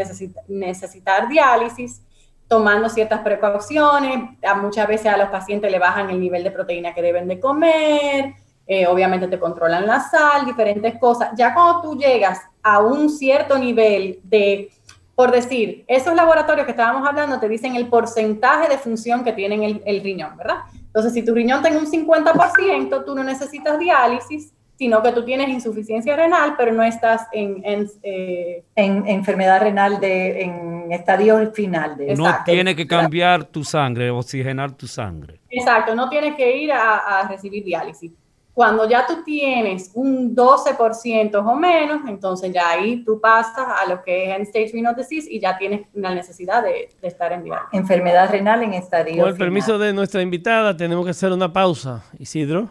necesitar 0.48 1.28
diálisis, 1.28 2.02
tomando 2.48 2.88
ciertas 2.88 3.20
precauciones, 3.20 4.30
muchas 4.60 4.88
veces 4.88 5.06
a 5.06 5.16
los 5.16 5.28
pacientes 5.28 5.70
le 5.70 5.78
bajan 5.78 6.10
el 6.10 6.18
nivel 6.18 6.42
de 6.42 6.50
proteína 6.50 6.92
que 6.92 7.02
deben 7.02 7.28
de 7.28 7.38
comer, 7.38 8.34
eh, 8.66 8.86
obviamente 8.88 9.28
te 9.28 9.38
controlan 9.38 9.86
la 9.86 10.00
sal, 10.00 10.44
diferentes 10.44 10.98
cosas. 10.98 11.30
Ya 11.36 11.54
cuando 11.54 11.80
tú 11.80 11.96
llegas 11.96 12.40
a 12.62 12.80
un 12.80 13.08
cierto 13.08 13.56
nivel 13.56 14.18
de 14.24 14.70
por 15.14 15.30
decir, 15.32 15.84
esos 15.86 16.14
laboratorios 16.14 16.64
que 16.64 16.70
estábamos 16.70 17.06
hablando 17.06 17.38
te 17.38 17.46
dicen 17.46 17.76
el 17.76 17.88
porcentaje 17.88 18.70
de 18.70 18.78
función 18.78 19.22
que 19.22 19.34
tienen 19.34 19.82
el 19.84 20.00
riñón, 20.00 20.34
¿verdad? 20.38 20.60
Entonces, 20.90 21.12
si 21.12 21.24
tu 21.24 21.34
riñón 21.34 21.62
tiene 21.62 21.78
un 21.78 21.86
50%, 21.86 23.04
tú 23.04 23.14
no 23.14 23.22
necesitas 23.22 23.78
diálisis, 23.78 24.52
sino 24.76 25.02
que 25.02 25.12
tú 25.12 25.24
tienes 25.24 25.48
insuficiencia 25.48 26.16
renal, 26.16 26.54
pero 26.58 26.72
no 26.72 26.82
estás 26.82 27.28
en... 27.32 27.62
En, 27.64 27.86
eh, 28.02 28.64
en 28.74 29.06
enfermedad 29.06 29.60
renal 29.60 30.00
de, 30.00 30.42
en 30.42 30.90
estadio 30.90 31.52
final. 31.52 31.96
De, 31.96 32.14
no 32.16 32.34
tiene 32.44 32.74
que 32.74 32.86
cambiar 32.86 33.44
tu 33.44 33.62
sangre, 33.62 34.10
oxigenar 34.10 34.72
tu 34.72 34.86
sangre. 34.86 35.38
Exacto, 35.50 35.94
no 35.94 36.08
tienes 36.08 36.34
que 36.34 36.56
ir 36.56 36.72
a, 36.72 36.96
a 36.96 37.28
recibir 37.28 37.62
diálisis. 37.62 38.10
Cuando 38.52 38.88
ya 38.88 39.06
tú 39.06 39.22
tienes 39.24 39.90
un 39.94 40.34
12% 40.34 41.34
o 41.36 41.54
menos, 41.54 42.00
entonces 42.08 42.52
ya 42.52 42.70
ahí 42.70 43.04
tú 43.04 43.20
pasas 43.20 43.66
a 43.80 43.88
lo 43.88 44.02
que 44.02 44.30
es 44.30 44.36
end-stage 44.36 44.72
renal 44.72 44.96
disease 44.96 45.28
y 45.30 45.40
ya 45.40 45.56
tienes 45.56 45.86
la 45.94 46.14
necesidad 46.14 46.62
de, 46.62 46.90
estar 47.02 47.32
en 47.32 47.44
diálisis. 47.44 47.68
Enfermedad 47.72 48.30
renal 48.30 48.62
en 48.62 48.74
estadio 48.74 49.22
Con 49.22 49.32
el 49.32 49.38
permiso 49.38 49.78
de 49.78 49.92
nuestra 49.92 50.20
invitada, 50.22 50.76
tenemos 50.76 51.04
que 51.04 51.12
hacer 51.12 51.32
una 51.32 51.52
pausa. 51.52 52.04
Isidro. 52.18 52.68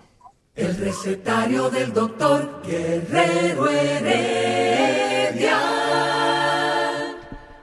El 0.55 0.75
recetario 0.75 1.69
del 1.69 1.93
doctor 1.93 2.61
Guerrero 2.65 3.69
Heredia. 3.69 5.57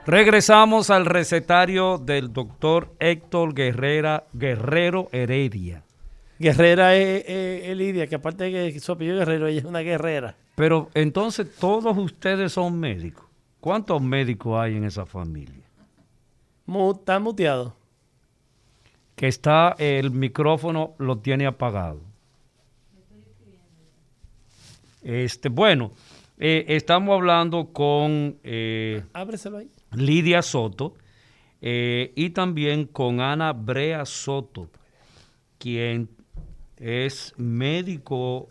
Regresamos 0.07 0.89
al 0.89 1.05
recetario 1.05 1.97
del 1.97 2.33
doctor 2.33 2.95
Héctor 2.99 3.53
Guerrera, 3.53 4.23
Guerrero 4.33 5.09
Heredia. 5.11 5.83
Guerrera 6.39 6.95
es, 6.95 7.75
Lidia, 7.75 8.07
que 8.07 8.15
aparte 8.15 8.45
de 8.45 8.73
que 8.73 8.79
su 8.79 8.91
apellido 8.91 9.17
Guerrero, 9.17 9.47
ella 9.47 9.59
es 9.59 9.65
una 9.65 9.79
guerrera. 9.79 10.35
Pero 10.55 10.89
entonces 10.93 11.55
todos 11.59 11.97
ustedes 11.97 12.51
son 12.53 12.79
médicos. 12.79 13.25
¿Cuántos 13.59 14.01
médicos 14.01 14.59
hay 14.59 14.75
en 14.75 14.83
esa 14.85 15.05
familia? 15.05 15.63
está 16.91 17.19
muteado. 17.19 17.75
Que 19.15 19.27
está, 19.27 19.75
el 19.79 20.11
micrófono 20.11 20.93
lo 20.99 21.17
tiene 21.17 21.47
apagado. 21.47 22.01
Este, 25.01 25.49
bueno, 25.49 25.91
eh, 26.37 26.65
estamos 26.67 27.15
hablando 27.15 27.71
con 27.71 28.37
eh, 28.43 29.03
Lidia 29.93 30.41
Soto 30.41 30.95
eh, 31.61 32.11
y 32.15 32.29
también 32.31 32.85
con 32.85 33.21
Ana 33.21 33.53
Brea 33.53 34.05
Soto, 34.05 34.69
quien 35.57 36.09
es 36.77 37.33
médico 37.37 38.49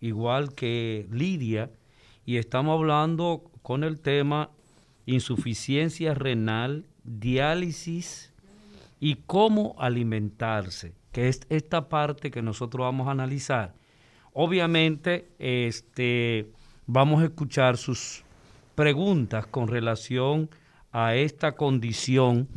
igual 0.00 0.54
que 0.54 1.06
Lidia 1.10 1.70
y 2.24 2.38
estamos 2.38 2.78
hablando 2.78 3.50
con 3.62 3.84
el 3.84 4.00
tema 4.00 4.50
insuficiencia 5.06 6.14
renal, 6.14 6.84
diálisis 7.04 8.32
y 9.00 9.16
cómo 9.26 9.74
alimentarse, 9.78 10.92
que 11.12 11.28
es 11.28 11.40
esta 11.48 11.88
parte 11.88 12.30
que 12.30 12.42
nosotros 12.42 12.84
vamos 12.84 13.08
a 13.08 13.12
analizar. 13.12 13.74
Obviamente, 14.32 15.28
este, 15.38 16.50
vamos 16.86 17.22
a 17.22 17.26
escuchar 17.26 17.76
sus 17.76 18.24
preguntas 18.74 19.46
con 19.46 19.68
relación 19.68 20.50
a 20.92 21.14
esta 21.14 21.52
condición, 21.52 22.48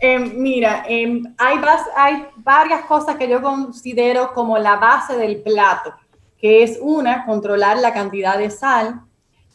Em, 0.05 0.33
mira, 0.35 0.83
em, 0.89 1.23
hay, 1.37 2.25
varias 2.35 2.81
cosas 2.87 3.15
que 3.15 3.25
yo 3.25 3.41
considero 3.41 4.33
como 4.33 4.57
la 4.57 4.75
base 4.75 5.15
del 5.15 5.41
plato, 5.41 5.93
que 6.37 6.61
es 6.61 6.77
una, 6.81 7.25
controlar 7.25 7.77
la 7.77 7.93
cantidad 7.93 8.37
de 8.37 8.49
sal. 8.49 8.99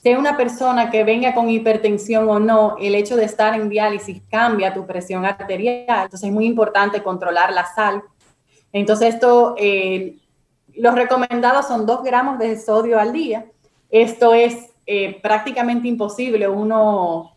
Sea 0.02 0.18
una 0.18 0.38
persona 0.38 0.90
que 0.90 1.04
venga 1.04 1.34
con 1.34 1.50
hipertensión 1.50 2.30
o 2.30 2.38
no, 2.38 2.76
el 2.78 2.94
hecho 2.94 3.14
de 3.14 3.26
estar 3.26 3.60
en 3.60 3.68
diálisis 3.68 4.22
cambia 4.30 4.72
tu 4.72 4.86
presión 4.86 5.26
arterial, 5.26 6.04
entonces 6.04 6.26
es 6.26 6.32
muy 6.32 6.46
importante 6.46 7.02
controlar 7.02 7.52
la 7.52 7.66
sal. 7.66 8.02
Entonces 8.72 9.16
esto, 9.16 9.54
eh, 9.58 10.16
los 10.74 10.94
recomendados 10.94 11.68
son 11.68 11.84
2 11.84 12.02
gramos 12.02 12.38
de 12.38 12.58
sodio 12.58 12.98
al 12.98 13.12
día. 13.12 13.44
Esto 13.90 14.32
es 14.32 14.70
eh, 14.86 15.20
prácticamente 15.20 15.88
imposible 15.88 16.48
uno 16.48 17.36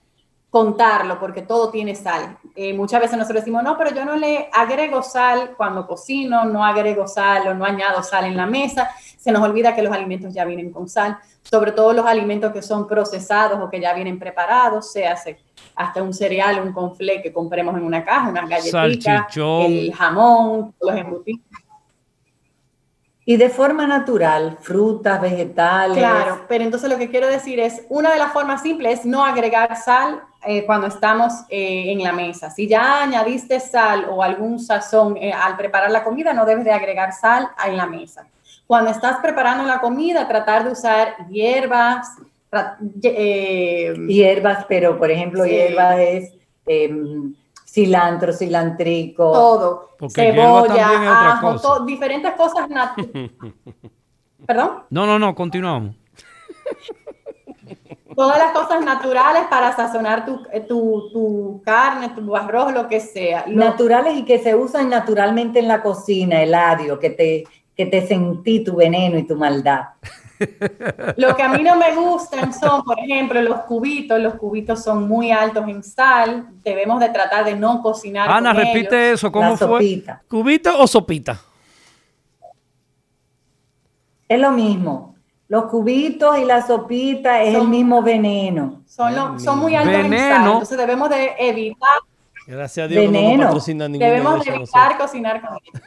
contarlo 0.52 1.18
porque 1.18 1.42
todo 1.42 1.72
tiene 1.72 1.96
sal. 1.96 2.38
Eh, 2.56 2.74
muchas 2.74 3.00
veces 3.00 3.18
nosotros 3.18 3.42
decimos, 3.42 3.64
no, 3.64 3.78
pero 3.78 3.96
yo 3.96 4.04
no 4.04 4.18
le 4.18 4.50
agrego 4.52 5.02
sal 5.02 5.54
cuando 5.56 5.88
cocino, 5.88 6.44
no 6.44 6.66
agrego 6.66 7.08
sal 7.08 7.48
o 7.48 7.54
no 7.54 7.64
añado 7.64 8.04
sal 8.04 8.26
en 8.26 8.36
la 8.36 8.46
mesa. 8.46 8.92
Se 9.18 9.32
nos 9.32 9.42
olvida 9.42 9.74
que 9.74 9.82
los 9.82 9.94
alimentos 9.94 10.34
ya 10.34 10.44
vienen 10.44 10.70
con 10.70 10.90
sal, 10.90 11.18
sobre 11.42 11.72
todo 11.72 11.94
los 11.94 12.06
alimentos 12.06 12.52
que 12.52 12.62
son 12.62 12.86
procesados 12.86 13.62
o 13.62 13.70
que 13.70 13.80
ya 13.80 13.94
vienen 13.94 14.20
preparados, 14.20 14.92
se 14.92 15.08
hace 15.08 15.40
hasta 15.74 16.04
un 16.04 16.14
cereal, 16.14 16.60
un 16.62 16.74
conflé 16.74 17.22
que 17.22 17.32
compremos 17.32 17.74
en 17.78 17.84
una 17.84 18.04
caja, 18.04 18.28
unas 18.28 18.50
galletitas, 18.50 19.38
el 19.38 19.94
jamón, 19.94 20.76
los 20.82 20.96
embutidos. 20.98 21.46
Y 23.24 23.38
de 23.38 23.50
forma 23.50 23.88
natural, 23.88 24.58
frutas, 24.60 25.22
vegetales. 25.22 25.98
Claro, 25.98 26.42
pero 26.50 26.66
entonces 26.66 26.90
lo 26.90 26.98
que 26.98 27.10
quiero 27.10 27.28
decir 27.28 27.62
es, 27.62 27.86
una 27.88 28.12
de 28.12 28.20
las 28.20 28.34
formas 28.34 28.62
simples 28.62 29.00
es 29.00 29.06
no 29.06 29.24
agregar 29.24 29.78
sal 29.78 30.24
eh, 30.44 30.66
cuando 30.66 30.88
estamos 30.88 31.34
eh, 31.50 31.92
en 31.92 32.02
la 32.02 32.12
mesa. 32.12 32.50
Si 32.50 32.68
ya 32.68 33.04
añadiste 33.04 33.60
sal 33.60 34.08
o 34.10 34.24
algún 34.24 34.60
sazón 34.60 35.16
eh, 35.18 35.32
al 35.32 35.56
preparar 35.56 35.92
la 35.92 36.04
comida, 36.04 36.34
no 36.34 36.46
debes 36.46 36.66
de 36.66 36.72
agregar 36.72 37.14
sal 37.14 37.50
en 37.66 37.78
la 37.78 37.86
mesa. 37.86 38.26
Cuando 38.66 38.90
estás 38.90 39.18
preparando 39.18 39.66
la 39.66 39.80
comida, 39.80 40.28
tratar 40.28 40.64
de 40.64 40.72
usar 40.72 41.28
hierbas. 41.30 42.08
hierbas, 44.08 44.66
pero 44.68 44.98
por 44.98 45.12
ejemplo, 45.12 45.46
hierbas 45.46 46.00
es 46.00 46.34
em, 46.66 47.36
cilantro, 47.64 48.34
cilantrico. 48.34 49.32
Todo. 49.32 49.90
Cebolla, 50.10 51.34
ajo, 51.34 51.86
diferentes 51.86 52.34
cosas. 52.34 52.68
¿Perdón? 54.48 54.84
No, 54.90 55.06
no, 55.06 55.20
no, 55.20 55.36
continuamos. 55.36 55.96
Todas 58.22 58.38
las 58.38 58.52
cosas 58.52 58.86
naturales 58.86 59.46
para 59.50 59.76
sazonar 59.76 60.26
tu, 60.28 60.44
eh, 60.54 60.60
tu, 60.60 61.10
tu 61.12 61.60
carne, 61.66 62.10
tu 62.10 62.36
arroz, 62.36 62.72
lo 62.72 62.88
que 62.88 63.00
sea. 63.00 63.46
Naturales 63.48 64.16
y 64.16 64.26
que 64.26 64.38
se 64.38 64.54
usan 64.54 64.90
naturalmente 64.90 65.58
en 65.58 65.68
la 65.68 65.82
cocina, 65.82 66.44
el 66.44 66.54
adio, 66.54 67.00
que 67.00 67.10
te, 67.10 67.46
que 67.76 67.88
te 67.88 68.06
sentí 68.06 68.64
tu 68.64 68.76
veneno 68.76 69.18
y 69.18 69.24
tu 69.24 69.36
maldad. 69.36 69.86
Lo 71.18 71.36
que 71.36 71.42
a 71.42 71.50
mí 71.50 71.64
no 71.64 71.76
me 71.78 71.96
gustan 71.96 72.54
son, 72.54 72.84
por 72.84 73.00
ejemplo, 73.00 73.42
los 73.42 73.62
cubitos. 73.62 74.20
Los 74.20 74.36
cubitos 74.36 74.84
son 74.84 75.08
muy 75.08 75.32
altos 75.32 75.68
en 75.68 75.82
sal. 75.82 76.46
Debemos 76.64 77.00
de 77.00 77.10
tratar 77.10 77.44
de 77.46 77.56
no 77.56 77.82
cocinar. 77.82 78.30
Ana, 78.30 78.54
repite 78.54 79.14
eso. 79.14 79.32
¿Cómo 79.32 79.58
fue? 79.58 79.68
Sopita. 79.68 80.22
¿Cubito 80.28 80.80
o 80.80 80.86
sopita? 80.86 81.42
Es 84.30 84.40
lo 84.40 84.52
mismo. 84.52 85.11
Los 85.52 85.66
cubitos 85.66 86.38
y 86.38 86.46
la 86.46 86.66
sopita 86.66 87.44
es 87.44 87.54
el 87.54 87.68
mismo 87.68 88.02
veneno. 88.02 88.84
Son, 88.86 89.38
son 89.38 89.60
muy 89.60 89.76
altos 89.76 89.96
en 89.96 90.18
sal. 90.18 90.48
Entonces 90.48 90.78
debemos 90.78 91.10
de 91.10 91.34
evitar. 91.40 92.00
Gracias 92.48 92.86
a 92.86 92.88
Dios 92.88 93.12
veneno. 93.12 93.54
no 93.54 93.90
Debemos 94.00 94.46
de 94.46 94.56
evitar 94.56 94.98
cocinar 94.98 95.42
con 95.42 95.58
ellos. 95.62 95.84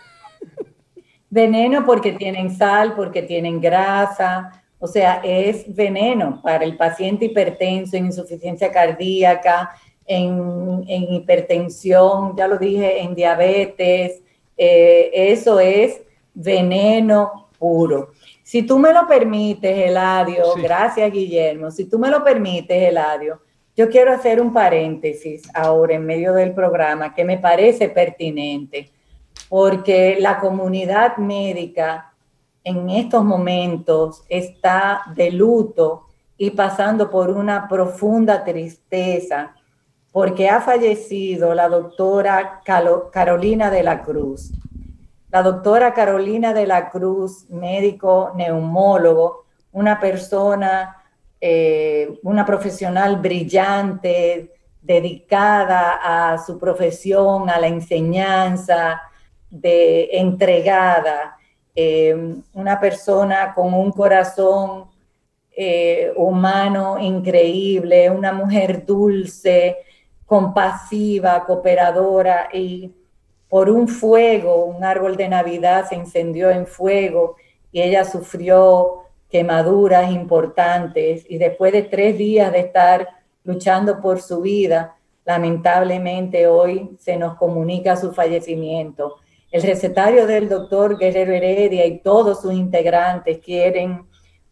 Veneno 1.30 1.86
porque 1.86 2.12
tienen 2.12 2.54
sal, 2.54 2.94
porque 2.94 3.22
tienen 3.22 3.58
grasa. 3.58 4.62
O 4.78 4.86
sea, 4.86 5.22
es 5.24 5.74
veneno 5.74 6.42
para 6.42 6.62
el 6.66 6.76
paciente 6.76 7.24
hipertenso 7.24 7.96
en 7.96 8.04
insuficiencia 8.04 8.70
cardíaca, 8.70 9.70
en, 10.04 10.84
hipertensión, 10.86 12.36
ya 12.36 12.46
lo 12.48 12.58
dije, 12.58 13.00
en 13.00 13.14
diabetes. 13.14 14.20
Eh, 14.58 15.10
eso 15.14 15.58
es 15.58 16.02
veneno 16.34 17.48
puro. 17.58 18.10
Si 18.44 18.62
tú 18.62 18.78
me 18.78 18.92
lo 18.92 19.08
permites, 19.08 19.88
Eladio, 19.88 20.54
gracias 20.62 21.10
Guillermo, 21.10 21.70
si 21.70 21.86
tú 21.86 21.98
me 21.98 22.10
lo 22.10 22.22
permites, 22.22 22.90
Eladio, 22.90 23.40
yo 23.74 23.88
quiero 23.88 24.12
hacer 24.12 24.38
un 24.38 24.52
paréntesis 24.52 25.48
ahora 25.54 25.94
en 25.94 26.04
medio 26.04 26.34
del 26.34 26.52
programa 26.52 27.14
que 27.14 27.24
me 27.24 27.38
parece 27.38 27.88
pertinente, 27.88 28.90
porque 29.48 30.18
la 30.20 30.38
comunidad 30.38 31.16
médica 31.16 32.12
en 32.62 32.90
estos 32.90 33.24
momentos 33.24 34.24
está 34.28 35.00
de 35.16 35.30
luto 35.30 36.08
y 36.36 36.50
pasando 36.50 37.10
por 37.10 37.30
una 37.30 37.66
profunda 37.66 38.44
tristeza, 38.44 39.54
porque 40.12 40.50
ha 40.50 40.60
fallecido 40.60 41.54
la 41.54 41.70
doctora 41.70 42.60
Carolina 42.62 43.70
de 43.70 43.82
la 43.82 44.02
Cruz 44.02 44.52
la 45.34 45.42
doctora 45.42 45.92
Carolina 45.92 46.54
de 46.54 46.64
la 46.64 46.90
Cruz, 46.90 47.50
médico 47.50 48.30
neumólogo, 48.36 49.46
una 49.72 49.98
persona, 49.98 51.02
eh, 51.40 52.20
una 52.22 52.46
profesional 52.46 53.16
brillante, 53.16 54.52
dedicada 54.80 55.98
a 56.04 56.38
su 56.38 56.56
profesión, 56.56 57.50
a 57.50 57.58
la 57.58 57.66
enseñanza, 57.66 59.02
de, 59.50 60.08
entregada, 60.12 61.36
eh, 61.74 62.36
una 62.52 62.78
persona 62.78 63.54
con 63.54 63.74
un 63.74 63.90
corazón 63.90 64.84
eh, 65.50 66.12
humano 66.14 66.96
increíble, 66.96 68.08
una 68.08 68.32
mujer 68.32 68.86
dulce, 68.86 69.78
compasiva, 70.26 71.44
cooperadora 71.44 72.50
y 72.52 72.94
por 73.54 73.70
un 73.70 73.86
fuego, 73.86 74.64
un 74.64 74.82
árbol 74.82 75.16
de 75.16 75.28
Navidad 75.28 75.88
se 75.88 75.94
incendió 75.94 76.50
en 76.50 76.66
fuego 76.66 77.36
y 77.70 77.82
ella 77.82 78.04
sufrió 78.04 79.04
quemaduras 79.30 80.10
importantes 80.10 81.24
y 81.28 81.38
después 81.38 81.72
de 81.72 81.82
tres 81.82 82.18
días 82.18 82.50
de 82.50 82.58
estar 82.58 83.08
luchando 83.44 84.00
por 84.00 84.20
su 84.20 84.40
vida, 84.40 84.96
lamentablemente 85.24 86.48
hoy 86.48 86.96
se 86.98 87.16
nos 87.16 87.36
comunica 87.36 87.94
su 87.94 88.12
fallecimiento. 88.12 89.18
El 89.52 89.62
recetario 89.62 90.26
del 90.26 90.48
doctor 90.48 90.98
Guerrero 90.98 91.32
Heredia 91.32 91.86
y 91.86 92.00
todos 92.00 92.42
sus 92.42 92.54
integrantes 92.54 93.38
quieren 93.38 94.04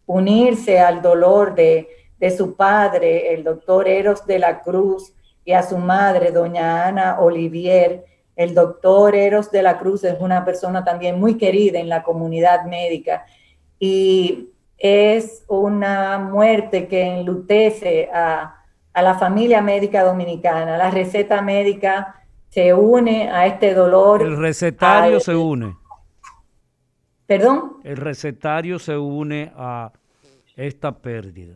unirse 0.05 0.79
al 0.79 1.01
dolor 1.01 1.55
de, 1.55 1.89
de 2.17 2.31
su 2.31 2.55
padre, 2.55 3.33
el 3.33 3.43
doctor 3.43 3.85
Eros 3.85 4.25
de 4.25 4.39
la 4.39 4.61
Cruz, 4.61 5.13
y 5.43 5.51
a 5.51 5.61
su 5.61 5.77
madre, 5.77 6.31
doña 6.31 6.87
Ana 6.87 7.19
Olivier, 7.19 8.05
el 8.35 8.53
doctor 8.53 9.15
Eros 9.15 9.51
de 9.51 9.61
la 9.61 9.77
Cruz 9.77 10.03
es 10.03 10.19
una 10.19 10.43
persona 10.43 10.83
también 10.83 11.19
muy 11.19 11.37
querida 11.37 11.79
en 11.79 11.89
la 11.89 12.03
comunidad 12.03 12.65
médica 12.65 13.25
y 13.79 14.49
es 14.77 15.43
una 15.47 16.17
muerte 16.17 16.87
que 16.87 17.03
enlutece 17.03 18.09
a, 18.13 18.59
la 18.95 19.15
familia 19.15 19.61
médica 19.61 20.03
dominicana. 20.03 20.77
La 20.77 20.91
receta 20.91 21.41
médica 21.41 22.23
se 22.49 22.73
une 22.73 23.29
a 23.29 23.47
este 23.47 23.73
dolor. 23.73 24.21
El 24.21 24.37
recetario 24.37 25.19
se 25.19 25.35
une. 25.35 25.75
¿Perdón? 27.25 27.77
El 27.83 27.97
recetario 27.97 28.77
se 28.77 28.95
une 28.95 29.51
a 29.55 29.91
esta 30.55 30.91
pérdida. 30.91 31.55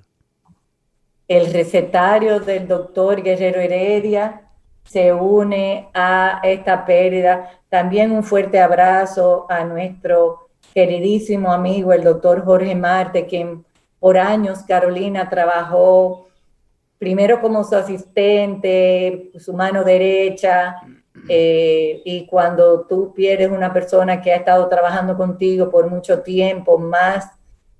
El 1.27 1.51
recetario 1.53 2.39
del 2.39 2.67
doctor 2.67 3.21
Guerrero 3.21 3.59
Heredia 3.59 4.46
se 4.87 5.13
une 5.13 5.89
a 5.93 6.39
esta 6.43 6.85
pérdida. 6.85 7.51
También 7.69 8.11
un 8.11 8.23
fuerte 8.23 8.59
abrazo 8.59 9.45
a 9.49 9.63
nuestro 9.63 10.47
queridísimo 10.73 11.51
amigo, 11.51 11.93
el 11.93 12.03
doctor 12.03 12.43
Jorge 12.43 12.73
Marte, 12.75 13.25
quien 13.25 13.65
por 13.99 14.17
años 14.17 14.59
Carolina 14.67 15.29
trabajó 15.29 16.27
primero 16.97 17.41
como 17.41 17.63
su 17.63 17.75
asistente, 17.75 19.31
su 19.39 19.53
mano 19.53 19.83
derecha, 19.83 20.77
eh, 21.29 22.01
y 22.05 22.25
cuando 22.25 22.81
tú 22.81 23.13
pierdes 23.13 23.49
una 23.51 23.73
persona 23.73 24.21
que 24.21 24.31
ha 24.31 24.37
estado 24.37 24.67
trabajando 24.69 25.17
contigo 25.17 25.69
por 25.69 25.89
mucho 25.89 26.21
tiempo, 26.21 26.77
más 26.77 27.31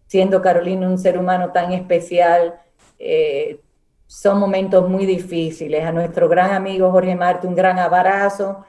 siendo 0.08 0.42
Carolina 0.42 0.88
un 0.88 0.98
ser 0.98 1.18
humano 1.18 1.52
tan 1.52 1.72
especial, 1.72 2.60
eh, 3.00 3.60
son 4.08 4.40
momentos 4.40 4.90
muy 4.90 5.06
difíciles. 5.06 5.84
A 5.84 5.92
nuestro 5.92 6.30
gran 6.30 6.52
amigo 6.52 6.92
Jorge 6.92 7.16
Marte, 7.16 7.46
un 7.46 7.56
gran 7.56 7.78
abrazo. 7.78 8.66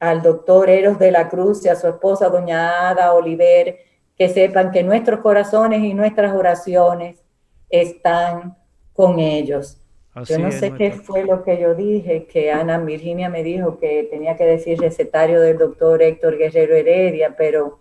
Al 0.00 0.22
doctor 0.22 0.70
Eros 0.70 0.98
de 0.98 1.10
la 1.10 1.28
Cruz 1.28 1.64
y 1.66 1.68
a 1.68 1.76
su 1.76 1.86
esposa, 1.86 2.30
doña 2.30 2.88
Ada 2.88 3.12
Oliver, 3.12 3.78
que 4.16 4.28
sepan 4.30 4.70
que 4.70 4.82
nuestros 4.82 5.20
corazones 5.20 5.82
y 5.82 5.92
nuestras 5.92 6.34
oraciones 6.34 7.22
están 7.68 8.56
con 8.94 9.18
ellos. 9.18 9.78
yo 10.24 10.38
no 10.38 10.50
sé 10.50 10.72
qué 10.72 10.92
fue 10.92 11.24
lo 11.24 11.44
que 11.44 11.60
yo 11.60 11.74
dije, 11.74 12.26
que 12.26 12.50
Ana 12.50 12.78
Virginia 12.78 13.28
me 13.28 13.42
dijo 13.42 13.78
que 13.78 14.08
tenía 14.10 14.36
que 14.36 14.44
decir 14.44 14.80
recetario 14.80 15.40
del 15.40 15.58
doctor 15.58 16.02
Héctor 16.02 16.38
Guerrero 16.38 16.74
Heredia, 16.74 17.36
pero 17.36 17.80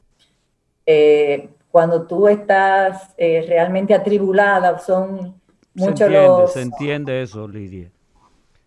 eh, 0.86 1.50
cuando 1.72 2.06
tú 2.06 2.28
estás 2.28 3.14
eh, 3.18 3.46
realmente 3.48 3.94
atribulada, 3.94 4.78
son 4.80 5.39
se 5.76 6.62
entiende, 6.62 7.22
eso, 7.22 7.48
Lidia. 7.48 7.92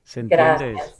Se 0.04 0.20
entiende 0.20 0.72
eso. 0.72 0.96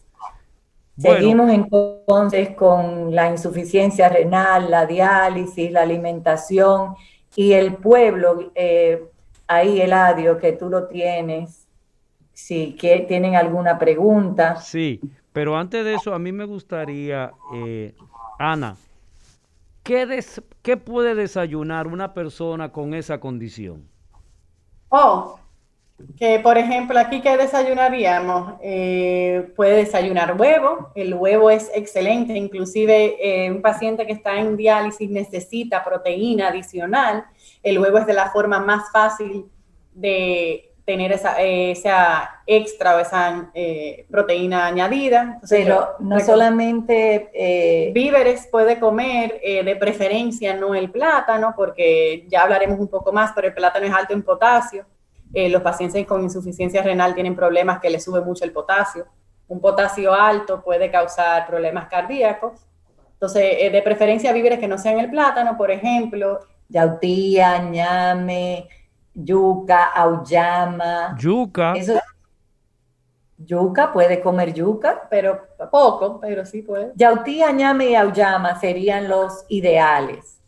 Seguimos 0.99 1.51
entonces 1.51 2.51
con 2.51 3.15
la 3.15 3.31
insuficiencia 3.31 4.09
renal, 4.09 4.71
la 4.71 4.87
diálisis, 4.87 5.73
la 5.73 5.83
alimentación 5.83 6.95
y 7.35 7.53
el 7.53 7.75
pueblo, 7.77 8.53
eh, 8.55 9.03
ahí 9.47 9.81
Eladio, 9.81 10.39
que 10.39 10.53
tú 10.53 10.69
lo 10.69 10.87
tienes, 10.87 11.67
si 12.33 12.77
tienen 13.09 13.37
alguna 13.37 13.79
pregunta. 13.79 14.57
Sí, 14.57 15.01
pero 15.33 15.57
antes 15.57 15.85
de 15.85 15.95
eso 15.95 16.15
a 16.15 16.19
mí 16.19 16.31
me 16.31 16.45
gustaría, 16.45 17.33
eh, 17.55 17.95
Ana, 18.39 18.77
¿qué, 19.83 20.23
¿qué 20.61 20.77
puede 20.77 21.15
desayunar 21.15 21.87
una 21.87 22.13
persona 22.13 22.71
con 22.71 22.93
esa 22.93 23.19
condición? 23.19 23.89
Oh, 24.91 25.39
que 26.19 26.39
por 26.39 26.59
ejemplo 26.59 26.99
aquí 26.99 27.21
que 27.21 27.37
desayunaríamos, 27.37 28.55
eh, 28.63 29.51
puede 29.57 29.77
desayunar 29.77 30.41
huevo, 30.41 30.91
el 30.95 31.15
huevo 31.15 31.51
es 31.51 31.71
excelente, 31.75 32.35
inclusive 32.35 33.17
eh, 33.21 33.51
un 33.51 33.63
paciente 33.63 34.07
que 34.07 34.13
está 34.13 34.39
en 34.39 34.57
diálisis 34.57 35.11
necesita 35.11 35.85
proteína 35.85 36.49
adicional, 36.49 37.25
el 37.63 37.79
huevo 37.79 37.99
es 37.99 38.07
de 38.07 38.15
la 38.15 38.31
forma 38.31 38.61
más 38.61 38.91
fácil 38.93 39.47
de 39.95 40.71
tener 40.85 41.13
esa, 41.13 41.41
esa 41.41 42.43
extra 42.47 42.97
o 42.97 43.01
esa 43.01 43.51
eh, 43.55 44.05
proteína 44.11 44.67
añadida. 44.67 45.41
Pero 45.49 45.91
no 46.01 46.19
solamente... 46.19 47.91
víveres 47.95 48.49
puede 48.51 48.81
comer, 48.81 49.41
de 49.41 49.77
preferencia 49.77 50.55
no 50.55 50.75
el 50.75 50.91
plátano, 50.91 51.55
porque 51.57 52.27
ya 52.29 52.43
hablaremos 52.43 52.81
un 52.81 52.89
poco 52.89 53.13
más, 53.13 53.31
pero 53.33 53.47
el 53.47 53.55
plátano 53.55 53.87
es 53.87 53.93
alto 53.93 54.13
en 54.13 54.23
potasio 54.23 54.85
eh, 55.35 55.49
los 55.49 55.63
pacientes 55.63 56.07
con 56.07 56.23
insuficiencia 56.23 56.83
renal 56.83 57.15
tienen 57.15 57.35
problemas 57.35 57.81
que 57.81 57.91
les 57.91 58.05
sube 58.05 58.21
mucho 58.21 58.45
el 58.45 58.53
potasio. 58.53 59.07
Un 59.49 59.61
potasio 59.61 60.13
alto 60.13 60.63
puede 60.63 60.91
causar 60.91 61.47
problemas 61.47 61.89
cardíacos. 61.89 62.61
Entonces, 63.15 63.43
eh, 63.59 63.71
de 63.71 63.83
preferencia 63.83 64.33
víveres 64.33 64.59
que 64.59 64.69
no 64.69 64.79
sean 64.79 64.99
el 64.99 65.11
plátano, 65.11 65.57
por 65.57 65.71
ejemplo. 65.71 66.41
Yautía, 66.69 67.59
ñame, 67.63 68.69
yuca, 69.15 69.85
auyama. 69.85 71.17
Yuca. 71.19 71.75
yuca, 73.39 73.93
puede 73.93 74.21
comer 74.21 74.53
yuca. 74.53 75.07
Pero 75.09 75.47
poco, 75.71 76.21
pero 76.21 76.45
sí 76.45 76.63
puede. 76.63 76.93
Yautía, 76.95 77.53
ñame 77.53 77.91
y 77.91 77.95
auyama 77.95 78.59
serían 78.59 79.09
los 79.09 79.45
ideales. 79.49 80.42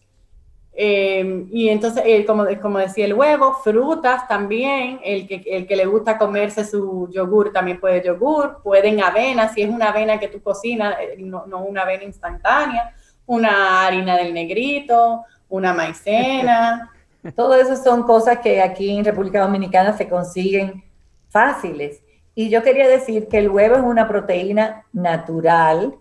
Em, 0.77 1.49
y 1.53 1.69
entonces, 1.69 2.03
eh, 2.05 2.25
como, 2.27 2.45
como 2.61 2.79
decía 2.79 3.05
el 3.05 3.15
huevo, 3.15 3.55
frutas 3.63 4.27
también, 4.27 4.99
el 5.05 5.29
que, 5.29 5.45
el 5.47 5.69
que 5.69 5.77
le 5.77 5.87
gusta 5.87 6.19
comerse 6.19 6.65
su 6.65 7.09
yogur 7.13 7.53
también 7.53 7.79
puede 7.79 8.05
yogur, 8.05 8.61
pueden 8.61 9.01
avena, 9.01 9.49
si 9.53 9.63
es 9.63 9.71
una 9.71 9.91
avena 9.91 10.19
que 10.19 10.27
tú 10.27 10.43
cocinas, 10.43 10.97
eh, 11.01 11.15
no, 11.19 11.47
no, 11.47 11.63
una 11.63 11.83
avena 11.83 12.03
instantánea, 12.03 12.93
una 13.25 13.87
harina 13.87 14.17
del 14.17 14.35
negrito, 14.35 15.25
una 15.49 15.73
maicena. 15.73 16.91
Todo 17.37 17.55
eso 17.55 17.77
son 17.77 18.03
cosas 18.03 18.41
que 18.41 18.61
aquí 18.61 18.97
en 18.97 19.05
República 19.05 19.43
Dominicana 19.43 19.97
se 19.97 20.09
consiguen 20.09 20.83
fáciles. 21.29 22.01
Y 22.35 22.49
yo 22.51 22.65
quería 22.65 22.89
decir 22.89 23.29
que 23.29 23.39
el 23.39 23.49
huevo 23.49 23.77
es 23.77 23.83
una 23.83 24.09
proteína 24.09 24.85
natural, 24.93 25.95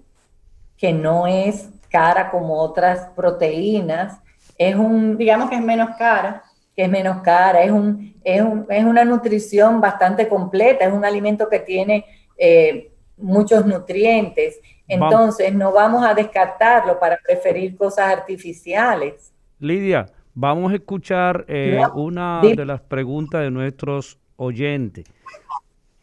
que 0.77 0.91
no 0.91 1.27
es 1.27 1.69
cara 1.89 2.31
como 2.31 2.59
otras 2.59 3.09
proteínas, 3.15 4.19
es 4.57 4.75
un, 4.75 5.17
digamos 5.17 5.49
que 5.49 5.55
es 5.55 5.61
menos 5.61 5.89
cara. 5.97 6.43
que 6.75 6.83
es 6.83 6.89
menos 6.89 7.21
cara, 7.21 7.61
es, 7.63 7.71
un, 7.71 8.15
es, 8.23 8.41
un, 8.41 8.65
es 8.69 8.83
una 8.83 9.05
nutrición 9.05 9.79
bastante 9.79 10.27
completa, 10.27 10.85
es 10.85 10.93
un 10.93 11.05
alimento 11.05 11.47
que 11.47 11.59
tiene 11.59 12.05
eh, 12.37 12.91
muchos 13.17 13.65
nutrientes. 13.65 14.59
Entonces, 14.87 15.53
no 15.53 15.71
vamos 15.71 16.03
a 16.05 16.13
descartarlo 16.13 16.99
para 16.99 17.17
preferir 17.25 17.75
cosas 17.77 18.07
artificiales. 18.11 19.31
Lidia, 19.59 20.07
vamos 20.33 20.71
a 20.71 20.75
escuchar 20.75 21.45
eh, 21.47 21.81
una 21.95 22.41
de 22.41 22.65
las 22.65 22.81
preguntas 22.81 23.41
de 23.41 23.51
nuestros 23.51 24.19
oyentes. 24.35 25.05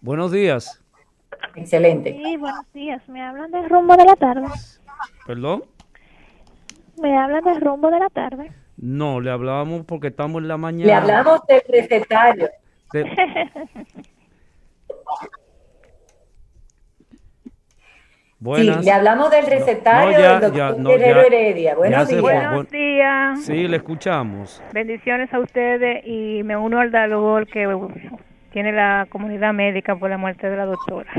Buenos 0.01 0.33
días. 0.33 0.83
Excelente. 1.55 2.19
Sí, 2.23 2.37
buenos 2.37 2.73
días. 2.73 3.07
Me 3.09 3.23
hablan 3.23 3.51
del 3.51 3.69
rumbo 3.69 3.97
de 3.97 4.05
la 4.05 4.17
tarde. 4.17 4.47
¿Perdón? 5.27 5.65
Me 7.01 7.17
hablan 7.17 7.43
del 7.45 7.61
rumbo 7.61 7.91
de 7.91 7.99
la 7.99 8.11
tarde. 8.11 8.53
No, 8.77 9.21
le 9.21 9.31
hablábamos 9.31 9.85
porque 9.87 10.09
estamos 10.09 10.43
en 10.43 10.49
la 10.49 10.57
mañana. 10.57 10.87
Le 10.87 10.93
hablamos 10.93 11.41
del 11.47 11.63
recetario. 11.69 12.49
Sí, 18.57 18.63
le 18.83 18.91
hablamos 18.91 19.31
del 19.31 19.47
recetario 19.47 20.19
del 20.19 20.41
doctor 20.41 20.99
Guerrero 20.99 21.21
Heredia. 21.21 21.75
Buenos 21.75 22.09
días. 22.09 22.23
Buenos 22.23 22.71
días. 22.71 23.45
Sí, 23.45 23.69
le 23.69 23.77
escuchamos. 23.77 24.63
Bendiciones 24.73 25.31
a 25.35 25.41
ustedes 25.41 26.07
y 26.07 26.43
me 26.43 26.57
uno 26.57 26.79
al 26.79 26.91
dolor 26.91 27.47
que 27.47 27.69
tiene 28.51 28.73
la 28.73 29.07
comunidad 29.11 29.53
médica 29.53 29.95
por 29.95 30.09
la 30.09 30.17
muerte 30.17 30.49
de 30.49 30.57
la 30.57 30.65
doctora. 30.65 31.13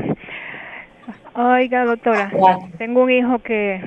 Oiga, 1.34 1.84
doctora, 1.84 2.32
tengo 2.78 3.04
un 3.04 3.10
hijo 3.12 3.38
que 3.38 3.80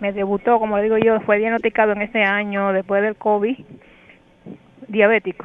me 0.00 0.12
debutó, 0.12 0.58
como 0.58 0.78
digo 0.78 0.96
yo, 0.98 1.20
fue 1.20 1.38
diagnosticado 1.38 1.92
en 1.92 2.02
este 2.02 2.22
año 2.22 2.72
después 2.72 3.02
del 3.02 3.16
COVID, 3.16 3.58
diabético. 4.88 5.44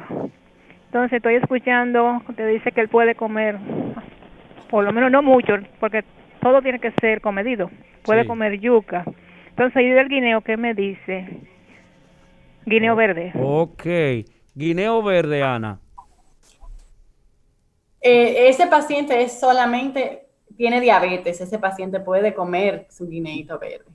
Entonces 0.86 1.16
estoy 1.16 1.34
escuchando, 1.34 2.22
te 2.36 2.46
dice 2.46 2.72
que 2.72 2.80
él 2.80 2.88
puede 2.88 3.14
comer, 3.14 3.58
por 4.70 4.84
lo 4.84 4.92
menos 4.92 5.10
no 5.10 5.22
mucho, 5.22 5.54
porque 5.80 6.04
todo 6.40 6.62
tiene 6.62 6.78
que 6.78 6.92
ser 7.00 7.20
comedido. 7.20 7.70
Puede 8.04 8.26
comer 8.26 8.60
yuca. 8.60 9.04
Entonces, 9.48 9.82
¿y 9.82 9.88
del 9.88 10.08
guineo 10.08 10.42
qué 10.42 10.56
me 10.56 10.74
dice? 10.74 11.40
Guineo 12.66 12.94
verde. 12.94 13.32
Ok. 13.40 13.86
Guineo 14.54 15.02
verde, 15.02 15.42
Ana. 15.42 15.80
Eh, 18.00 18.48
ese 18.48 18.66
paciente 18.66 19.22
es 19.22 19.40
solamente, 19.40 20.26
tiene 20.56 20.80
diabetes, 20.80 21.40
ese 21.40 21.58
paciente 21.58 22.00
puede 22.00 22.34
comer 22.34 22.86
su 22.90 23.08
guineito 23.08 23.58
verde. 23.58 23.93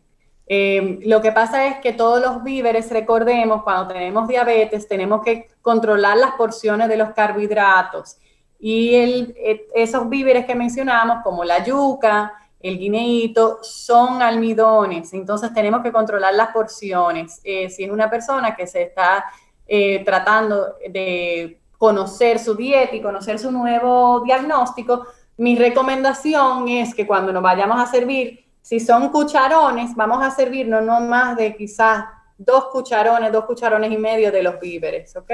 Eh, 0.51 0.99
lo 1.03 1.21
que 1.21 1.31
pasa 1.31 1.67
es 1.67 1.77
que 1.77 1.93
todos 1.93 2.19
los 2.19 2.43
víveres, 2.43 2.91
recordemos, 2.91 3.63
cuando 3.63 3.93
tenemos 3.93 4.27
diabetes, 4.27 4.87
tenemos 4.87 5.23
que 5.23 5.47
controlar 5.61 6.17
las 6.17 6.31
porciones 6.31 6.89
de 6.89 6.97
los 6.97 7.11
carbohidratos. 7.11 8.17
Y 8.59 8.93
eh, 8.93 9.67
esos 9.73 10.09
víveres 10.09 10.45
que 10.45 10.53
mencionamos, 10.53 11.23
como 11.23 11.45
la 11.45 11.63
yuca, 11.63 12.33
el 12.59 12.77
guineíto, 12.77 13.59
son 13.61 14.21
almidones. 14.21 15.13
Entonces 15.13 15.53
tenemos 15.53 15.81
que 15.81 15.93
controlar 15.93 16.33
las 16.33 16.49
porciones. 16.49 17.39
Eh, 17.43 17.69
si 17.69 17.85
es 17.85 17.89
una 17.89 18.09
persona 18.09 18.55
que 18.55 18.67
se 18.67 18.83
está 18.83 19.25
eh, 19.65 20.03
tratando 20.03 20.75
de 20.89 21.61
conocer 21.77 22.37
su 22.37 22.55
dieta 22.55 22.93
y 22.95 23.01
conocer 23.01 23.39
su 23.39 23.51
nuevo 23.51 24.21
diagnóstico, 24.25 25.05
mi 25.37 25.55
recomendación 25.55 26.67
es 26.67 26.93
que 26.93 27.07
cuando 27.07 27.31
nos 27.31 27.41
vayamos 27.41 27.79
a 27.79 27.85
servir, 27.85 28.45
si 28.61 28.79
son 28.79 29.09
cucharones, 29.09 29.95
vamos 29.95 30.23
a 30.23 30.31
servirnos 30.31 30.83
no 30.83 30.99
más 31.01 31.35
de 31.37 31.55
quizás 31.55 32.05
dos 32.37 32.65
cucharones, 32.71 33.31
dos 33.31 33.45
cucharones 33.45 33.91
y 33.91 33.97
medio 33.97 34.31
de 34.31 34.43
los 34.43 34.59
víveres, 34.59 35.15
¿ok? 35.15 35.31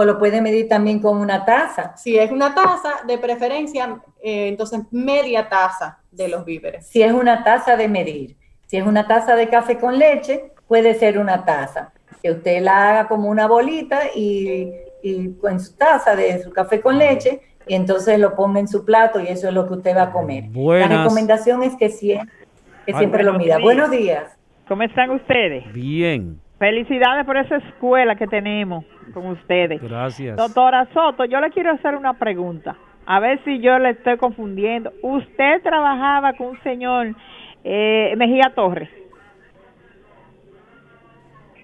o 0.00 0.04
lo 0.04 0.16
puede 0.16 0.40
medir 0.40 0.68
también 0.68 1.00
con 1.00 1.18
una 1.18 1.44
taza. 1.44 1.96
Si 1.96 2.16
es 2.16 2.30
una 2.30 2.54
taza, 2.54 3.00
de 3.04 3.18
preferencia, 3.18 4.00
eh, 4.22 4.46
entonces 4.46 4.82
media 4.92 5.48
taza 5.48 5.98
de 6.12 6.28
los 6.28 6.44
víveres. 6.44 6.86
Si 6.86 7.02
es 7.02 7.12
una 7.12 7.42
taza 7.42 7.76
de 7.76 7.88
medir, 7.88 8.36
si 8.68 8.76
es 8.76 8.86
una 8.86 9.08
taza 9.08 9.34
de 9.34 9.48
café 9.48 9.76
con 9.76 9.98
leche, 9.98 10.52
puede 10.68 10.94
ser 10.94 11.18
una 11.18 11.44
taza. 11.44 11.92
Que 12.22 12.30
usted 12.30 12.62
la 12.62 12.90
haga 12.90 13.08
como 13.08 13.28
una 13.28 13.48
bolita 13.48 14.02
y, 14.14 14.72
y 15.02 15.32
con 15.40 15.58
su 15.58 15.74
taza 15.74 16.14
de 16.14 16.44
su 16.44 16.52
café 16.52 16.80
con 16.80 16.96
leche 16.96 17.40
y 17.66 17.74
entonces 17.74 18.20
lo 18.20 18.36
ponga 18.36 18.60
en 18.60 18.68
su 18.68 18.84
plato 18.84 19.18
y 19.18 19.26
eso 19.26 19.48
es 19.48 19.54
lo 19.54 19.66
que 19.66 19.74
usted 19.74 19.96
va 19.96 20.02
a 20.02 20.12
comer. 20.12 20.44
La 20.54 20.86
recomendación 20.86 21.64
es 21.64 21.74
que, 21.74 21.90
que 22.88 22.98
siempre 22.98 23.22
lo 23.22 23.34
mida. 23.34 23.58
Buenos 23.58 23.90
días. 23.90 24.34
¿Cómo 24.66 24.82
están 24.82 25.10
ustedes? 25.10 25.70
Bien. 25.74 26.40
Felicidades 26.58 27.26
por 27.26 27.36
esa 27.36 27.56
escuela 27.56 28.16
que 28.16 28.26
tenemos 28.26 28.84
con 29.12 29.26
ustedes. 29.26 29.80
Gracias. 29.82 30.36
Doctora 30.36 30.88
Soto, 30.94 31.26
yo 31.26 31.38
le 31.40 31.50
quiero 31.50 31.72
hacer 31.72 31.94
una 31.94 32.14
pregunta. 32.14 32.76
A 33.04 33.20
ver 33.20 33.42
si 33.44 33.60
yo 33.60 33.78
le 33.78 33.90
estoy 33.90 34.16
confundiendo. 34.16 34.90
¿Usted 35.02 35.62
trabajaba 35.62 36.32
con 36.32 36.48
un 36.48 36.62
señor 36.62 37.14
eh, 37.62 38.14
Mejía 38.16 38.52
Torres? 38.54 38.88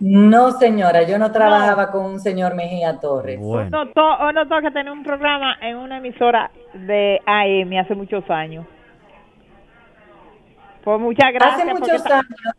No, 0.01 0.51
señora, 0.51 1.05
yo 1.05 1.19
no 1.19 1.33
trabajaba 1.33 1.91
con 1.91 2.05
un 2.05 2.21
señor 2.21 2.55
Mejía 2.55 3.01
Torres. 3.01 3.41
Bueno. 3.41 3.65
Un 3.65 3.71
doctor, 4.35 4.63
que 4.63 4.71
tenía 4.71 4.93
un 4.93 5.03
programa 5.03 5.57
en 5.63 5.77
una 5.77 5.99
emisora 5.99 6.51
de 6.75 7.21
AM 7.25 7.73
hace 7.79 7.95
muchos 7.95 8.29
años. 8.29 8.67
Pues 10.85 11.01
muchas 11.01 11.33
gracias. 11.33 11.61
Hace 11.61 11.75
muchos 11.75 12.07
años 12.07 12.55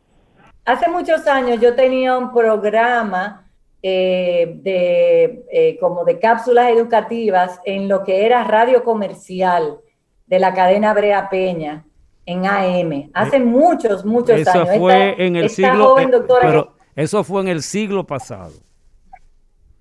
Hace 0.65 0.89
muchos 0.89 1.27
años 1.27 1.61
yo 1.61 1.75
tenía 1.75 2.17
un 2.17 2.33
programa 2.33 3.47
eh, 3.83 4.57
de, 4.63 5.45
eh, 5.51 5.77
como 5.79 6.03
de 6.03 6.17
cápsulas 6.17 6.71
educativas 6.71 7.59
en 7.65 7.87
lo 7.87 8.03
que 8.03 8.25
era 8.25 8.43
radio 8.43 8.83
comercial 8.83 9.77
de 10.25 10.39
la 10.39 10.55
cadena 10.55 10.91
Brea 10.95 11.29
Peña 11.29 11.85
en 12.25 12.47
AM. 12.47 13.11
Hace 13.13 13.39
muchos, 13.39 14.03
muchos 14.03 14.39
eso 14.39 14.51
años. 14.61 14.77
Fue 14.79 15.23
en 15.23 15.35
el 15.35 15.51
siglo, 15.51 15.99
eh, 15.99 16.09
pero 16.41 16.73
eso 16.95 17.23
fue 17.23 17.41
en 17.41 17.49
el 17.49 17.61
siglo 17.61 18.07
pasado. 18.07 18.53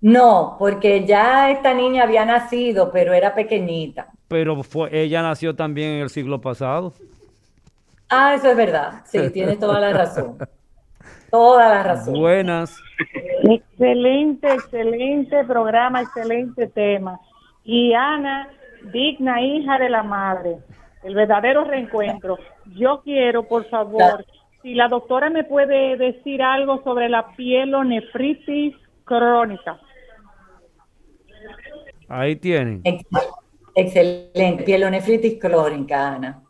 No, 0.02 0.56
porque 0.58 1.06
ya 1.06 1.50
esta 1.50 1.72
niña 1.72 2.02
había 2.02 2.26
nacido, 2.26 2.92
pero 2.92 3.14
era 3.14 3.34
pequeñita. 3.34 4.08
Pero 4.28 4.62
fue, 4.62 4.90
ella 5.00 5.22
nació 5.22 5.56
también 5.56 5.92
en 5.92 6.02
el 6.02 6.10
siglo 6.10 6.42
pasado. 6.42 6.92
Ah, 8.08 8.34
eso 8.34 8.50
es 8.50 8.56
verdad. 8.56 9.02
Sí, 9.04 9.30
tiene 9.30 9.56
toda 9.56 9.80
la 9.80 9.92
razón. 9.92 10.38
Toda 11.30 11.68
la 11.68 11.82
razón. 11.82 12.14
Buenas. 12.14 12.78
Excelente, 13.42 14.52
excelente 14.52 15.44
programa, 15.44 16.02
excelente 16.02 16.68
tema. 16.68 17.18
Y 17.64 17.92
Ana, 17.92 18.48
digna 18.92 19.42
hija 19.42 19.78
de 19.78 19.88
la 19.88 20.02
madre, 20.02 20.58
el 21.02 21.14
verdadero 21.14 21.64
reencuentro. 21.64 22.38
Yo 22.76 23.02
quiero, 23.02 23.48
por 23.48 23.68
favor, 23.68 24.24
si 24.62 24.74
la 24.74 24.88
doctora 24.88 25.28
me 25.28 25.44
puede 25.44 25.96
decir 25.96 26.42
algo 26.42 26.82
sobre 26.84 27.08
la 27.08 27.34
pielonefritis 27.34 28.76
crónica. 29.04 29.80
Ahí 32.08 32.36
tienen. 32.36 32.82
Excelente, 33.74 34.62
pielonefritis 34.62 35.40
crónica, 35.40 36.14
Ana. 36.14 36.43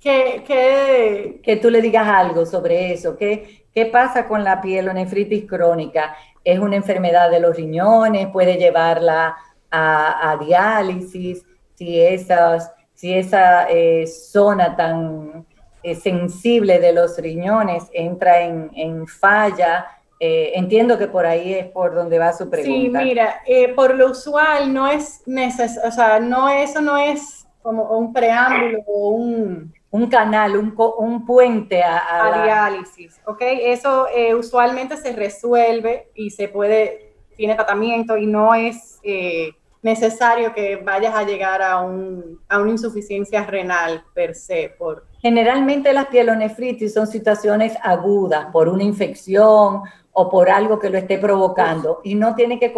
Que, 0.00 0.44
que, 0.46 1.40
que 1.42 1.56
tú 1.56 1.70
le 1.70 1.82
digas 1.82 2.06
algo 2.06 2.46
sobre 2.46 2.92
eso, 2.92 3.16
que 3.16 3.58
¿Qué 3.78 3.86
pasa 3.86 4.26
con 4.26 4.42
la 4.42 4.60
pielonefritis 4.60 5.44
crónica? 5.44 6.16
Es 6.42 6.58
una 6.58 6.74
enfermedad 6.74 7.30
de 7.30 7.38
los 7.38 7.54
riñones, 7.54 8.26
puede 8.26 8.56
llevarla 8.56 9.36
a, 9.70 10.36
diálisis, 10.40 11.46
si, 11.76 12.00
esas, 12.00 12.72
si 12.94 13.14
esa 13.14 13.70
eh, 13.70 14.04
zona 14.08 14.74
tan 14.74 15.46
eh, 15.84 15.94
sensible 15.94 16.80
de 16.80 16.92
los 16.92 17.18
riñones 17.18 17.84
entra 17.92 18.40
en, 18.40 19.06
falla. 19.06 19.86
Eh, 20.18 20.50
entiendo 20.56 20.98
que 20.98 21.06
por 21.06 21.24
ahí 21.24 21.54
es 21.54 21.66
por 21.66 21.94
donde 21.94 22.18
va 22.18 22.32
su 22.32 22.50
pregunta. 22.50 22.98
Sí, 22.98 23.04
mira, 23.04 23.42
por 23.76 23.94
lo 23.94 24.10
usual 24.10 24.74
no 24.74 24.88
es 24.88 25.22
necesario, 25.24 25.88
o 25.88 25.92
sea, 25.92 26.18
no, 26.18 26.48
eso 26.48 26.80
no 26.80 26.96
es 26.96 27.46
como 27.62 27.96
un 27.96 28.12
preámbulo 28.12 28.80
o 28.88 29.10
un 29.10 29.72
un 29.90 30.06
canal, 30.08 30.56
un, 30.56 30.74
un 30.98 31.24
puente 31.24 31.82
a, 31.82 32.42
diálisis, 32.44 33.20
¿ok? 33.26 33.40
Eso 33.40 34.06
eh, 34.14 34.34
usualmente 34.34 34.96
se 34.96 35.12
resuelve 35.12 36.10
y 36.14 36.30
se 36.30 36.48
puede, 36.48 37.14
tiene 37.36 37.54
tratamiento 37.54 38.16
y 38.16 38.26
no 38.26 38.54
es 38.54 38.98
eh, 39.02 39.52
necesario 39.82 40.52
que 40.52 40.76
vayas 40.76 41.14
a 41.14 41.22
llegar 41.22 41.62
a, 41.62 41.80
un, 41.80 42.38
a 42.48 42.58
una 42.58 42.72
insuficiencia 42.72 43.44
renal 43.44 44.04
per 44.14 44.34
se. 44.34 44.74
Por... 44.78 45.06
Generalmente 45.20 45.92
las 45.92 46.06
pielonefritis 46.06 46.92
son 46.92 47.06
situaciones 47.06 47.74
agudas 47.82 48.46
por 48.52 48.68
una 48.68 48.82
infección 48.82 49.82
o 50.12 50.28
por 50.28 50.50
algo 50.50 50.78
que 50.78 50.90
lo 50.90 50.98
esté 50.98 51.16
provocando 51.16 52.00
y 52.04 52.14
no 52.14 52.34
tiene 52.34 52.58
que 52.58 52.74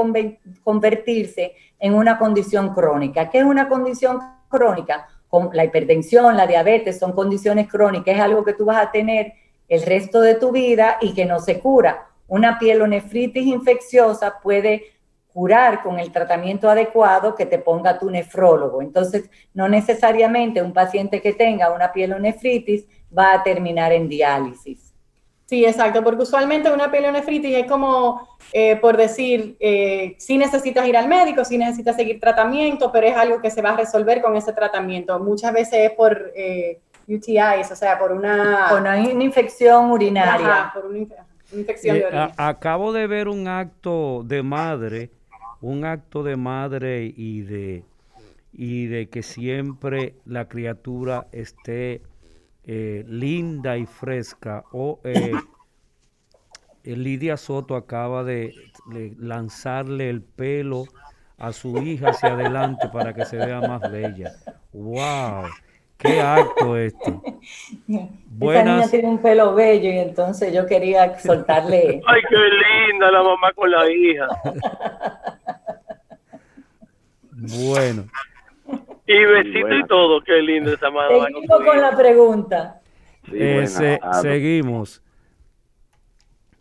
convertirse 0.63 1.55
en 1.79 1.95
una 1.95 2.19
condición 2.19 2.75
crónica. 2.75 3.31
¿Qué 3.31 3.39
es 3.39 3.45
una 3.45 3.69
condición 3.69 4.21
crónica? 4.49 5.09
La 5.53 5.65
hipertensión, 5.65 6.37
la 6.37 6.47
diabetes, 6.47 6.99
son 6.99 7.13
condiciones 7.13 7.69
crónicas, 7.69 8.17
es 8.17 8.21
algo 8.21 8.45
que 8.45 8.55
tú 8.55 8.65
vas 8.65 8.83
a 8.83 8.91
tener 8.91 9.33
el 9.69 9.83
resto 9.83 10.21
de 10.21 10.35
tu 10.35 10.51
vida 10.51 10.99
y 11.01 11.15
que 11.15 11.25
no 11.25 11.39
se 11.39 11.61
cura. 11.61 12.09
Una 12.27 12.59
pielonefritis 12.59 13.47
infecciosa 13.47 14.41
puede 14.43 14.85
curar 15.33 15.83
con 15.83 15.99
el 15.99 16.11
tratamiento 16.11 16.69
adecuado 16.69 17.35
que 17.35 17.47
te 17.47 17.59
ponga 17.59 17.99
tu 17.99 18.11
nefrólogo. 18.11 18.83
Entonces, 18.83 19.31
no 19.55 19.69
necesariamente 19.69 20.61
un 20.63 20.73
paciente 20.73 21.21
que 21.21 21.33
tenga 21.33 21.73
una 21.73 21.93
pielonefritis 21.93 22.87
va 23.17 23.35
a 23.35 23.43
terminar 23.43 23.93
en 23.93 24.09
diálisis. 24.09 24.90
Sí, 25.51 25.65
exacto, 25.65 26.05
porque 26.05 26.23
usualmente 26.23 26.71
una 26.71 26.93
pielonefritis 26.93 27.57
es 27.57 27.67
como, 27.67 28.39
eh, 28.53 28.77
por 28.77 28.97
decir, 28.97 29.57
eh, 29.59 30.15
si 30.17 30.39
necesitas 30.39 30.87
ir 30.87 30.97
al 30.97 31.09
médico, 31.09 31.45
si 31.45 31.59
necesitas 31.59 31.97
seguir 31.97 32.21
tratamiento, 32.21 32.93
pero 32.93 33.09
es 33.09 33.17
algo 33.17 33.41
que 33.41 33.51
se 33.51 33.61
va 33.61 33.71
a 33.71 33.77
resolver 33.77 34.23
con 34.23 34.37
ese 34.37 34.53
tratamiento. 34.53 35.19
Muchas 35.19 35.53
veces 35.53 35.91
es 35.91 35.91
por 35.91 36.31
eh, 36.37 36.79
UTIs, 37.09 37.69
o 37.69 37.75
sea, 37.75 37.99
por 37.99 38.13
una... 38.13 38.67
Por 38.71 38.81
una, 38.83 38.97
infección 38.97 39.91
urinaria. 39.91 40.71
por 40.73 40.87
una, 40.87 40.99
infección 41.53 41.99
de 41.99 42.07
orina. 42.07 42.31
acabo 42.37 42.93
de 42.93 43.09
ver 43.09 43.27
un 43.27 43.49
acto 43.49 44.23
de 44.25 44.45
madre, 44.45 45.11
un 45.61 45.85
acto 45.85 46.23
de 46.23 46.37
madre 46.37 47.13
y 47.17 47.41
de, 47.41 47.83
y 48.53 48.87
de 48.87 49.09
que 49.09 49.25
siempre 49.25 50.15
la 50.25 50.45
criatura 50.45 51.27
esté 51.33 52.03
eh, 52.73 53.05
linda 53.09 53.77
y 53.77 53.85
fresca. 53.85 54.63
O 54.71 55.01
eh, 55.03 55.33
Lidia 56.85 57.37
Soto 57.37 57.75
acaba 57.75 58.23
de, 58.23 58.55
lanzarle 59.19 60.09
el 60.09 60.23
pelo 60.23 60.85
a 61.37 61.53
su 61.53 61.79
hija 61.79 62.11
hacia 62.11 62.35
adelante 62.35 62.89
para 62.93 63.13
que 63.13 63.25
se 63.25 63.39
vea 63.39 63.61
más 63.61 63.91
bella. 63.91 64.31
¡Wow! 64.73 65.47
¡Qué 65.99 66.21
acto 66.21 66.77
este! 66.77 67.13
Buenas. 68.29 68.63
Esta 68.63 68.77
niña 68.77 68.89
tiene 68.89 69.09
un 69.09 69.19
pelo 69.19 69.53
bello 69.53 69.91
y 69.91 69.99
entonces 69.99 70.55
yo 70.55 70.65
quería 70.65 71.19
soltarle. 71.19 72.01
¡Ay, 72.07 72.23
qué 72.29 72.37
linda 72.37 73.11
la 73.11 73.23
mamá 73.25 73.53
con 73.53 73.69
la 73.69 73.91
hija! 73.91 74.29
bueno. 77.67 78.05
Y 79.11 79.25
besito 79.25 79.75
y 79.75 79.87
todo, 79.89 80.21
qué 80.21 80.41
lindo 80.41 80.73
esa 80.73 80.89
mamá. 80.89 81.09
Seguimos 81.09 81.61
con 81.67 81.81
la 81.81 81.97
pregunta. 81.97 82.81
Eh, 83.33 83.67
seguimos. 83.67 85.03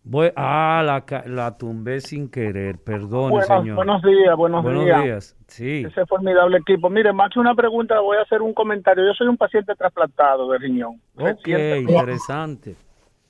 Voy, 0.03 0.31
ah, 0.35 0.81
la, 0.83 1.23
la 1.27 1.55
tumbé 1.55 2.01
sin 2.01 2.31
querer, 2.31 2.79
perdón, 2.83 3.39
señor. 3.43 3.75
Buenos 3.75 4.01
días, 4.01 4.35
buenos, 4.35 4.63
buenos 4.63 4.83
días. 4.83 5.37
Sí. 5.45 5.83
Ese 5.85 6.07
formidable 6.07 6.57
equipo. 6.57 6.89
Mire, 6.89 7.13
más 7.13 7.37
una 7.37 7.53
pregunta, 7.53 7.99
voy 7.99 8.17
a 8.17 8.21
hacer 8.21 8.41
un 8.41 8.55
comentario. 8.55 9.05
Yo 9.05 9.13
soy 9.13 9.27
un 9.27 9.37
paciente 9.37 9.75
trasplantado 9.75 10.49
de 10.49 10.57
riñón. 10.57 10.99
Ok, 11.19 11.47
interesante. 11.47 12.75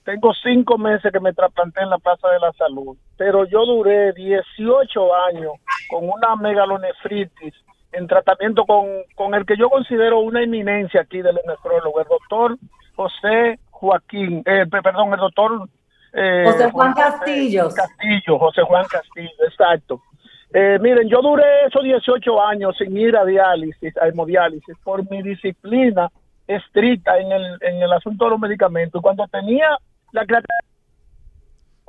Tengo 0.05 0.33
cinco 0.41 0.77
meses 0.77 1.11
que 1.11 1.19
me 1.19 1.33
trasplanté 1.33 1.81
en 1.81 1.89
la 1.89 1.97
Plaza 1.97 2.29
de 2.29 2.39
la 2.39 2.53
Salud, 2.53 2.95
pero 3.17 3.45
yo 3.45 3.65
duré 3.65 4.13
18 4.13 5.15
años 5.27 5.51
con 5.89 6.05
una 6.05 6.37
megalonefritis 6.37 7.53
en 7.91 8.07
tratamiento 8.07 8.65
con, 8.65 8.85
con 9.15 9.33
el 9.33 9.45
que 9.45 9.57
yo 9.57 9.69
considero 9.69 10.19
una 10.19 10.43
eminencia 10.43 11.01
aquí 11.01 11.21
del 11.21 11.39
nefrólogo, 11.47 12.01
el 12.01 12.07
doctor 12.07 12.57
José 12.95 13.59
Joaquín, 13.71 14.43
eh, 14.45 14.65
perdón, 14.69 15.13
el 15.13 15.19
doctor 15.19 15.69
eh, 16.13 16.43
José 16.45 16.71
Juan 16.71 16.93
Castillo. 16.93 17.69
Castillo, 17.73 18.39
José 18.39 18.61
Juan 18.63 18.85
Castillo, 18.89 19.29
exacto. 19.47 20.01
Eh, 20.51 20.79
miren, 20.81 21.07
yo 21.07 21.21
duré 21.21 21.65
esos 21.67 21.83
18 21.83 22.41
años 22.41 22.75
sin 22.77 22.97
ir 22.97 23.15
a 23.15 23.23
diálisis, 23.23 23.95
a 23.97 24.07
hemodiálisis, 24.07 24.75
por 24.83 25.09
mi 25.09 25.21
disciplina 25.21 26.09
estricta 26.47 27.19
en 27.19 27.31
el, 27.31 27.57
en 27.61 27.83
el 27.83 27.93
asunto 27.93 28.25
de 28.25 28.31
los 28.31 28.39
medicamentos. 28.39 29.01
Cuando 29.01 29.27
tenía 29.27 29.77
la 30.11 30.25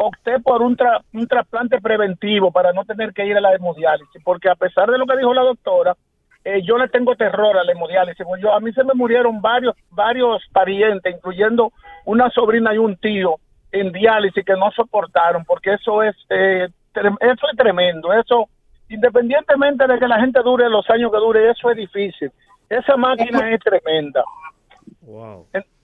opté 0.03 0.41
por 0.41 0.63
un, 0.63 0.77
un 1.13 1.27
trasplante 1.27 1.79
preventivo 1.81 2.51
para 2.51 2.73
no 2.73 2.85
tener 2.85 3.13
que 3.13 3.27
ir 3.27 3.37
a 3.37 3.41
la 3.41 3.55
hemodiálisis, 3.55 4.23
porque 4.25 4.49
a 4.49 4.55
pesar 4.55 4.91
de 4.91 4.97
lo 4.97 5.05
que 5.05 5.17
dijo 5.17 5.35
la 5.35 5.43
doctora, 5.43 5.95
eh, 6.43 6.63
yo 6.63 6.79
le 6.79 6.89
tengo 6.89 7.15
terror 7.17 7.59
a 7.59 7.65
la 7.65 7.73
hemodiálisis. 7.73 8.25
Pues 8.27 8.41
yo, 8.41 8.55
a 8.55 8.61
mí 8.61 8.73
se 8.73 8.83
me 8.83 8.95
murieron 8.95 9.43
varios, 9.43 9.77
varios 9.91 10.43
parientes, 10.53 11.15
incluyendo 11.15 11.73
una 12.07 12.31
sobrina 12.31 12.75
y 12.75 12.79
un 12.79 12.97
tío 12.97 13.37
en 13.73 13.93
diálisis 13.93 14.45
que 14.45 14.57
no 14.57 14.71
soportaron, 14.71 15.45
porque 15.45 15.75
eso 15.75 16.03
es, 16.03 16.17
eh, 16.31 16.67
eso 16.95 17.47
es 17.51 17.57
tremendo. 17.59 18.13
Eso, 18.15 18.49
independientemente 18.89 19.87
de 19.87 19.99
que 19.99 20.09
la 20.09 20.19
gente 20.19 20.41
dure 20.43 20.71
los 20.71 20.89
años 20.89 21.13
que 21.13 21.19
dure, 21.19 21.51
eso 21.51 21.71
es 21.71 21.77
difícil. 21.77 22.33
Esa 22.71 22.97
máquina 22.97 23.51
es 23.51 23.61
tremenda. 23.61 24.25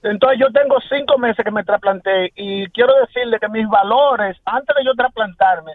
Entonces 0.03 0.39
yo 0.39 0.53
tengo 0.53 0.77
cinco 0.89 1.19
meses 1.19 1.45
que 1.45 1.51
me 1.51 1.65
trasplanté 1.65 2.33
y 2.37 2.69
quiero 2.69 2.95
decirle 3.01 3.39
que 3.41 3.49
mis 3.49 3.69
valores, 3.69 4.37
antes 4.45 4.77
de 4.77 4.85
yo 4.85 4.95
trasplantarme, 4.95 5.73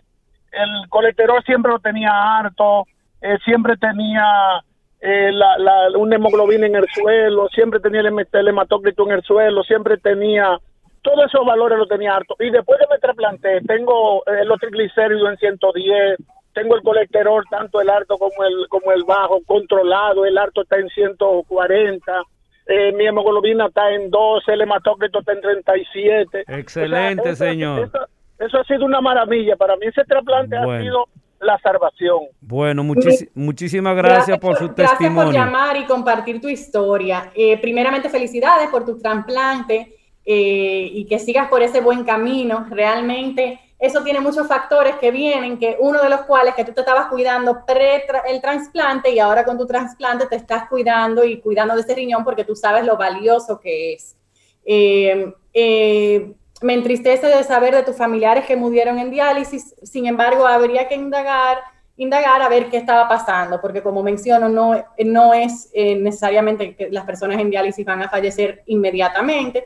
el 0.52 0.90
colesterol 0.90 1.44
siempre 1.44 1.72
lo 1.72 1.80
tenía 1.80 2.12
harto, 2.12 2.86
eh, 3.22 3.38
siempre 3.44 3.78
tenía 3.78 4.62
eh, 5.00 5.32
la, 5.32 5.58
la, 5.58 5.98
una 5.98 6.16
hemoglobina 6.16 6.68
en 6.68 6.76
el 6.76 6.86
suelo, 6.94 7.48
siempre 7.50 7.80
tenía 7.80 8.02
el, 8.02 8.48
hematócrito 8.48 9.04
en 9.06 9.12
el 9.14 9.24
suelo, 9.24 9.64
siempre 9.64 9.98
tenía, 9.98 10.60
todos 11.02 11.26
esos 11.26 11.46
valores 11.46 11.80
lo 11.80 11.88
tenía 11.88 12.16
harto. 12.16 12.36
Y 12.40 12.52
después 12.52 12.80
de 12.80 12.88
me 12.90 13.00
trasplanté, 13.00 13.62
tengo 13.62 14.24
eh, 14.28 14.46
los 14.46 14.60
triglicéridos 14.60 15.30
en 15.30 15.38
110, 15.38 16.18
tengo 16.54 16.76
el 16.76 16.84
colesterol, 16.84 17.44
tanto 17.50 17.82
el 17.82 17.90
alto 17.90 18.18
como 18.18 18.44
el, 18.44 18.68
como 18.68 18.92
el 18.92 19.04
bajo, 19.04 19.40
controlado, 19.46 20.26
el 20.26 20.38
alto 20.38 20.62
está 20.62 20.78
en 20.78 20.90
140 20.90 22.24
eh, 22.72 22.94
mi 22.94 23.06
hemoglobina 23.06 23.68
está 23.68 23.92
en 23.92 24.10
12, 24.10 24.54
el 24.54 24.62
hematócrito 24.62 25.20
está 25.20 25.34
en 25.34 25.42
37. 25.42 26.44
Excelente, 26.48 27.36
señor. 27.36 27.92
Eso, 28.40 28.58
ha 28.58 28.64
sido 28.64 28.86
una 28.86 29.02
maravilla. 29.02 29.56
Para 29.56 29.76
mí 29.76 29.86
ese 29.86 30.04
trasplante 30.06 30.56
ha 30.58 30.82
sido 30.82 31.06
la 31.40 31.58
salvación. 31.60 32.20
Bueno, 32.40 32.84
muchísimas 32.84 33.96
gracias, 33.96 34.40
por 34.40 34.58
su 34.58 34.70
testimonio. 34.70 35.14
Gracias 35.14 35.26
por 35.26 35.34
llamar 35.34 35.78
y 35.78 35.86
compartir 35.86 36.40
tu 36.40 36.50
historia. 36.50 37.32
Eh, 37.36 37.60
primeramente, 37.60 38.10
felicidades 38.10 38.70
por 38.70 38.86
tu 38.86 38.98
trasplante 38.98 39.96
eh, 40.26 40.90
y 40.94 41.06
que 41.06 41.20
sigas 41.20 41.50
por 41.50 41.62
ese 41.62 41.82
buen 41.82 42.04
camino. 42.04 42.66
Realmente 42.70 43.60
eso 43.82 44.04
tiene 44.04 44.20
muchos 44.20 44.48
factores 44.48 44.96
que 44.98 45.10
vienen, 45.10 45.58
que 45.58 45.76
uno 45.80 46.04
de 46.04 46.10
los 46.10 46.22
cuales 46.22 46.54
que 46.54 46.64
tú 46.64 46.72
te 46.72 46.82
estabas 46.82 47.08
cuidando 47.08 47.66
pre 47.66 48.06
el 48.28 48.40
trasplante 48.40 49.10
y 49.10 49.18
ahora 49.18 49.44
con 49.44 49.58
tu 49.58 49.66
trasplante 49.66 50.28
te 50.28 50.36
estás 50.36 50.70
cuidando 50.70 51.26
y 51.26 51.42
cuidando 51.42 51.74
de 51.74 51.82
ese 51.82 51.96
riñón 51.96 52.24
porque 52.24 52.44
tú 52.44 52.56
sabes 52.56 52.86
lo 52.86 52.96
valioso 52.96 53.60
que 53.60 53.94
es. 53.94 54.16
Eh, 54.64 55.34
eh, 55.52 56.32
me 56.62 56.76
entristece 56.76 57.26
de 57.26 57.44
saber 57.44 57.74
de 57.74 57.82
tus 57.82 57.98
familiares 57.98 58.46
que 58.46 58.56
murieron 58.56 59.00
en 59.00 59.10
diálisis, 59.10 59.74
sin 59.82 60.06
embargo, 60.06 60.46
habría 60.46 60.88
que 60.88 60.94
indagar, 60.94 61.58
indagar 61.98 62.44
a 62.44 62.50
ver 62.50 62.70
qué 62.70 62.78
estaba 62.78 63.10
pasando, 63.10 63.60
porque 63.60 63.82
como 63.82 64.04
menciono, 64.04 64.48
no, 64.48 64.76
no 65.04 65.34
es 65.34 65.72
eh, 65.74 65.96
necesariamente 65.96 66.76
que 66.76 66.92
las 66.92 67.04
personas 67.04 67.40
en 67.40 67.50
diálisis 67.50 67.84
van 67.84 68.04
a 68.04 68.10
fallecer 68.10 68.62
inmediatamente 68.68 69.64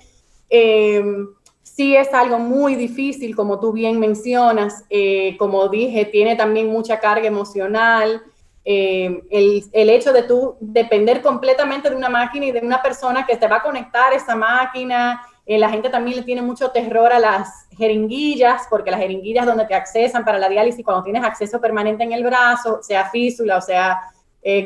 sí 1.76 1.96
es 1.96 2.14
algo 2.14 2.40
muy 2.40 2.76
difícil, 2.76 3.36
como 3.36 3.60
tú 3.60 3.74
bien 3.74 4.00
mencionas. 4.00 4.86
Eh, 4.90 5.36
como 5.38 5.68
dije, 5.68 6.06
tiene 6.06 6.36
también 6.36 6.68
mucha 6.68 7.00
carga 7.00 7.28
emocional. 7.28 8.24
Eh, 8.64 9.22
el, 9.30 9.90
hecho 9.90 10.14
de 10.14 10.24
tú 10.24 10.56
depender 10.60 11.22
completamente 11.22 11.90
de 11.90 11.96
una 11.96 12.10
máquina 12.10 12.48
y 12.48 12.52
de 12.52 12.62
una 12.62 12.82
persona 12.82 13.26
que 13.26 13.36
te 13.36 13.48
va 13.48 13.58
a 13.58 13.64
conectar 13.64 14.14
esa 14.14 14.36
máquina. 14.36 15.22
Eh, 15.46 15.60
la 15.60 15.70
gente 15.70 15.90
también 15.90 16.18
le 16.18 16.24
tiene 16.24 16.42
mucho 16.42 16.72
terror 16.72 17.12
a 17.12 17.20
las 17.20 17.68
jeringuillas, 17.72 18.68
porque 18.70 18.90
las 18.90 19.02
jeringuillas 19.02 19.46
donde 19.46 19.66
te 19.66 19.76
accesan 19.76 20.24
para 20.24 20.40
la 20.40 20.48
diálisis, 20.48 20.84
cuando 20.84 21.04
tienes 21.04 21.24
acceso 21.24 21.60
permanente 21.60 22.06
en 22.06 22.14
el 22.14 22.24
brazo, 22.24 22.82
sea 22.82 23.10
fístula 23.10 23.58
o 23.58 23.62
sea 23.62 24.00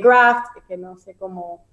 graft, 0.01 0.47
que 0.67 0.75
no 0.75 0.97
sé 0.97 1.15
cómo 1.17 1.63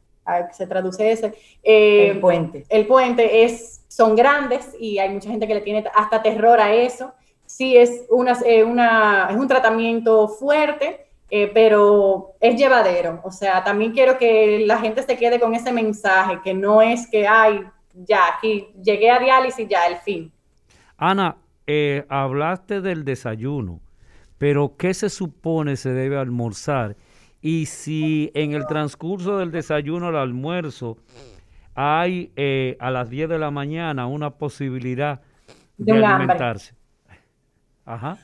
se 0.52 0.66
traduce 0.66 1.10
ese. 1.10 1.34
el 1.62 2.20
puente. 2.20 2.64
El 2.68 2.86
puente 2.86 3.44
es 3.44 3.75
son 3.96 4.14
grandes 4.14 4.76
y 4.78 4.98
hay 4.98 5.08
mucha 5.08 5.30
gente 5.30 5.48
que 5.48 5.54
le 5.54 5.62
tiene 5.62 5.82
hasta 5.94 6.22
terror 6.22 6.60
a 6.60 6.74
eso. 6.74 7.14
Sí, 7.46 7.78
es, 7.78 8.04
una, 8.10 8.32
eh, 8.44 8.62
una 8.62 9.28
es 9.30 9.36
un 9.36 9.48
tratamiento 9.48 10.28
fuerte, 10.28 11.06
eh, 11.30 11.50
pero 11.54 12.34
es 12.38 12.60
llevadero. 12.60 13.22
O 13.24 13.30
sea, 13.30 13.64
también 13.64 13.92
quiero 13.92 14.18
que 14.18 14.64
la 14.66 14.76
gente 14.78 15.02
se 15.02 15.16
quede 15.16 15.40
con 15.40 15.54
ese 15.54 15.72
mensaje, 15.72 16.40
que 16.44 16.52
no 16.52 16.82
es 16.82 17.08
que, 17.08 17.26
ay, 17.26 17.64
ya, 17.94 18.34
aquí 18.36 18.68
llegué 18.84 19.10
a 19.10 19.18
diálisis, 19.18 19.66
ya, 19.66 19.86
el 19.86 19.96
fin. 19.96 20.30
Ana, 20.98 21.38
eh, 21.66 22.04
hablaste 22.10 22.82
del 22.82 23.02
desayuno, 23.02 23.80
pero 24.36 24.76
¿qué 24.76 24.92
se 24.92 25.08
supone 25.08 25.76
se 25.76 25.94
debe 25.94 26.18
almorzar? 26.18 26.96
Y 27.40 27.64
si 27.64 28.30
en 28.34 28.52
el 28.52 28.66
transcurso 28.66 29.38
del 29.38 29.52
desayuno 29.52 30.08
al 30.08 30.16
almuerzo 30.16 30.98
hay 31.76 32.32
eh, 32.36 32.76
a 32.80 32.90
las 32.90 33.10
10 33.10 33.28
de 33.28 33.38
la 33.38 33.50
mañana 33.50 34.06
una 34.06 34.30
posibilidad 34.30 35.20
de, 35.76 35.92
alimentarse. 35.92 36.74
Ajá. 37.84 38.18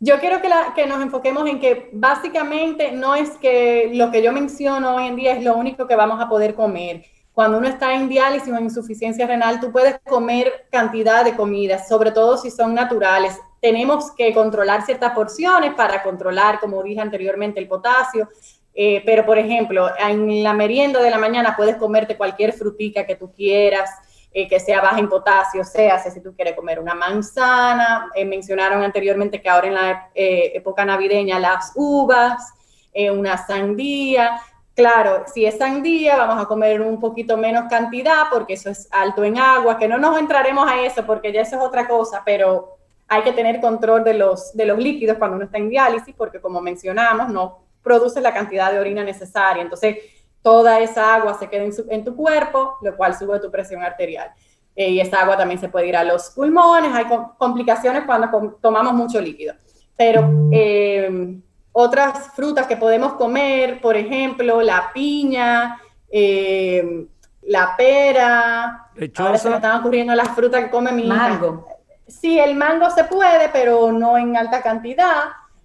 Yo 0.00 0.18
quiero 0.18 0.40
que, 0.40 0.48
que, 0.74 0.86
nos 0.86 1.00
enfoquemos 1.02 1.46
en 1.48 1.60
que 1.60 1.90
básicamente 1.92 2.90
no 2.92 3.14
es 3.14 3.30
que 3.32 3.90
lo 3.94 4.10
que 4.10 4.22
yo 4.22 4.32
menciono 4.32 4.96
hoy 4.96 5.06
en 5.06 5.16
día 5.16 5.36
es 5.36 5.44
lo 5.44 5.54
único 5.54 5.86
que 5.86 5.94
vamos 5.94 6.18
a 6.20 6.28
poder 6.28 6.54
comer. 6.54 7.04
cuando 7.32 7.58
uno 7.58 7.68
está 7.68 7.94
en 7.94 8.08
diálisis 8.08 8.52
o 8.52 8.56
en 8.56 8.64
insuficiencia 8.64 9.26
renal, 9.26 9.60
tú 9.60 9.70
puedes 9.70 9.98
comer 10.00 10.66
cantidad 10.70 11.24
de 11.24 11.36
comidas, 11.36 11.88
sobre 11.88 12.10
todo 12.10 12.38
si 12.38 12.50
son 12.50 12.74
naturales. 12.74 13.38
Tenemos 13.60 14.10
que 14.12 14.32
controlar 14.32 14.84
ciertas 14.84 15.12
porciones 15.12 15.74
para 15.74 16.02
controlar, 16.02 16.58
como 16.58 16.82
dije 16.82 17.00
anteriormente, 17.00 17.60
el 17.60 17.68
potasio. 17.68 18.28
Eh, 18.74 19.02
pero, 19.04 19.26
por 19.26 19.38
ejemplo, 19.38 19.90
en 19.98 20.42
la 20.42 20.54
merienda 20.54 21.00
de 21.00 21.10
la 21.10 21.18
mañana 21.18 21.54
puedes 21.56 21.76
comerte 21.76 22.16
cualquier 22.16 22.52
frutica 22.52 23.06
que 23.06 23.16
tú 23.16 23.32
quieras, 23.32 23.90
eh, 24.32 24.48
que 24.48 24.58
sea 24.58 24.80
baja 24.80 24.98
en 24.98 25.10
potasio, 25.10 25.62
sea 25.62 25.98
si 25.98 26.22
tú 26.22 26.34
quieres 26.34 26.54
comer 26.54 26.78
una 26.78 26.94
manzana. 26.94 28.10
Eh, 28.14 28.24
mencionaron 28.24 28.82
anteriormente 28.82 29.42
que 29.42 29.48
ahora 29.48 29.68
en 29.68 29.74
la 29.74 30.10
época 30.14 30.84
navideña 30.84 31.38
las 31.38 31.72
uvas, 31.74 32.54
una 32.94 33.38
sandía. 33.38 34.40
Claro, 34.74 35.24
si 35.32 35.44
es 35.44 35.58
sandía, 35.58 36.16
vamos 36.16 36.42
a 36.42 36.46
comer 36.46 36.80
un 36.80 36.98
poquito 36.98 37.36
menos 37.36 37.64
cantidad 37.68 38.24
porque 38.30 38.54
eso 38.54 38.70
es 38.70 38.88
alto 38.90 39.22
en 39.22 39.36
agua, 39.36 39.76
que 39.76 39.86
no 39.86 39.98
nos 39.98 40.18
entraremos 40.18 40.70
a 40.70 40.80
eso 40.80 41.04
porque 41.04 41.30
ya 41.30 41.42
eso 41.42 41.56
es 41.56 41.62
otra 41.62 41.86
cosa, 41.86 42.22
pero 42.24 42.78
hay 43.06 43.22
que 43.22 43.32
tener 43.32 43.60
control 43.60 44.02
de 44.02 44.14
los, 44.14 44.56
de 44.56 44.64
los 44.64 44.78
líquidos 44.78 45.18
cuando 45.18 45.36
uno 45.36 45.44
está 45.44 45.58
en 45.58 45.68
diálisis 45.68 46.14
porque 46.16 46.40
como 46.40 46.62
mencionamos, 46.62 47.28
no 47.28 47.62
produce 47.82 48.20
la 48.20 48.32
cantidad 48.32 48.72
de 48.72 48.78
orina 48.78 49.04
necesaria. 49.04 49.62
Entonces, 49.62 49.98
toda 50.42 50.80
esa 50.80 51.14
agua 51.14 51.34
se 51.34 51.48
queda 51.48 51.64
en, 51.88 52.04
tu 52.04 52.16
cuerpo, 52.16 52.76
lo 52.82 52.96
cual 52.96 53.16
sube 53.16 53.40
tu 53.40 53.50
presión 53.50 53.82
arterial. 53.82 54.32
Eh, 54.74 54.90
y 54.90 55.00
esa 55.00 55.20
agua 55.20 55.36
también 55.36 55.60
se 55.60 55.68
puede 55.68 55.88
ir 55.88 55.96
a 55.96 56.04
los 56.04 56.30
pulmones, 56.30 56.92
hay 56.94 57.04
complicaciones 57.38 58.04
cuando 58.04 58.58
tomamos 58.60 58.94
mucho 58.94 59.20
líquido. 59.20 59.54
Pero 59.96 60.48
eh, 60.50 61.38
otras 61.72 62.32
frutas 62.34 62.66
que 62.66 62.76
podemos 62.76 63.14
comer, 63.14 63.80
por 63.80 63.96
ejemplo, 63.96 64.62
la 64.62 64.90
piña, 64.92 65.80
eh, 66.10 67.06
la 67.42 67.74
pera. 67.76 68.90
Ahora 69.16 69.38
se 69.38 69.48
me 69.48 69.56
están 69.56 69.80
ocurriendo 69.80 70.14
las 70.14 70.28
frutas 70.28 70.64
que 70.64 70.70
come 70.70 70.92
mi 70.92 71.04
mango. 71.04 71.66
Sí, 72.06 72.38
el 72.38 72.54
mango 72.54 72.90
se 72.90 73.04
puede, 73.04 73.48
pero 73.50 73.90
no 73.90 74.18
en 74.18 74.36
alta 74.36 74.60
cantidad. 74.62 75.24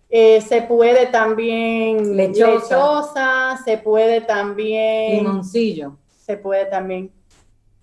Eh, 0.10 0.42
se 0.42 0.62
puede 0.62 1.08
también 1.08 2.16
lechosa. 2.16 3.58
se 3.64 3.78
puede 3.78 4.22
también... 4.22 5.18
Limoncillo. 5.18 5.98
Se 6.26 6.38
puede 6.38 6.66
también... 6.66 7.12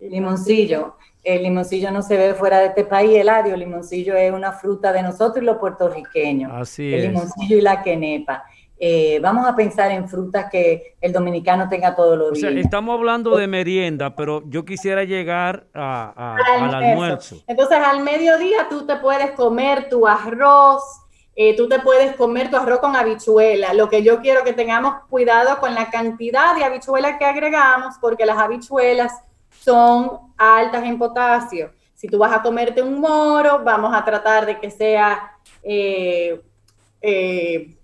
Limoncillo 0.00 0.96
el 1.24 1.42
limoncillo 1.42 1.90
no 1.90 2.02
se 2.02 2.16
ve 2.16 2.34
fuera 2.34 2.60
de 2.60 2.66
este 2.66 2.84
país. 2.84 3.16
El 3.16 3.58
limoncillo 3.58 4.14
es 4.14 4.30
una 4.32 4.52
fruta 4.52 4.92
de 4.92 5.02
nosotros 5.02 5.42
y 5.42 5.46
los 5.46 5.56
puertorriqueños. 5.56 6.52
Así 6.54 6.92
el 6.92 7.02
limoncillo 7.02 7.56
y 7.56 7.60
la 7.62 7.82
quenepa. 7.82 8.44
Eh, 8.76 9.18
vamos 9.22 9.46
a 9.46 9.56
pensar 9.56 9.90
en 9.92 10.08
frutas 10.08 10.50
que 10.50 10.96
el 11.00 11.12
dominicano 11.12 11.68
tenga 11.68 11.94
todos 11.94 12.18
los 12.18 12.32
días. 12.32 12.52
estamos 12.56 12.98
hablando 12.98 13.36
de 13.36 13.46
merienda, 13.46 14.14
pero 14.14 14.42
yo 14.46 14.64
quisiera 14.64 15.04
llegar 15.04 15.66
a, 15.72 16.34
al, 16.36 16.74
almuerzo. 16.74 17.36
Entonces, 17.46 17.78
al 17.78 18.02
mediodía 18.02 18.66
tú 18.68 18.84
te 18.84 18.96
puedes 18.96 19.30
comer 19.30 19.88
tu 19.88 20.06
arroz, 20.06 20.82
eh, 21.36 21.56
tú 21.56 21.68
te 21.68 21.80
puedes 21.80 22.14
comer 22.16 22.50
tu 22.50 22.56
arroz 22.56 22.78
con 22.78 22.94
habichuela. 22.94 23.74
Lo 23.74 23.88
que 23.88 24.02
yo 24.02 24.20
quiero 24.20 24.44
que 24.44 24.52
tengamos 24.52 24.94
cuidado 25.08 25.58
con 25.58 25.74
la 25.74 25.90
cantidad 25.90 26.54
de 26.54 26.64
habichuelas 26.64 27.18
que 27.18 27.24
agregamos, 27.24 27.96
porque 28.00 28.26
las 28.26 28.38
habichuelas 28.38 29.12
son 29.50 30.32
altas 30.36 30.84
en 30.84 30.98
potasio. 30.98 31.72
Si 31.94 32.08
tú 32.08 32.18
vas 32.18 32.32
a 32.32 32.42
comerte 32.42 32.82
un 32.82 33.00
moro, 33.00 33.62
vamos 33.64 33.94
a 33.94 34.04
tratar 34.04 34.46
de 34.46 34.58
que 34.58 34.70
sea... 34.70 35.32
Eh, 35.62 36.40
eh, 37.06 37.76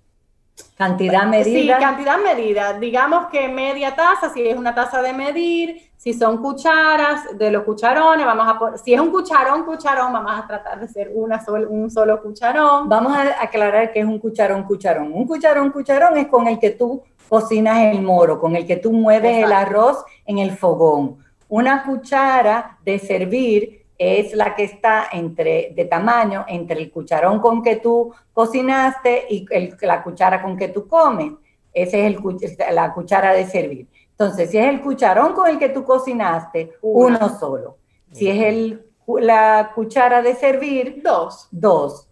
cantidad 0.77 1.27
medida. 1.27 1.77
Sí, 1.77 1.83
cantidad 1.83 2.19
medida. 2.19 2.73
Digamos 2.75 3.27
que 3.27 3.49
media 3.49 3.95
taza, 3.95 4.33
si 4.33 4.47
es 4.47 4.57
una 4.57 4.75
taza 4.75 5.03
de 5.03 5.13
medir, 5.13 5.91
si 5.97 6.15
son 6.15 6.39
cucharas, 6.39 7.37
de 7.37 7.51
los 7.51 7.65
cucharones, 7.65 8.25
vamos 8.25 8.47
a 8.49 8.79
si 8.79 8.95
es 8.95 9.01
un 9.01 9.11
cucharón, 9.11 9.65
cucharón, 9.65 10.13
vamos 10.13 10.33
a 10.33 10.47
tratar 10.47 10.81
de 10.81 10.89
ser 10.89 11.11
una 11.15 11.45
un 11.69 11.91
solo 11.91 12.23
cucharón. 12.23 12.89
Vamos 12.89 13.15
a 13.15 13.43
aclarar 13.43 13.93
que 13.93 14.01
es 14.01 14.07
un 14.07 14.19
cucharón, 14.19 14.63
cucharón. 14.65 15.13
Un 15.13 15.27
cucharón, 15.27 15.71
cucharón 15.71 16.17
es 16.17 16.27
con 16.29 16.47
el 16.47 16.59
que 16.59 16.71
tú 16.71 17.03
cocinas 17.29 17.79
el 17.95 18.03
moro, 18.03 18.41
con 18.41 18.57
el 18.57 18.67
que 18.67 18.77
tú 18.77 18.93
mueves 18.93 19.45
el 19.45 19.53
arroz 19.53 20.05
en 20.27 20.39
el 20.39 20.53
fogón. 20.53 21.19
Una 21.49 21.85
cuchara 21.85 22.79
de 22.85 22.99
servir 22.99 23.80
es 24.01 24.33
la 24.33 24.55
que 24.55 24.65
está 24.65 25.09
entre, 25.13 25.75
de 25.77 25.85
tamaño 25.85 26.47
entre 26.49 26.81
el 26.81 26.91
cucharón 26.91 27.39
con 27.39 27.63
que 27.63 27.77
tú 27.77 28.15
cocinaste 28.33 29.27
y 29.29 29.47
la 29.83 30.03
cuchara 30.03 30.41
con 30.41 30.57
que 30.57 30.69
tú 30.69 30.89
comes. 30.89 31.35
Esa 31.71 31.99
es 31.99 32.07
el, 32.07 32.75
la 32.75 32.95
cuchara 32.95 33.35
de 33.35 33.47
servir. 33.47 33.87
Entonces, 34.13 34.51
si 34.51 34.57
es 34.57 34.65
el 34.71 34.81
cucharón 34.81 35.35
con 35.35 35.51
el 35.51 35.59
que 35.59 35.69
tú 35.69 35.85
cocinaste, 35.85 36.79
uno 36.81 37.39
solo. 37.39 37.77
Si 38.11 38.27
es 38.31 38.43
el, 38.43 38.87
la 39.07 39.73
cuchara 39.75 40.23
de 40.23 40.35
servir, 40.35 41.03
dos. 41.05 41.49
Dos. 41.51 42.09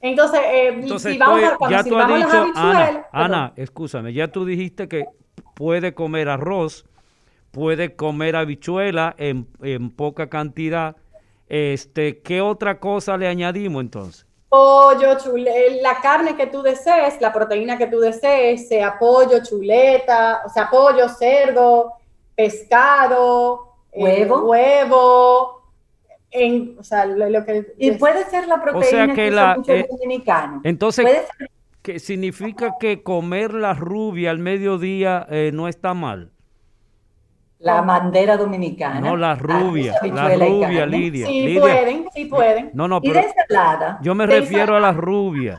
Entonces, 0.00 0.40
eh, 0.46 0.98
si 0.98 1.16
vamos 1.16 1.42
a, 1.60 1.70
ya 1.70 1.84
tú 1.84 1.96
has 1.96 2.08
dicho, 2.08 2.46
Ana, 2.56 3.06
Ana, 3.12 3.52
escúchame, 3.54 4.12
ya 4.12 4.26
tú 4.26 4.44
dijiste 4.44 4.88
que 4.88 5.06
puede 5.54 5.94
comer 5.94 6.28
arroz 6.28 6.84
puede 7.50 7.96
comer 7.96 8.36
habichuela 8.36 9.14
en, 9.18 9.48
en 9.62 9.90
poca 9.90 10.28
cantidad. 10.28 10.96
Este, 11.48 12.20
¿Qué 12.20 12.40
otra 12.40 12.78
cosa 12.78 13.16
le 13.16 13.26
añadimos 13.26 13.82
entonces? 13.82 14.28
pollo, 14.48 15.18
chuleta, 15.18 15.82
la 15.82 16.00
carne 16.00 16.36
que 16.36 16.46
tú 16.46 16.62
desees, 16.62 17.20
la 17.20 17.32
proteína 17.32 17.76
que 17.76 17.86
tú 17.86 18.00
desees, 18.00 18.68
sea 18.68 18.98
pollo, 18.98 19.42
chuleta, 19.42 20.42
o 20.46 20.48
sea, 20.48 20.70
pollo, 20.70 21.08
cerdo, 21.08 21.92
pescado, 22.34 23.74
eh, 23.92 24.02
huevo, 24.02 24.50
huevo, 24.50 25.62
en, 26.30 26.76
o 26.78 26.82
sea, 26.82 27.04
lo, 27.04 27.44
que 27.44 27.74
y 27.78 27.92
puede 27.92 28.24
ser 28.24 28.48
la 28.48 28.62
proteína 28.62 29.14
que, 29.14 29.30
la, 29.30 29.58
eh, 29.66 29.86
dominicano. 29.90 30.60
Entonces, 30.64 31.06
¿qué 31.82 31.98
significa 31.98 32.76
que 32.80 33.02
comer 33.02 33.52
la 33.52 33.74
rubia 33.74 34.30
al 34.30 34.38
mediodía 34.38 35.26
eh, 35.30 35.50
no 35.52 35.68
está 35.68 35.94
mal? 35.94 36.32
La 37.60 37.80
bandera 37.82 38.36
dominicana. 38.36 39.00
No, 39.00 39.16
la 39.16 39.34
rubia, 39.34 39.94
la 40.02 40.34
rubia, 40.36 40.86
Lidia. 40.86 41.26
Sí 41.26 41.58
pueden, 41.58 42.08
sí 42.14 42.24
pueden. 42.26 42.70
No, 42.72 42.86
no, 42.86 43.00
pero 43.00 43.20
yo 44.00 44.14
me 44.14 44.26
refiero 44.26 44.76
a 44.76 44.80
la 44.80 44.92
rubia. 44.92 45.58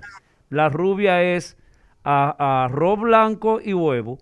La 0.50 0.70
rubia 0.70 1.22
es 1.22 1.58
a, 2.04 2.64
arroz 2.66 3.00
blanco 3.00 3.60
y 3.62 3.74
huevo. 3.74 4.18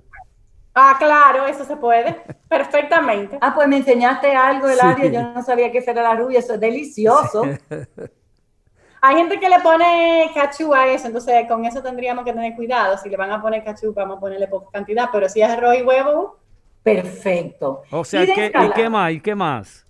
Ah, 0.74 0.96
claro, 1.00 1.48
eso 1.48 1.64
se 1.66 1.76
puede, 1.76 2.22
perfectamente. 2.50 3.38
ah, 3.42 3.54
pues 3.56 3.68
me 3.68 3.78
enseñaste 3.78 4.36
algo, 4.36 4.70
Eladio, 4.70 5.10
yo 5.10 5.34
no 5.34 5.42
sabía 5.42 5.72
que 5.72 5.80
era 5.80 6.04
la 6.04 6.16
rubia, 6.16 6.40
eso 6.40 6.54
es 6.54 6.60
delicioso. 6.60 7.44
Hay 9.02 9.16
gente 9.16 9.40
que 9.40 9.50
le 9.50 9.60
pone 9.60 10.30
cachú 10.34 10.74
a 10.74 10.88
eso, 10.88 11.08
entonces 11.08 11.48
con 11.48 11.66
eso 11.66 11.82
tendríamos 11.82 12.26
que 12.26 12.34
tener 12.34 12.56
cuidado. 12.56 12.98
Si 12.98 13.10
le 13.10 13.18
van 13.18 13.32
a 13.32 13.42
poner 13.42 13.64
cachú, 13.64 13.94
vamos 13.94 14.18
a 14.18 14.20
ponerle 14.20 14.48
poca 14.48 14.70
cantidad, 14.72 15.10
pero 15.12 15.30
si 15.30 15.42
es 15.42 15.50
arroz 15.50 15.78
y 15.78 15.84
huevo, 15.84 16.38
Perfecto. 16.96 17.84
O 17.92 18.06
sea, 18.06 18.24
¿y, 18.24 18.34
¿qué, 18.34 18.52
qué 18.76 18.90
más? 18.90 19.12
¿Y 19.12 19.20
qué 19.20 19.36
más? 19.36 19.86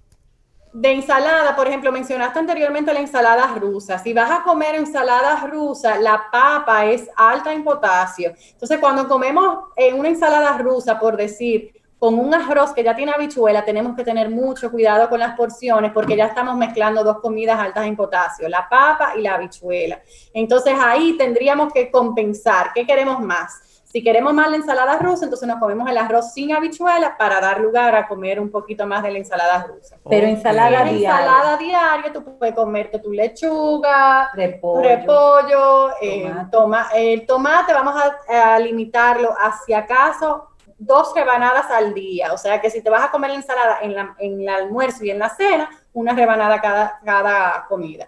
De 0.73 0.91
ensalada, 0.91 1.55
por 1.55 1.67
ejemplo, 1.67 1.91
mencionaste 1.91 2.39
anteriormente 2.39 2.91
la 2.91 2.99
ensalada 2.99 3.47
rusa. 3.55 3.99
Si 3.99 4.13
vas 4.13 4.31
a 4.31 4.43
comer 4.43 4.75
ensalada 4.75 5.45
rusa, 5.47 5.97
la 5.99 6.25
papa 6.31 6.85
es 6.85 7.07
alta 7.15 7.53
en 7.53 7.63
potasio. 7.63 8.33
Entonces, 8.51 8.79
cuando 8.79 9.07
comemos 9.07 9.65
en 9.75 9.97
una 9.99 10.09
ensalada 10.09 10.57
rusa, 10.57 10.99
por 10.99 11.17
decir, 11.17 11.71
con 11.99 12.17
un 12.17 12.33
arroz 12.33 12.73
que 12.73 12.83
ya 12.83 12.95
tiene 12.95 13.11
habichuela, 13.11 13.63
tenemos 13.63 13.95
que 13.95 14.03
tener 14.03 14.29
mucho 14.29 14.71
cuidado 14.71 15.07
con 15.09 15.19
las 15.19 15.35
porciones 15.35 15.91
porque 15.91 16.15
ya 16.15 16.25
estamos 16.25 16.55
mezclando 16.55 17.03
dos 17.03 17.19
comidas 17.19 17.59
altas 17.59 17.85
en 17.85 17.95
potasio, 17.95 18.47
la 18.49 18.67
papa 18.69 19.13
y 19.17 19.21
la 19.21 19.35
habichuela. 19.35 20.01
Entonces 20.33 20.73
ahí 20.79 21.15
tendríamos 21.17 21.71
que 21.73 21.89
compensar. 21.89 22.71
¿Qué 22.73 22.85
queremos 22.85 23.19
más? 23.19 23.76
Si 23.97 24.03
queremos 24.03 24.31
más 24.31 24.47
la 24.51 24.57
ensalada 24.57 24.99
rusa, 24.99 25.25
entonces 25.25 25.47
nos 25.47 25.57
comemos 25.57 25.89
el 25.89 25.97
arroz 25.97 26.31
sin 26.31 26.53
habichuelas 26.53 27.13
para 27.17 27.41
dar 27.41 27.59
lugar 27.59 27.95
a 27.95 28.07
comer 28.07 28.39
un 28.39 28.51
poquito 28.51 28.85
más 28.85 29.01
de 29.01 29.09
la 29.09 29.17
ensalada 29.17 29.65
rusa. 29.65 29.97
Pero 30.07 30.27
ensalada 30.27 30.83
diaria. 30.83 31.09
Ensalada 31.09 31.57
diaria, 31.57 32.13
tú 32.13 32.37
puedes 32.37 32.53
comerte 32.53 32.99
tu 32.99 33.11
lechuga, 33.11 34.29
repollo, 34.35 35.89
eh, 35.99 36.31
toma, 36.51 36.89
el 36.93 37.25
tomate 37.25 37.73
vamos 37.73 37.95
a, 38.29 38.59
limitarlo 38.59 39.33
hacia 39.35 39.79
acaso 39.79 40.49
dos 40.77 41.11
rebanadas 41.15 41.65
al 41.71 41.95
día. 41.95 42.33
O 42.33 42.37
sea 42.37 42.61
que 42.61 42.69
si 42.69 42.83
te 42.83 42.91
vas 42.91 43.03
a 43.03 43.09
comer 43.09 43.31
la 43.31 43.37
ensalada 43.37 43.79
en, 43.81 43.95
la, 43.95 44.15
en 44.19 44.41
el 44.41 44.49
almuerzo 44.49 45.05
y 45.05 45.09
en 45.09 45.17
la 45.17 45.29
cena, 45.29 45.71
una 45.93 46.13
rebanada 46.13 46.61
cada, 46.61 46.99
cada 47.03 47.65
comida. 47.67 48.07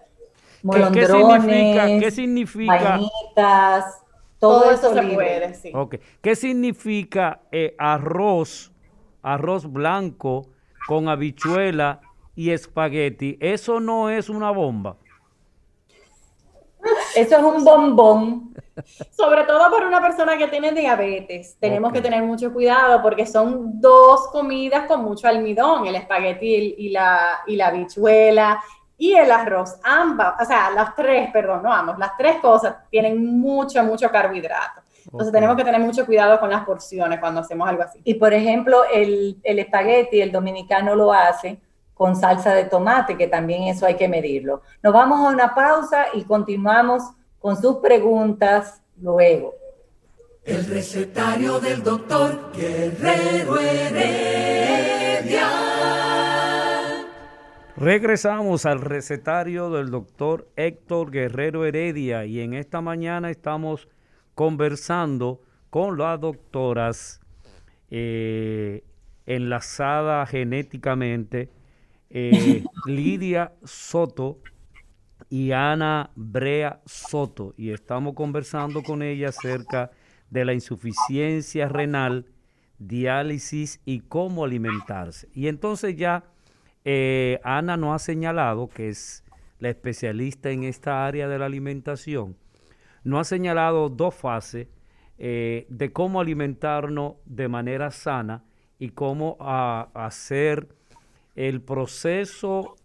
¿Qué, 0.92 1.06
significa? 1.06 1.86
¿Qué 1.98 2.10
significa? 2.12 3.00
Todo, 4.40 4.70
eso, 4.70 4.94
se 4.94 5.02
puede, 5.02 5.54
sí. 5.54 5.72
¿Qué 6.22 6.34
significa 6.34 7.42
eh, 7.52 7.74
arroz, 7.78 8.72
arroz 9.22 9.70
blanco 9.70 10.46
con 10.88 11.08
habichuela 11.08 12.00
y 12.34 12.50
espagueti? 12.50 13.36
Eso 13.38 13.80
no 13.80 14.08
es 14.08 14.30
una 14.30 14.50
bomba. 14.50 14.96
eso 17.14 17.36
es 17.36 17.42
un 17.42 17.62
bombón. 17.62 18.54
Sobre 19.10 19.44
todo 19.44 19.70
para 19.70 19.86
una 19.86 20.00
persona 20.00 20.38
que 20.38 20.48
tiene 20.48 20.72
diabetes, 20.72 21.58
tenemos 21.60 21.92
que 21.92 22.00
tener 22.00 22.22
mucho 22.22 22.50
cuidado 22.50 23.02
porque 23.02 23.26
son 23.26 23.78
dos 23.78 24.28
comidas 24.28 24.86
con 24.86 25.04
mucho 25.04 25.28
almidón, 25.28 25.86
el 25.86 25.96
espagueti 25.96 26.76
y 26.78 26.88
la, 26.88 27.40
y 27.46 27.56
la 27.56 27.70
bichuela 27.72 28.62
y 29.00 29.14
el 29.14 29.30
arroz, 29.30 29.76
ambas, 29.82 30.34
o 30.42 30.44
sea, 30.44 30.70
las 30.72 30.94
tres, 30.94 31.30
perdón, 31.32 31.62
no 31.62 31.72
ambos, 31.72 31.98
las 31.98 32.18
tres 32.18 32.36
cosas 32.36 32.76
tienen 32.90 33.40
mucho, 33.40 33.82
mucho 33.82 34.10
carbohidrato. 34.10 34.82
Entonces 35.06 35.32
tenemos 35.32 35.56
que 35.56 35.64
tener 35.64 35.80
mucho 35.80 36.04
cuidado 36.04 36.38
con 36.38 36.50
las 36.50 36.66
porciones 36.66 37.18
cuando 37.18 37.40
hacemos 37.40 37.66
algo 37.66 37.82
así. 37.82 37.98
Y 38.04 38.12
por 38.14 38.34
ejemplo, 38.34 38.82
el, 38.92 39.40
el 39.42 39.58
espagueti, 39.58 40.20
el 40.20 40.30
dominicano 40.30 40.94
lo 40.94 41.14
hace 41.14 41.58
con 41.94 42.14
salsa 42.14 42.52
de 42.52 42.64
tomate, 42.64 43.16
que 43.16 43.26
también 43.26 43.62
eso 43.62 43.86
hay 43.86 43.94
que 43.94 44.06
medirlo. 44.06 44.60
Nos 44.82 44.92
vamos 44.92 45.18
a 45.20 45.30
una 45.30 45.54
pausa 45.54 46.08
y 46.12 46.24
continuamos 46.24 47.02
con 47.38 47.58
sus 47.58 47.76
preguntas 47.76 48.82
luego. 49.00 49.54
El 50.44 50.66
recetario 50.66 51.58
del 51.58 51.82
doctor 51.82 52.52
Guerrero 52.52 53.58
Heredia. 53.58 54.90
Regresamos 57.80 58.66
al 58.66 58.82
recetario 58.82 59.70
del 59.70 59.90
doctor 59.90 60.50
Héctor 60.56 61.10
Guerrero 61.10 61.64
Heredia 61.64 62.26
y 62.26 62.40
en 62.40 62.52
esta 62.52 62.82
mañana 62.82 63.30
estamos 63.30 63.88
conversando 64.34 65.40
con 65.70 65.96
las 65.96 66.20
doctoras 66.20 67.22
eh, 67.90 68.84
enlazada 69.24 70.26
genéticamente 70.26 71.48
eh, 72.10 72.64
Lidia 72.84 73.54
Soto 73.64 74.40
y 75.30 75.52
Ana 75.52 76.10
Brea 76.14 76.82
Soto 76.84 77.54
y 77.56 77.70
estamos 77.70 78.12
conversando 78.12 78.82
con 78.82 79.00
ella 79.00 79.30
acerca 79.30 79.90
de 80.28 80.44
la 80.44 80.52
insuficiencia 80.52 81.66
renal, 81.66 82.26
diálisis 82.78 83.80
y 83.86 84.00
cómo 84.00 84.44
alimentarse. 84.44 85.30
Y 85.32 85.48
entonces 85.48 85.96
ya 85.96 86.24
eh, 86.84 87.40
Ana 87.44 87.76
nos 87.76 87.94
ha 87.94 87.98
señalado, 87.98 88.68
que 88.68 88.88
es 88.88 89.24
la 89.58 89.68
especialista 89.68 90.50
en 90.50 90.64
esta 90.64 91.06
área 91.06 91.28
de 91.28 91.38
la 91.38 91.46
alimentación, 91.46 92.36
nos 93.04 93.20
ha 93.20 93.24
señalado 93.24 93.88
dos 93.88 94.14
fases 94.14 94.68
eh, 95.18 95.66
de 95.68 95.92
cómo 95.92 96.20
alimentarnos 96.20 97.14
de 97.26 97.48
manera 97.48 97.90
sana 97.90 98.44
y 98.78 98.90
cómo 98.90 99.36
ah, 99.40 99.90
hacer 99.94 100.68
el 101.36 101.60
proceso 101.60 102.76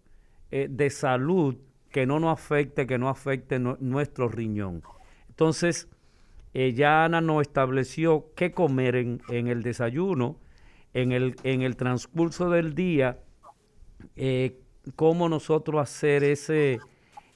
eh, 0.52 0.68
de 0.70 0.89
salud 0.89 1.56
que 1.89 2.06
no 2.06 2.20
nos 2.20 2.34
afecte, 2.34 2.86
que 2.86 2.98
no 2.98 3.08
afecte 3.08 3.58
nuestro 3.60 4.28
riñón. 4.28 4.84
Entonces, 5.30 5.88
ya 6.54 7.06
Ana 7.06 7.20
nos 7.20 7.41
estableció 7.41 8.32
qué 8.36 8.52
comer 8.52 8.96
en, 8.96 9.22
el 9.30 9.64
desayuno, 9.64 10.38
en 10.93 11.12
el, 11.12 11.36
en 11.43 11.62
el 11.62 11.76
transcurso 11.76 12.50
del 12.50 12.76
día, 12.76 13.20
eh, 14.16 14.60
cómo 14.95 15.30
nosotros 15.30 15.82
hacer 15.82 16.24
ese, 16.24 16.80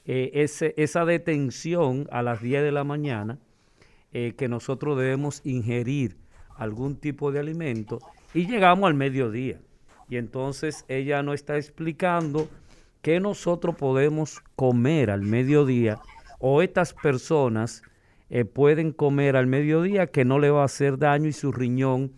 eh, 0.05 0.31
ese, 0.33 0.73
esa 0.77 1.05
detención 1.05 2.07
a 2.11 2.21
las 2.21 2.41
10 2.41 2.63
de 2.63 2.71
la 2.71 2.83
mañana, 2.83 3.39
eh, 4.11 4.33
que 4.37 4.47
nosotros 4.47 4.97
debemos 4.97 5.41
ingerir 5.45 6.17
algún 6.55 6.95
tipo 6.95 7.31
de 7.31 7.39
alimento, 7.39 7.99
y 8.33 8.47
llegamos 8.47 8.87
al 8.87 8.93
mediodía. 8.93 9.59
Y 10.09 10.17
entonces 10.17 10.85
ella 10.87 11.21
nos 11.23 11.35
está 11.35 11.57
explicando 11.57 12.49
qué 13.01 13.19
nosotros 13.19 13.75
podemos 13.75 14.41
comer 14.55 15.11
al 15.11 15.21
mediodía 15.21 15.99
o 16.39 16.61
estas 16.61 16.93
personas 16.93 17.83
pueden 18.53 18.91
comer 18.91 19.35
al 19.35 19.47
mediodía 19.47 20.07
que 20.07 20.25
no 20.25 20.37
le 20.37 20.51
va 20.51 20.61
a 20.61 20.65
hacer 20.65 20.97
daño 20.97 21.27
y 21.27 21.33
su 21.33 21.51
riñón 21.51 22.13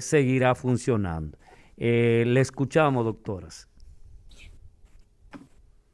seguirá 0.00 0.54
funcionando. 0.54 1.36
Eh, 1.78 2.24
le 2.26 2.40
escuchamos, 2.40 3.04
doctoras. 3.04 3.68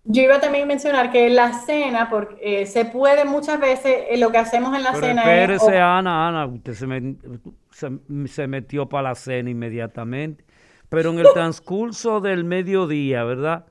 Yo 0.06 0.22
iba 0.22 0.40
también 0.40 0.64
a 0.64 0.66
mencionar 0.66 1.10
que 1.10 1.30
la 1.30 1.52
cena, 1.52 2.10
porque 2.10 2.66
se 2.66 2.84
puede 2.84 3.24
muchas 3.24 3.58
veces, 3.58 4.18
lo 4.18 4.30
que 4.30 4.38
hacemos 4.38 4.76
en 4.76 4.82
la 4.82 4.94
cena 4.94 5.22
espérese, 5.22 5.78
Ana, 5.78 6.28
Ana, 6.28 6.46
usted 6.46 6.74
se, 6.74 8.26
se 8.26 8.46
metió 8.46 8.86
para 8.86 9.10
la 9.10 9.14
cena 9.14 9.48
inmediatamente. 9.48 10.44
Pero 10.90 11.10
en 11.10 11.20
el 11.20 11.26
transcurso 11.34 12.20
del 12.20 12.44
mediodía, 12.44 13.24
¿verdad? 13.24 13.64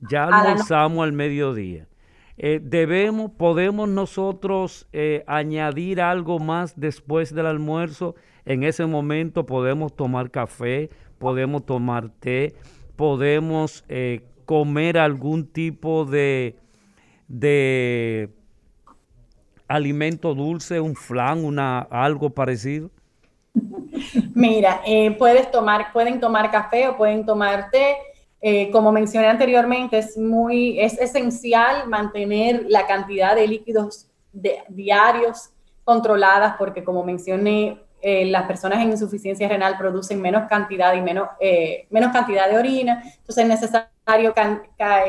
Ya 0.00 0.24
almorzamos 0.24 1.04
al 1.04 1.12
mediodía. 1.12 1.86
Eh, 2.36 2.60
debemos, 2.62 3.32
podemos 3.32 3.88
nosotros 3.88 4.86
eh, 4.92 5.24
añadir 5.26 6.00
algo 6.00 6.38
más 6.38 6.78
después 6.78 7.34
del 7.34 7.46
almuerzo. 7.46 8.14
En 8.44 8.62
ese 8.62 8.86
momento 8.86 9.44
podemos 9.44 9.94
tomar 9.94 10.30
café, 10.30 10.88
podemos 11.18 11.64
tomar 11.64 12.08
té, 12.08 12.54
podemos 12.96 13.84
eh, 13.88 14.22
comer 14.44 14.98
algún 14.98 15.46
tipo 15.46 16.04
de, 16.04 16.56
de 17.28 18.30
alimento 19.66 20.34
dulce, 20.34 20.80
un 20.80 20.96
flan, 20.96 21.44
una, 21.44 21.80
algo 21.80 22.30
parecido. 22.30 22.90
Mira, 24.34 24.80
eh, 24.86 25.10
puedes 25.12 25.50
tomar, 25.50 25.92
pueden 25.92 26.20
tomar 26.20 26.50
café 26.50 26.88
o 26.88 26.96
pueden 26.96 27.26
tomar 27.26 27.70
té. 27.70 27.96
Eh, 28.40 28.70
como 28.70 28.92
mencioné 28.92 29.26
anteriormente, 29.26 29.98
es 29.98 30.16
muy, 30.16 30.78
es 30.80 30.98
esencial 30.98 31.88
mantener 31.88 32.64
la 32.68 32.86
cantidad 32.86 33.34
de 33.34 33.48
líquidos 33.48 34.08
diarios 34.68 35.50
controladas, 35.84 36.54
porque 36.56 36.84
como 36.84 37.02
mencioné, 37.02 37.80
eh, 38.00 38.26
las 38.26 38.46
personas 38.46 38.80
en 38.80 38.90
insuficiencia 38.90 39.48
renal 39.48 39.76
producen 39.76 40.20
menos 40.20 40.48
cantidad 40.48 40.94
y 40.94 41.00
menos, 41.00 41.28
menos 41.90 42.12
cantidad 42.12 42.48
de 42.48 42.58
orina, 42.58 43.02
entonces 43.04 43.38
es 43.38 43.48
necesario 43.48 44.34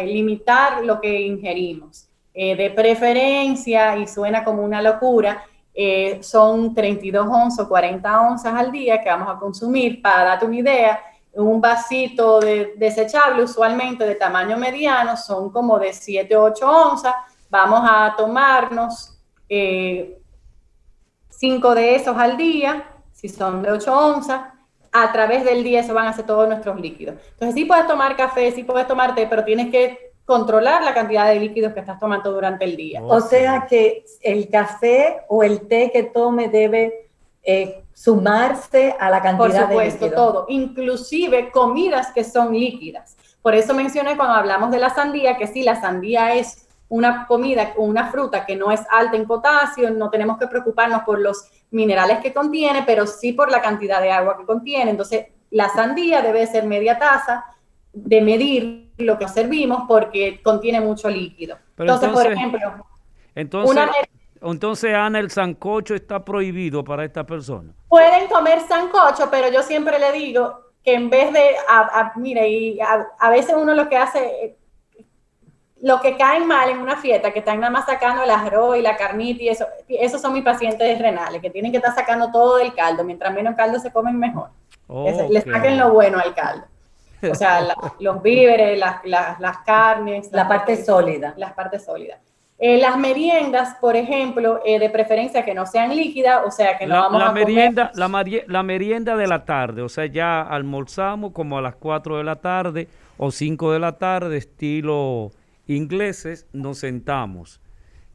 limitar 0.05 0.83
lo 0.83 0.99
que 0.99 1.21
ingerimos. 1.21 2.05
de 2.33 2.71
preferencia, 2.73 3.97
y 3.97 4.07
suena 4.07 4.45
como 4.45 4.63
una 4.63 4.81
locura, 4.81 5.43
eh, 5.81 6.21
son 6.21 6.73
32 6.73 7.25
onzas 7.25 7.65
o 7.65 7.69
40 7.69 8.21
onzas 8.21 8.53
al 8.53 8.69
día 8.69 9.01
que 9.01 9.09
vamos 9.09 9.29
a 9.29 9.39
consumir. 9.39 10.01
Para 10.01 10.25
darte 10.25 10.45
una 10.45 10.57
idea, 10.57 10.99
un 11.33 11.61
vasito 11.61 12.41
de, 12.41 12.73
desechable, 12.75 13.43
usualmente 13.43 14.05
de 14.05 14.15
tamaño 14.15 14.57
mediano, 14.57 15.15
son 15.15 15.49
como 15.51 15.79
de 15.79 15.93
7 15.93 16.35
o 16.35 16.43
8 16.43 16.69
onzas. 16.69 17.13
Vamos 17.49 17.79
a 17.83 18.13
tomarnos 18.17 19.17
5 19.47 20.18
eh, 21.41 21.75
de 21.75 21.95
esos 21.95 22.17
al 22.17 22.37
día, 22.37 22.83
si 23.13 23.29
son 23.29 23.61
de 23.61 23.71
8 23.71 23.97
onzas. 23.97 24.41
A 24.91 25.11
través 25.11 25.45
del 25.45 25.63
día 25.63 25.83
se 25.83 25.93
van 25.93 26.07
a 26.07 26.09
hacer 26.09 26.25
todos 26.25 26.47
nuestros 26.47 26.79
líquidos. 26.79 27.15
Entonces, 27.33 27.53
sí 27.53 27.65
puedes 27.65 27.85
tomar 27.85 28.15
café, 28.15 28.51
sí 28.51 28.63
puedes 28.63 28.87
tomar 28.87 29.13
té, 29.13 29.27
pero 29.27 29.45
tienes 29.45 29.69
que 29.69 30.13
controlar 30.25 30.83
la 30.83 30.93
cantidad 30.93 31.27
de 31.27 31.39
líquidos 31.39 31.73
que 31.73 31.79
estás 31.79 31.99
tomando 31.99 32.31
durante 32.31 32.65
el 32.65 32.75
día. 32.75 33.01
O 33.03 33.21
sea 33.21 33.67
que 33.67 34.03
el 34.21 34.49
café 34.49 35.21
o 35.27 35.43
el 35.43 35.67
té 35.67 35.91
que 35.91 36.03
tome 36.03 36.49
debe 36.49 37.09
eh, 37.43 37.83
sumarse 37.93 38.95
a 38.99 39.09
la 39.09 39.21
cantidad 39.21 39.67
de 39.67 39.75
líquidos. 39.75 39.91
Por 39.91 39.91
supuesto, 39.91 40.11
todo, 40.15 40.45
inclusive 40.49 41.51
comidas 41.51 42.11
que 42.11 42.23
son 42.23 42.53
líquidas. 42.53 43.17
Por 43.41 43.55
eso 43.55 43.73
mencioné 43.73 44.15
cuando 44.15 44.35
hablamos 44.35 44.71
de 44.71 44.79
la 44.79 44.89
sandía 44.89 45.37
que 45.37 45.47
sí, 45.47 45.63
la 45.63 45.81
sandía 45.81 46.35
es 46.35 46.67
una 46.89 47.27
comida 47.27 47.73
o 47.77 47.83
una 47.83 48.11
fruta 48.11 48.45
que 48.45 48.55
no 48.55 48.71
es 48.71 48.81
alta 48.89 49.15
en 49.15 49.27
potasio, 49.27 49.89
no 49.91 50.09
tenemos 50.09 50.37
que 50.37 50.47
preocuparnos 50.47 51.03
por 51.03 51.19
los 51.19 51.45
minerales 51.71 52.19
que 52.19 52.33
contiene, 52.33 52.83
pero 52.85 53.05
sí 53.05 53.33
por 53.33 53.51
la 53.51 53.61
cantidad 53.61 54.01
de 54.01 54.11
agua 54.11 54.37
que 54.37 54.45
contiene. 54.45 54.91
Entonces, 54.91 55.27
la 55.51 55.69
sandía 55.69 56.21
debe 56.21 56.45
ser 56.47 56.65
media 56.65 56.97
taza 56.97 57.45
de 57.93 58.21
medir 58.21 58.91
lo 58.97 59.17
que 59.17 59.27
servimos 59.27 59.83
porque 59.87 60.41
contiene 60.43 60.81
mucho 60.81 61.09
líquido. 61.09 61.57
entonces, 61.77 62.09
por 62.09 62.31
ejemplo, 62.31 62.59
entonces, 63.35 63.89
entonces, 64.41 64.93
Ana, 64.93 65.19
el 65.19 65.29
sancocho 65.29 65.95
está 65.95 66.23
prohibido 66.23 66.83
para 66.83 67.03
esta 67.03 67.25
persona. 67.25 67.73
Pueden 67.87 68.27
comer 68.27 68.61
sancocho, 68.61 69.29
pero 69.29 69.51
yo 69.51 69.61
siempre 69.63 69.99
le 69.99 70.11
digo 70.13 70.61
que 70.83 70.93
en 70.93 71.09
vez 71.09 71.33
de, 71.33 71.55
mire, 72.15 72.49
y 72.49 72.79
a, 72.79 73.29
veces 73.29 73.55
uno 73.57 73.73
lo 73.73 73.89
que 73.89 73.97
hace, 73.97 74.57
lo 75.81 76.01
que 76.01 76.17
caen 76.17 76.47
mal 76.47 76.69
en 76.69 76.79
una 76.79 76.97
fiesta, 76.97 77.31
que 77.31 77.39
están 77.39 77.59
nada 77.59 77.71
más 77.71 77.85
sacando 77.85 78.23
el 78.23 78.29
arroz 78.29 78.77
y 78.77 78.81
la 78.81 78.97
carnita 78.97 79.43
y 79.43 79.49
eso, 79.49 79.65
esos 79.87 80.21
son 80.21 80.33
mis 80.33 80.43
pacientes 80.43 80.99
renales, 80.99 81.41
que 81.41 81.49
tienen 81.49 81.71
que 81.71 81.77
estar 81.77 81.95
sacando 81.95 82.31
todo 82.31 82.59
el 82.59 82.73
caldo, 82.73 83.03
mientras 83.03 83.33
menos 83.33 83.55
caldo 83.55 83.79
se 83.79 83.91
comen 83.91 84.17
mejor. 84.17 84.49
Les 85.29 85.43
saquen 85.43 85.77
lo 85.77 85.93
bueno 85.93 86.19
al 86.19 86.33
caldo. 86.33 86.65
O 87.29 87.35
sea, 87.35 87.75
los 87.99 88.21
víveres, 88.21 88.79
las, 88.79 89.57
carnes. 89.65 90.29
La 90.31 90.47
parte 90.47 90.83
sólida. 90.83 91.33
Las 91.37 91.53
partes 91.53 91.85
sólidas. 91.85 92.19
Eh, 92.57 92.77
las 92.77 92.97
meriendas, 92.97 93.75
por 93.79 93.95
ejemplo, 93.95 94.61
eh, 94.65 94.79
de 94.79 94.89
preferencia 94.89 95.45
que 95.45 95.53
no 95.53 95.65
sean 95.65 95.95
líquidas, 95.95 96.41
o 96.45 96.51
sea, 96.51 96.77
que 96.77 96.85
no 96.85 96.95
vamos 96.95 97.21
la 97.21 97.29
a 97.29 97.31
merienda, 97.31 97.91
La, 97.93 98.25
la 98.47 98.63
merienda 98.63 99.15
de 99.15 99.27
la 99.27 99.45
tarde, 99.45 99.81
o 99.81 99.87
sea, 99.87 100.07
ya 100.07 100.41
almorzamos 100.41 101.31
como 101.31 101.57
a 101.57 101.61
las 101.61 101.75
4 101.75 102.17
de 102.17 102.23
la 102.25 102.35
tarde 102.35 102.89
o 103.17 103.31
5 103.31 103.71
de 103.71 103.79
la 103.79 103.97
tarde, 103.97 104.35
estilo 104.35 105.31
ingleses, 105.69 106.47
nos 106.51 106.79
sentamos. 106.79 107.61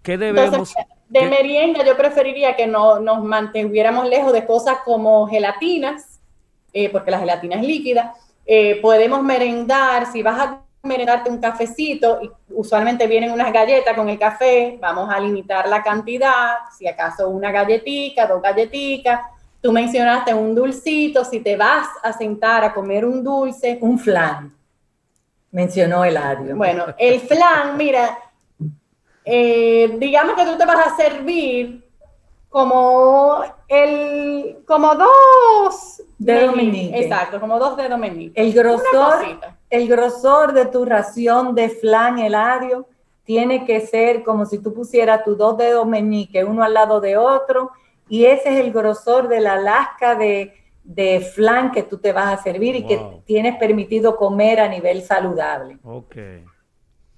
¿Qué 0.03 0.19
debemos? 0.19 0.75
de 1.09 1.27
merienda 1.27 1.85
yo 1.85 1.97
preferiría 1.97 2.57
que 2.57 2.67
no, 2.67 2.99
nos 2.99 3.23
mantuviéramos 3.23 4.09
lejos 4.09 4.33
de 4.33 4.45
cosas 4.45 4.79
como 4.85 5.29
gelatinas, 5.29 6.21
eh, 6.73 6.89
porque 6.91 7.11
la 7.11 7.21
gelatina 7.21 7.57
es 7.57 7.63
líquida. 7.63 8.15
Eh, 8.45 8.81
podemos 8.83 9.23
merendar, 9.23 10.11
si 10.11 10.23
vas 10.23 10.41
a 10.41 10.61
merendarte 10.83 11.31
un 11.31 11.39
cafecito, 11.39 12.19
y 12.21 12.31
usualmente 12.51 13.07
vienen 13.07 13.31
unas 13.31 13.53
galletas 13.53 13.95
con 13.95 14.09
el 14.09 14.19
café, 14.19 14.77
vamos 14.81 15.09
a 15.09 15.21
limitar 15.21 15.69
la 15.69 15.83
cantidad, 15.83 16.57
si 16.77 16.89
acaso 16.89 17.29
una 17.29 17.53
galletica, 17.53 18.27
dos 18.27 18.43
galletitas. 18.43 19.21
Tú 19.63 19.73
mencionaste 19.73 20.35
un 20.35 20.55
dulcito, 20.55 21.25
si 21.25 21.41
te 21.41 21.57
vas 21.57 21.89
a 22.03 22.13
sentar 22.13 22.65
a 22.65 22.75
comer 22.75 23.05
un 23.05 23.23
dulce. 23.23 23.79
Un 23.81 23.99
flan, 23.99 24.53
mencionó 25.55 26.05
Eladio. 26.05 26.57
Bueno, 26.57 26.87
el 26.99 27.21
flan, 27.21 27.77
mira, 27.77 28.19
eh, 29.25 29.97
digamos 29.99 30.35
que 30.35 30.45
tú 30.45 30.59
te 30.59 30.67
vas 30.67 30.89
a 30.89 30.97
servir 30.97 31.89
como 32.49 33.45
el 33.69 34.59
como 34.67 34.97
dos 34.97 36.03
de 36.19 36.47
Dominique. 36.47 36.99
Exacto, 36.99 37.39
como 37.39 37.59
dos 37.61 37.77
de 37.77 37.89
Dominique. 37.89 38.41
El 38.41 38.53
grosor, 38.53 39.39
el 39.71 39.89
grosor 39.89 40.53
de 40.53 40.67
tu 40.67 40.85
ración 40.85 41.55
de 41.55 41.69
flan 41.69 42.19
heladio 42.19 42.89
tiene 43.23 43.65
que 43.65 43.81
ser 43.81 44.25
como 44.25 44.47
si 44.47 44.59
tú 44.59 44.75
pusieras 44.75 45.23
tus 45.23 45.39
dos 45.39 45.57
dedos 45.57 45.87
meñique 45.87 46.45
uno 46.45 46.65
al 46.65 46.75
lado 46.75 47.01
de 47.01 47.17
otro 47.17 47.71
y 48.09 48.25
ese 48.25 48.55
es 48.55 48.65
el 48.65 48.73
grosor 48.73 49.29
de 49.29 49.41
la 49.41 49.57
lasca 49.57 50.17
de, 50.17 50.53
de 50.85 51.21
flan 51.21 51.73
que 51.73 51.83
tú 51.83 51.99
te 51.99 52.13
vas 52.13 52.39
a 52.39 52.43
servir 52.43 52.77
y 52.77 52.87
que 52.87 53.01
tienes 53.25 53.57
permitido 53.57 54.17
comer 54.17 54.61
a 54.61 54.69
nivel 54.69 55.03
saludable. 55.03 55.79
Okay. 55.83 56.45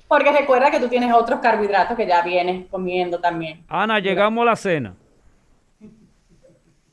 Porque 0.09 0.31
recuerda 0.31 0.71
que 0.71 0.79
tú 0.79 0.89
tienes 0.89 1.13
otros 1.13 1.41
carbohidratos 1.41 1.97
que 1.97 2.07
ya 2.07 2.23
vienes 2.23 2.67
comiendo 2.71 3.21
también. 3.21 3.65
Ana, 3.69 3.99
llegamos 3.99 4.43
a 4.43 4.45
la 4.47 4.57
cena. 4.57 4.95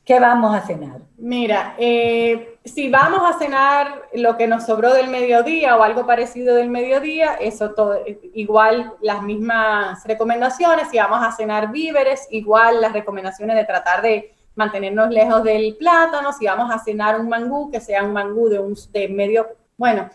¿Qué 0.04 0.20
vamos 0.20 0.54
a 0.54 0.60
cenar? 0.60 1.00
Mira, 1.16 1.76
eh, 1.78 2.58
si 2.62 2.90
vamos 2.90 3.22
a 3.24 3.38
cenar 3.38 4.02
lo 4.12 4.36
que 4.36 4.46
nos 4.46 4.66
sobró 4.66 4.92
del 4.92 5.08
mediodía 5.08 5.76
o 5.76 5.82
algo 5.82 6.04
parecido 6.04 6.56
del 6.56 6.68
mediodía, 6.68 7.36
eso 7.36 7.70
todo, 7.70 7.98
igual 8.34 8.92
las 9.00 9.22
mismas 9.22 10.04
recomendaciones. 10.04 10.88
Si 10.90 10.98
vamos 10.98 11.20
a 11.22 11.32
cenar 11.32 11.72
víveres, 11.72 12.28
igual 12.30 12.82
las 12.82 12.92
recomendaciones 12.92 13.56
de 13.56 13.64
tratar 13.64 14.02
de 14.02 14.33
mantenernos 14.54 15.10
lejos 15.10 15.42
del 15.42 15.76
plátano. 15.76 16.32
Si 16.32 16.46
vamos 16.46 16.70
a 16.70 16.78
cenar 16.78 17.18
un 17.18 17.28
mangú, 17.28 17.70
que 17.70 17.80
sea 17.80 18.02
un 18.02 18.12
mangú 18.12 18.48
de, 18.48 18.58
un, 18.58 18.74
de 18.92 19.08
medio, 19.08 19.48
bueno. 19.76 20.08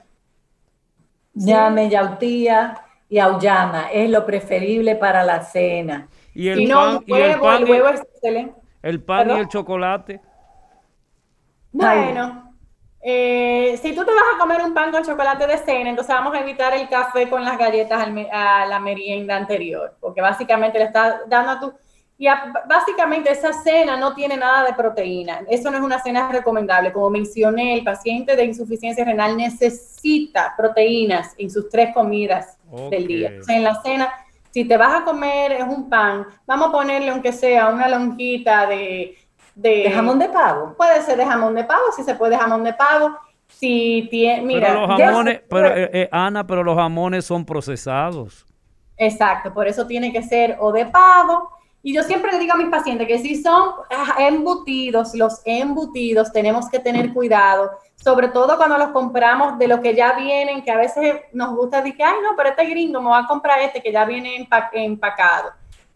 Llame, 1.34 1.90
yautía 1.90 2.82
y 3.08 3.18
auyama, 3.18 3.92
es 3.92 4.10
lo 4.10 4.26
preferible 4.26 4.96
para 4.96 5.24
la 5.24 5.42
cena. 5.42 6.08
Y 6.34 6.50
el 6.50 6.70
pan, 6.70 7.04
y 7.06 7.14
el 7.14 7.40
pan, 7.40 7.64
el 7.64 7.70
huevo 7.70 7.88
es 7.90 8.02
excelente. 8.02 8.54
El 8.82 9.02
pan 9.02 9.30
y 9.30 9.34
el 9.34 9.48
chocolate. 9.48 10.22
Bueno, 11.72 12.56
eh, 13.02 13.80
si 13.82 13.96
tú 13.96 14.04
te 14.04 14.12
vas 14.12 14.24
a 14.36 14.40
comer 14.40 14.62
un 14.62 14.74
pan 14.74 14.92
con 14.92 15.04
chocolate 15.04 15.48
de 15.48 15.58
cena, 15.58 15.90
entonces 15.90 16.14
vamos 16.14 16.34
a 16.34 16.42
evitar 16.42 16.74
el 16.74 16.88
café 16.90 17.30
con 17.30 17.44
las 17.44 17.58
galletas 17.58 18.08
a 18.32 18.66
la 18.66 18.80
merienda 18.80 19.36
anterior, 19.36 19.96
porque 20.00 20.22
básicamente 20.22 20.80
le 20.80 20.86
estás 20.86 21.22
dando 21.28 21.52
a 21.52 21.60
tu 21.60 21.74
y 22.22 22.28
básicamente 22.68 23.32
esa 23.32 23.54
cena 23.54 23.96
no 23.96 24.14
tiene 24.14 24.36
nada 24.36 24.66
de 24.66 24.74
proteína. 24.74 25.40
Eso 25.48 25.72
no 25.72 25.78
es 25.78 25.84
una 25.84 26.04
cena 26.04 26.30
recomendable. 26.30 26.92
Como 26.92 27.10
mencioné, 27.10 27.76
el 27.76 27.84
paciente 27.86 28.36
de 28.36 28.44
insuficiencia 28.44 29.06
renal 29.06 29.38
necesita 29.38 30.54
proteínas 30.58 31.34
en 31.38 31.50
sus 31.50 31.70
tres 31.70 31.94
comidas 31.94 32.58
del 32.92 33.08
día. 33.08 33.32
O 33.40 33.44
sea, 33.46 33.56
en 33.56 33.64
la 33.64 33.82
cena, 33.82 34.10
si 34.52 34.66
te 34.66 34.76
vas 34.76 35.02
a 35.02 35.06
comer 35.06 35.54
es 35.54 35.64
un 35.64 35.90
pan, 35.90 36.28
vamos 36.46 36.68
a 36.68 36.72
ponerle 36.74 37.10
aunque 37.10 37.32
sea 37.32 37.70
una 37.70 37.88
lonjita 37.88 38.68
de, 38.68 39.18
de, 39.56 39.90
jamón 39.90 40.20
de 40.20 40.28
pavo. 40.28 40.74
Puede 40.76 41.02
ser 41.04 41.16
de 41.16 41.26
jamón 41.26 41.56
de 41.56 41.64
pavo, 41.64 41.84
si 41.96 42.04
se 42.04 42.16
puede 42.16 42.36
jamón 42.38 42.66
de 42.66 42.74
pavo. 42.74 43.18
Si 43.48 44.10
tiene, 44.12 44.42
mira, 44.42 44.68
pero 44.68 44.88
los 44.88 45.00
jamones, 45.00 45.42
pero, 45.50 45.68
eh, 45.70 45.90
eh, 45.94 46.10
Ana, 46.12 46.46
pero 46.46 46.66
los 46.66 46.76
jamones 46.76 47.24
son 47.24 47.46
procesados. 47.46 48.46
Exacto, 48.98 49.54
por 49.54 49.70
eso 49.70 49.88
tiene 49.88 50.12
que 50.12 50.22
ser 50.22 50.58
o 50.60 50.74
de 50.74 50.86
pavo 50.86 51.59
y 51.82 51.94
yo 51.94 52.04
siempre 52.04 52.32
le 52.32 52.40
digo 52.40 52.54
a 52.54 52.58
mis 52.58 52.70
pacientes 52.70 53.08
que 53.08 53.20
si 53.20 53.42
son 53.42 53.72
embutidos, 54.18 55.16
los 55.16 55.42
embutidos, 55.46 56.32
tenemos 56.32 56.70
que 56.70 56.80
tener 56.80 57.14
cuidado, 57.14 57.72
sobre 57.96 58.28
todo 58.30 58.58
cuando 58.58 58.78
los 58.78 58.90
compramos 58.90 59.58
de 59.58 59.68
los 59.68 59.80
que 59.80 59.96
ya 59.96 60.14
vienen, 60.14 60.64
que 60.64 60.72
a 60.72 60.78
veces 60.78 61.22
nos 61.32 61.56
gusta 61.56 61.82
decir, 61.82 62.04
ay, 62.04 62.16
no, 62.22 62.36
pero 62.36 62.50
este 62.50 62.66
gringo 62.66 63.02
me 63.02 63.10
va 63.10 63.20
a 63.20 63.28
comprar 63.28 63.62
este 63.62 63.82
que 63.82 63.92
ya 63.92 64.04
viene 64.06 64.48
empacado. 64.74 65.52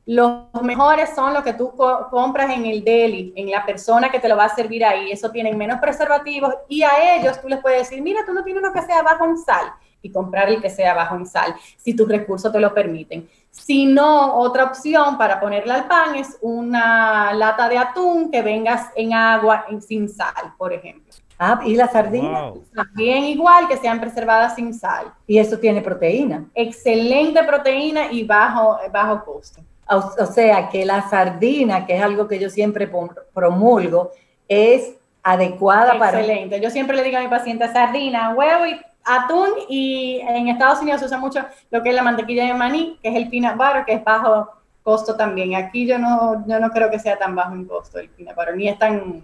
Los 0.05 0.43
mejores 0.61 1.11
son 1.15 1.33
los 1.33 1.43
que 1.43 1.53
tú 1.53 1.73
compras 2.11 2.49
en 2.51 2.65
el 2.65 2.83
deli, 2.83 3.33
en 3.37 3.49
la 3.49 3.65
persona 3.65 4.09
que 4.09 4.19
te 4.19 4.27
lo 4.27 4.35
va 4.35 4.45
a 4.45 4.55
servir 4.55 4.83
ahí. 4.83 5.11
Eso 5.11 5.31
tienen 5.31 5.57
menos 5.57 5.79
preservativos 5.79 6.53
y 6.67 6.83
a 6.83 7.15
ellos 7.15 7.41
tú 7.41 7.47
les 7.47 7.61
puedes 7.61 7.89
decir, 7.89 8.01
mira, 8.01 8.25
tú 8.25 8.33
no 8.33 8.43
tienes 8.43 8.63
uno 8.63 8.73
que 8.73 8.81
sea 8.81 9.01
bajo 9.01 9.25
en 9.25 9.37
sal 9.37 9.71
y 10.01 10.11
comprar 10.11 10.49
el 10.49 10.61
que 10.61 10.69
sea 10.69 10.93
bajo 10.93 11.15
en 11.15 11.25
sal, 11.25 11.55
si 11.77 11.95
tus 11.95 12.07
recursos 12.07 12.51
te 12.51 12.59
lo 12.59 12.73
permiten. 12.73 13.29
Si 13.53 13.85
no, 13.85 14.35
otra 14.35 14.63
opción 14.63 15.15
para 15.15 15.39
ponerle 15.39 15.73
al 15.73 15.87
pan 15.87 16.15
es 16.15 16.37
una 16.41 17.31
lata 17.33 17.69
de 17.69 17.77
atún 17.77 18.31
que 18.31 18.41
vengas 18.41 18.89
en 18.95 19.13
agua 19.13 19.65
sin 19.79 20.09
sal, 20.09 20.55
por 20.57 20.73
ejemplo. 20.73 21.13
Ah, 21.37 21.61
y 21.63 21.75
las 21.75 21.91
sardinas. 21.91 22.55
También 22.73 23.25
igual 23.25 23.67
que 23.67 23.77
sean 23.77 23.99
preservadas 23.99 24.55
sin 24.55 24.73
sal. 24.73 25.13
Y 25.27 25.37
eso 25.37 25.59
tiene 25.59 25.81
proteína. 25.81 26.45
Excelente 26.55 27.43
proteína 27.43 28.11
y 28.11 28.23
bajo, 28.23 28.79
bajo 28.91 29.23
costo. 29.23 29.61
O, 29.87 30.25
sea 30.25 30.69
que 30.69 30.83
la 30.83 31.07
sardina, 31.07 31.85
que 31.85 31.95
es 31.95 32.01
algo 32.01 32.27
que 32.27 32.39
yo 32.39 32.49
siempre 32.49 32.91
promulgo, 33.33 34.11
es 34.47 34.95
adecuada 35.21 35.99
para... 35.99 36.19
Excelente. 36.19 36.59
Yo 36.59 36.71
siempre 36.71 36.95
le 36.95 37.03
digo 37.03 37.17
a 37.17 37.21
mi 37.21 37.27
paciente 37.27 37.71
sardina, 37.71 38.33
huevo 38.33 38.65
y 38.65 38.81
atún 39.05 39.49
y 39.69 40.19
en 40.27 40.47
Estados 40.47 40.81
Unidos 40.81 40.99
se 41.01 41.07
usa 41.07 41.17
mucho 41.17 41.45
lo 41.71 41.83
que 41.83 41.89
es 41.89 41.95
la 41.95 42.03
mantequilla 42.03 42.45
de 42.45 42.53
maní, 42.53 42.97
que 43.01 43.09
es 43.09 43.15
el 43.15 43.29
peanut 43.29 43.55
butter, 43.55 43.85
que 43.85 43.93
es 43.93 44.03
bajo 44.03 44.49
costo 44.81 45.15
también. 45.15 45.55
Aquí 45.55 45.87
yo 45.87 45.97
no, 45.97 46.45
yo 46.47 46.59
no 46.59 46.69
creo 46.69 46.89
que 46.89 46.99
sea 46.99 47.17
tan 47.17 47.35
bajo 47.35 47.53
en 47.53 47.65
costo 47.65 47.99
el 47.99 48.09
peanut 48.09 48.35
butter, 48.35 48.55
ni 48.55 48.69
es 48.69 48.77
tan 48.77 49.23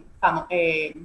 eh, 0.49 0.95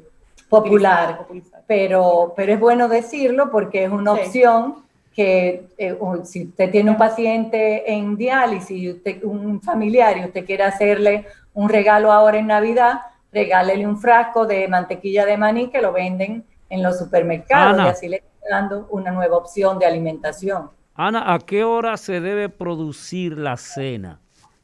popular, 0.48 1.26
pero, 1.66 2.32
pero 2.36 2.52
es 2.52 2.60
bueno 2.60 2.88
decirlo 2.88 3.50
porque 3.50 3.84
es 3.84 3.90
una 3.90 4.12
opción 4.12 4.84
que 5.14 5.68
eh, 5.78 5.96
si 6.24 6.46
usted 6.46 6.70
tiene 6.70 6.90
un 6.90 6.96
paciente 6.96 7.92
en 7.92 8.16
diálisis, 8.16 8.96
usted, 8.96 9.22
un 9.22 9.60
familiar 9.60 10.18
y 10.18 10.24
usted 10.24 10.44
quiere 10.44 10.64
hacerle 10.64 11.26
un 11.54 11.68
regalo 11.68 12.12
ahora 12.12 12.38
en 12.38 12.48
Navidad, 12.48 13.00
regálele 13.32 13.86
un 13.86 13.98
frasco 13.98 14.44
de 14.46 14.66
mantequilla 14.66 15.24
de 15.24 15.36
maní 15.36 15.68
que 15.68 15.80
lo 15.80 15.92
venden 15.92 16.44
en 16.68 16.82
los 16.82 16.98
supermercados 16.98 17.78
y 17.78 17.88
así 17.88 18.08
le 18.08 18.22
dando 18.48 18.86
una 18.90 19.10
nueva 19.10 19.36
opción 19.36 19.78
de 19.78 19.86
alimentación. 19.86 20.70
Ana, 20.94 21.32
¿a 21.32 21.38
qué 21.40 21.64
hora 21.64 21.96
se 21.96 22.20
debe 22.20 22.48
producir 22.48 23.36
la 23.36 23.56
cena 23.56 24.20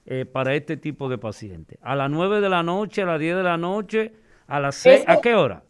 eh, 0.06 0.24
para 0.24 0.54
este 0.54 0.76
tipo 0.76 1.08
de 1.08 1.18
pacientes? 1.18 1.78
¿A 1.82 1.96
las 1.96 2.10
9 2.10 2.40
de 2.40 2.48
la 2.48 2.62
noche, 2.62 3.02
a 3.02 3.06
las 3.06 3.18
10 3.18 3.36
de 3.36 3.42
la 3.42 3.56
noche, 3.56 4.12
a 4.46 4.60
las 4.60 4.76
6? 4.76 5.04
¿A 5.06 5.20
qué 5.20 5.34
hora? 5.34 5.62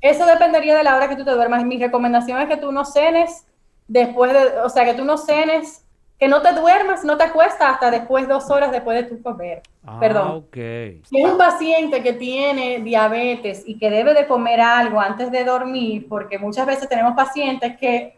Eso 0.00 0.26
dependería 0.26 0.76
de 0.76 0.84
la 0.84 0.96
hora 0.96 1.08
que 1.08 1.16
tú 1.16 1.24
te 1.24 1.30
duermas. 1.30 1.64
Mi 1.64 1.78
recomendación 1.78 2.38
es 2.40 2.48
que 2.48 2.58
tú 2.58 2.70
no 2.72 2.84
cenes 2.84 3.46
después 3.88 4.32
de, 4.32 4.60
o 4.60 4.68
sea, 4.68 4.84
que 4.84 4.94
tú 4.94 5.04
no 5.04 5.16
cenes 5.16 5.83
que 6.24 6.28
no 6.28 6.40
te 6.40 6.54
duermas, 6.54 7.04
no 7.04 7.18
te 7.18 7.24
acuestas 7.24 7.74
hasta 7.74 7.90
después, 7.90 8.26
dos 8.26 8.48
horas 8.48 8.72
después 8.72 8.96
de 8.96 9.14
tu 9.14 9.22
comer. 9.22 9.60
Ah, 9.84 9.98
Perdón. 10.00 10.46
Si 10.54 11.20
es 11.20 11.30
un 11.30 11.36
paciente 11.36 12.02
que 12.02 12.14
tiene 12.14 12.80
diabetes 12.80 13.62
y 13.66 13.76
que 13.76 13.90
debe 13.90 14.14
de 14.14 14.26
comer 14.26 14.58
algo 14.58 14.98
antes 14.98 15.30
de 15.30 15.44
dormir, 15.44 16.06
porque 16.08 16.38
muchas 16.38 16.66
veces 16.66 16.88
tenemos 16.88 17.14
pacientes 17.14 17.76
que 17.76 18.16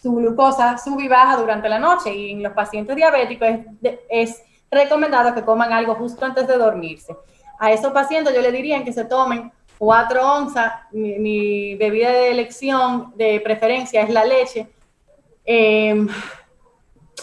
su 0.00 0.14
glucosa 0.14 0.78
sube 0.78 1.04
y 1.04 1.08
baja 1.08 1.36
durante 1.36 1.68
la 1.68 1.78
noche 1.78 2.14
y 2.14 2.30
en 2.30 2.42
los 2.42 2.54
pacientes 2.54 2.96
diabéticos 2.96 3.50
es, 4.08 4.42
recomendado 4.70 5.34
que 5.34 5.44
coman 5.44 5.74
algo 5.74 5.94
justo 5.94 6.24
antes 6.24 6.48
de 6.48 6.56
dormirse. 6.56 7.14
A 7.58 7.70
esos 7.70 7.92
pacientes 7.92 8.34
yo 8.34 8.40
le 8.40 8.50
diría 8.50 8.82
que 8.82 8.94
se 8.94 9.04
tomen 9.04 9.52
cuatro 9.76 10.26
onzas, 10.26 10.72
mi, 10.90 11.18
mi 11.18 11.74
bebida 11.74 12.12
de 12.12 12.30
elección 12.30 13.12
de 13.14 13.42
preferencia 13.42 14.00
es 14.00 14.08
la 14.08 14.24
leche. 14.24 14.68
Eh, 15.44 16.06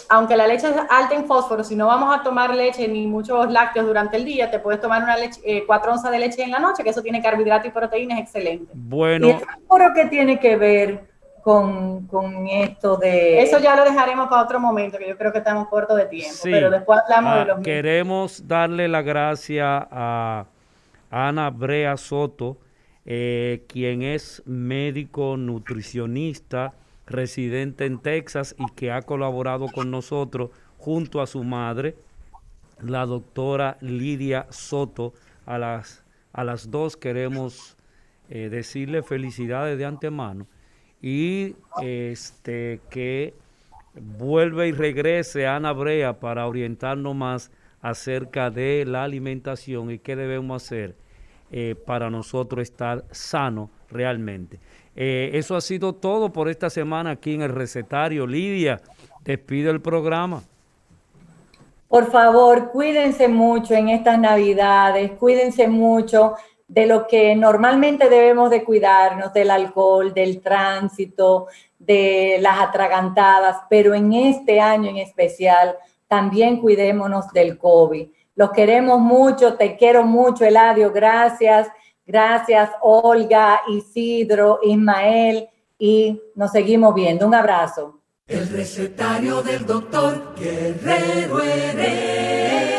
aunque 0.10 0.36
la 0.36 0.48
leche 0.48 0.70
es 0.70 0.76
alta 0.90 1.15
en 1.15 1.26
fósforo, 1.26 1.64
si 1.64 1.76
no 1.76 1.88
vamos 1.88 2.15
a 2.15 2.24
tomar 2.24 2.53
leche 2.56 2.88
ni 2.88 3.07
muchos 3.07 3.52
lácteos 3.52 3.86
durante 3.86 4.18
el 4.18 4.26
día, 4.26 4.49
te 4.49 4.60
puedes 4.60 4.82
tomar 4.82 5.03
una 5.03 5.18
leche, 5.18 5.40
eh, 5.44 5.64
cuatro 5.65 5.94
onzas 5.94 6.11
de 6.11 6.20
leche 6.20 6.44
en 6.44 6.52
la 6.52 6.60
noche, 6.60 6.84
que 6.84 6.90
eso 6.90 7.02
tiene 7.02 7.22
carbohidratos 7.22 7.68
y 7.68 7.72
proteínas 7.72 8.20
excelente. 8.20 8.72
Bueno. 8.74 9.28
¿Y 9.28 9.32
el 9.32 9.40
fósforo 9.40 9.91
qué 9.95 10.06
tiene 10.06 10.40
que 10.40 10.56
ver 10.56 11.07
con, 11.41 12.07
esto 12.49 12.98
de...? 12.98 13.41
Eso 13.41 13.60
ya 13.60 13.76
lo 13.76 13.84
dejaremos 13.84 14.28
para 14.30 14.44
otro 14.44 14.60
momento, 14.60 14.98
que 14.98 15.07
yo 15.07 15.18
creo 15.18 15.32
que 15.32 15.40
estamos 15.40 15.68
cortos 15.68 15.98
de 15.98 16.06
tiempo, 16.06 16.38
pero 16.44 16.70
después 16.70 16.99
hablamos 17.03 17.36
de 17.36 17.40
ah, 17.40 17.45
los... 17.45 17.60
Queremos 17.61 18.48
darle 18.48 18.88
la 18.88 19.02
gracia 19.02 19.88
a 19.90 20.45
Ana 21.10 21.49
Brea 21.49 21.98
Soto, 21.98 22.57
eh, 23.06 23.65
quien 23.68 24.02
es 24.02 24.41
médico 24.45 25.38
nutricionista, 25.38 26.74
residente 27.05 27.85
en 27.85 27.99
Texas 27.99 28.55
y 28.57 28.65
que 28.73 28.91
ha 28.91 29.01
colaborado 29.01 29.67
con 29.67 29.91
nosotros 29.91 30.51
junto 30.77 31.21
a 31.21 31.27
su 31.27 31.43
madre 31.43 31.95
la 32.81 33.05
doctora 33.05 33.77
Lidia 33.81 34.47
Soto. 34.49 35.13
A 35.45 35.57
las, 35.57 36.03
a 36.31 36.43
las 36.43 36.71
dos 36.71 36.95
queremos 36.95 37.77
eh, 38.30 38.49
decirle 38.49 39.03
felicidades 39.03 39.77
de 39.77 39.85
antemano 39.85 40.47
y 41.01 41.55
este 41.81 42.80
que 42.89 43.34
vuelve 43.93 44.69
y 44.69 44.71
regrese 44.71 45.45
Ana 45.47 45.73
Brea 45.73 46.19
para 46.19 46.47
orientarnos 46.47 47.13
más 47.13 47.51
acerca 47.81 48.49
de 48.49 48.85
la 48.88 49.03
alimentación 49.03 49.91
y 49.91 49.99
qué 49.99 50.15
debemos 50.15 50.63
hacer 50.63 50.95
eh, 51.51 51.75
para 51.75 52.09
nosotros 52.09 52.63
estar 52.63 53.03
sanos 53.11 53.69
realmente. 53.89 54.59
Eh, 54.95 55.32
eso 55.34 55.56
ha 55.56 55.61
sido 55.61 55.94
todo 55.94 56.32
por 56.32 56.49
esta 56.49 56.70
semana 56.70 57.11
aquí 57.11 57.34
en 57.34 57.41
el 57.41 57.49
recetario. 57.49 58.28
Lidia, 58.28 58.82
despide 59.24 59.70
el 59.70 59.82
programa. 59.82 60.44
Por 61.88 62.11
favor, 62.11 62.72
cuídense 62.72 63.28
mucho 63.28 63.76
en 63.76 63.90
estas 63.90 64.18
navidades, 64.18 65.11
cuídense 65.11 65.68
mucho 65.68 66.34
de 66.68 66.88
lo 66.88 67.06
que 67.06 67.36
normalmente 67.36 68.10
debemos 68.10 68.49
de 68.49 68.64
cuidarnos, 68.64 69.32
del 69.32 69.52
alcohol, 69.52 70.11
del 70.11 70.41
tránsito, 70.41 71.48
de 71.78 72.38
las 72.41 72.60
atragantadas, 72.60 73.57
pero 73.70 73.94
en 73.94 74.14
este 74.14 74.60
año 74.60 74.90
en 74.90 74.98
especial 74.98 75.76
también 76.07 76.60
cuidémonos 76.61 77.32
del 77.32 77.57
COVID. 77.60 78.07
Los 78.36 78.52
queremos 78.52 78.99
mucho, 78.99 79.56
te 79.56 79.76
quiero 79.76 80.03
mucho, 80.03 80.45
Eladio, 80.45 80.91
gracias. 80.91 81.68
Gracias, 82.05 82.69
Olga, 82.81 83.61
Isidro, 83.67 84.59
Ismael, 84.63 85.47
y 85.77 86.21
nos 86.35 86.51
seguimos 86.51 86.93
viendo. 86.93 87.25
Un 87.27 87.35
abrazo. 87.35 88.01
El 88.27 88.47
recetario 88.49 89.41
del 89.41 89.65
doctor 89.65 90.34
Guerrero 90.35 91.41
Heredia. 91.41 92.73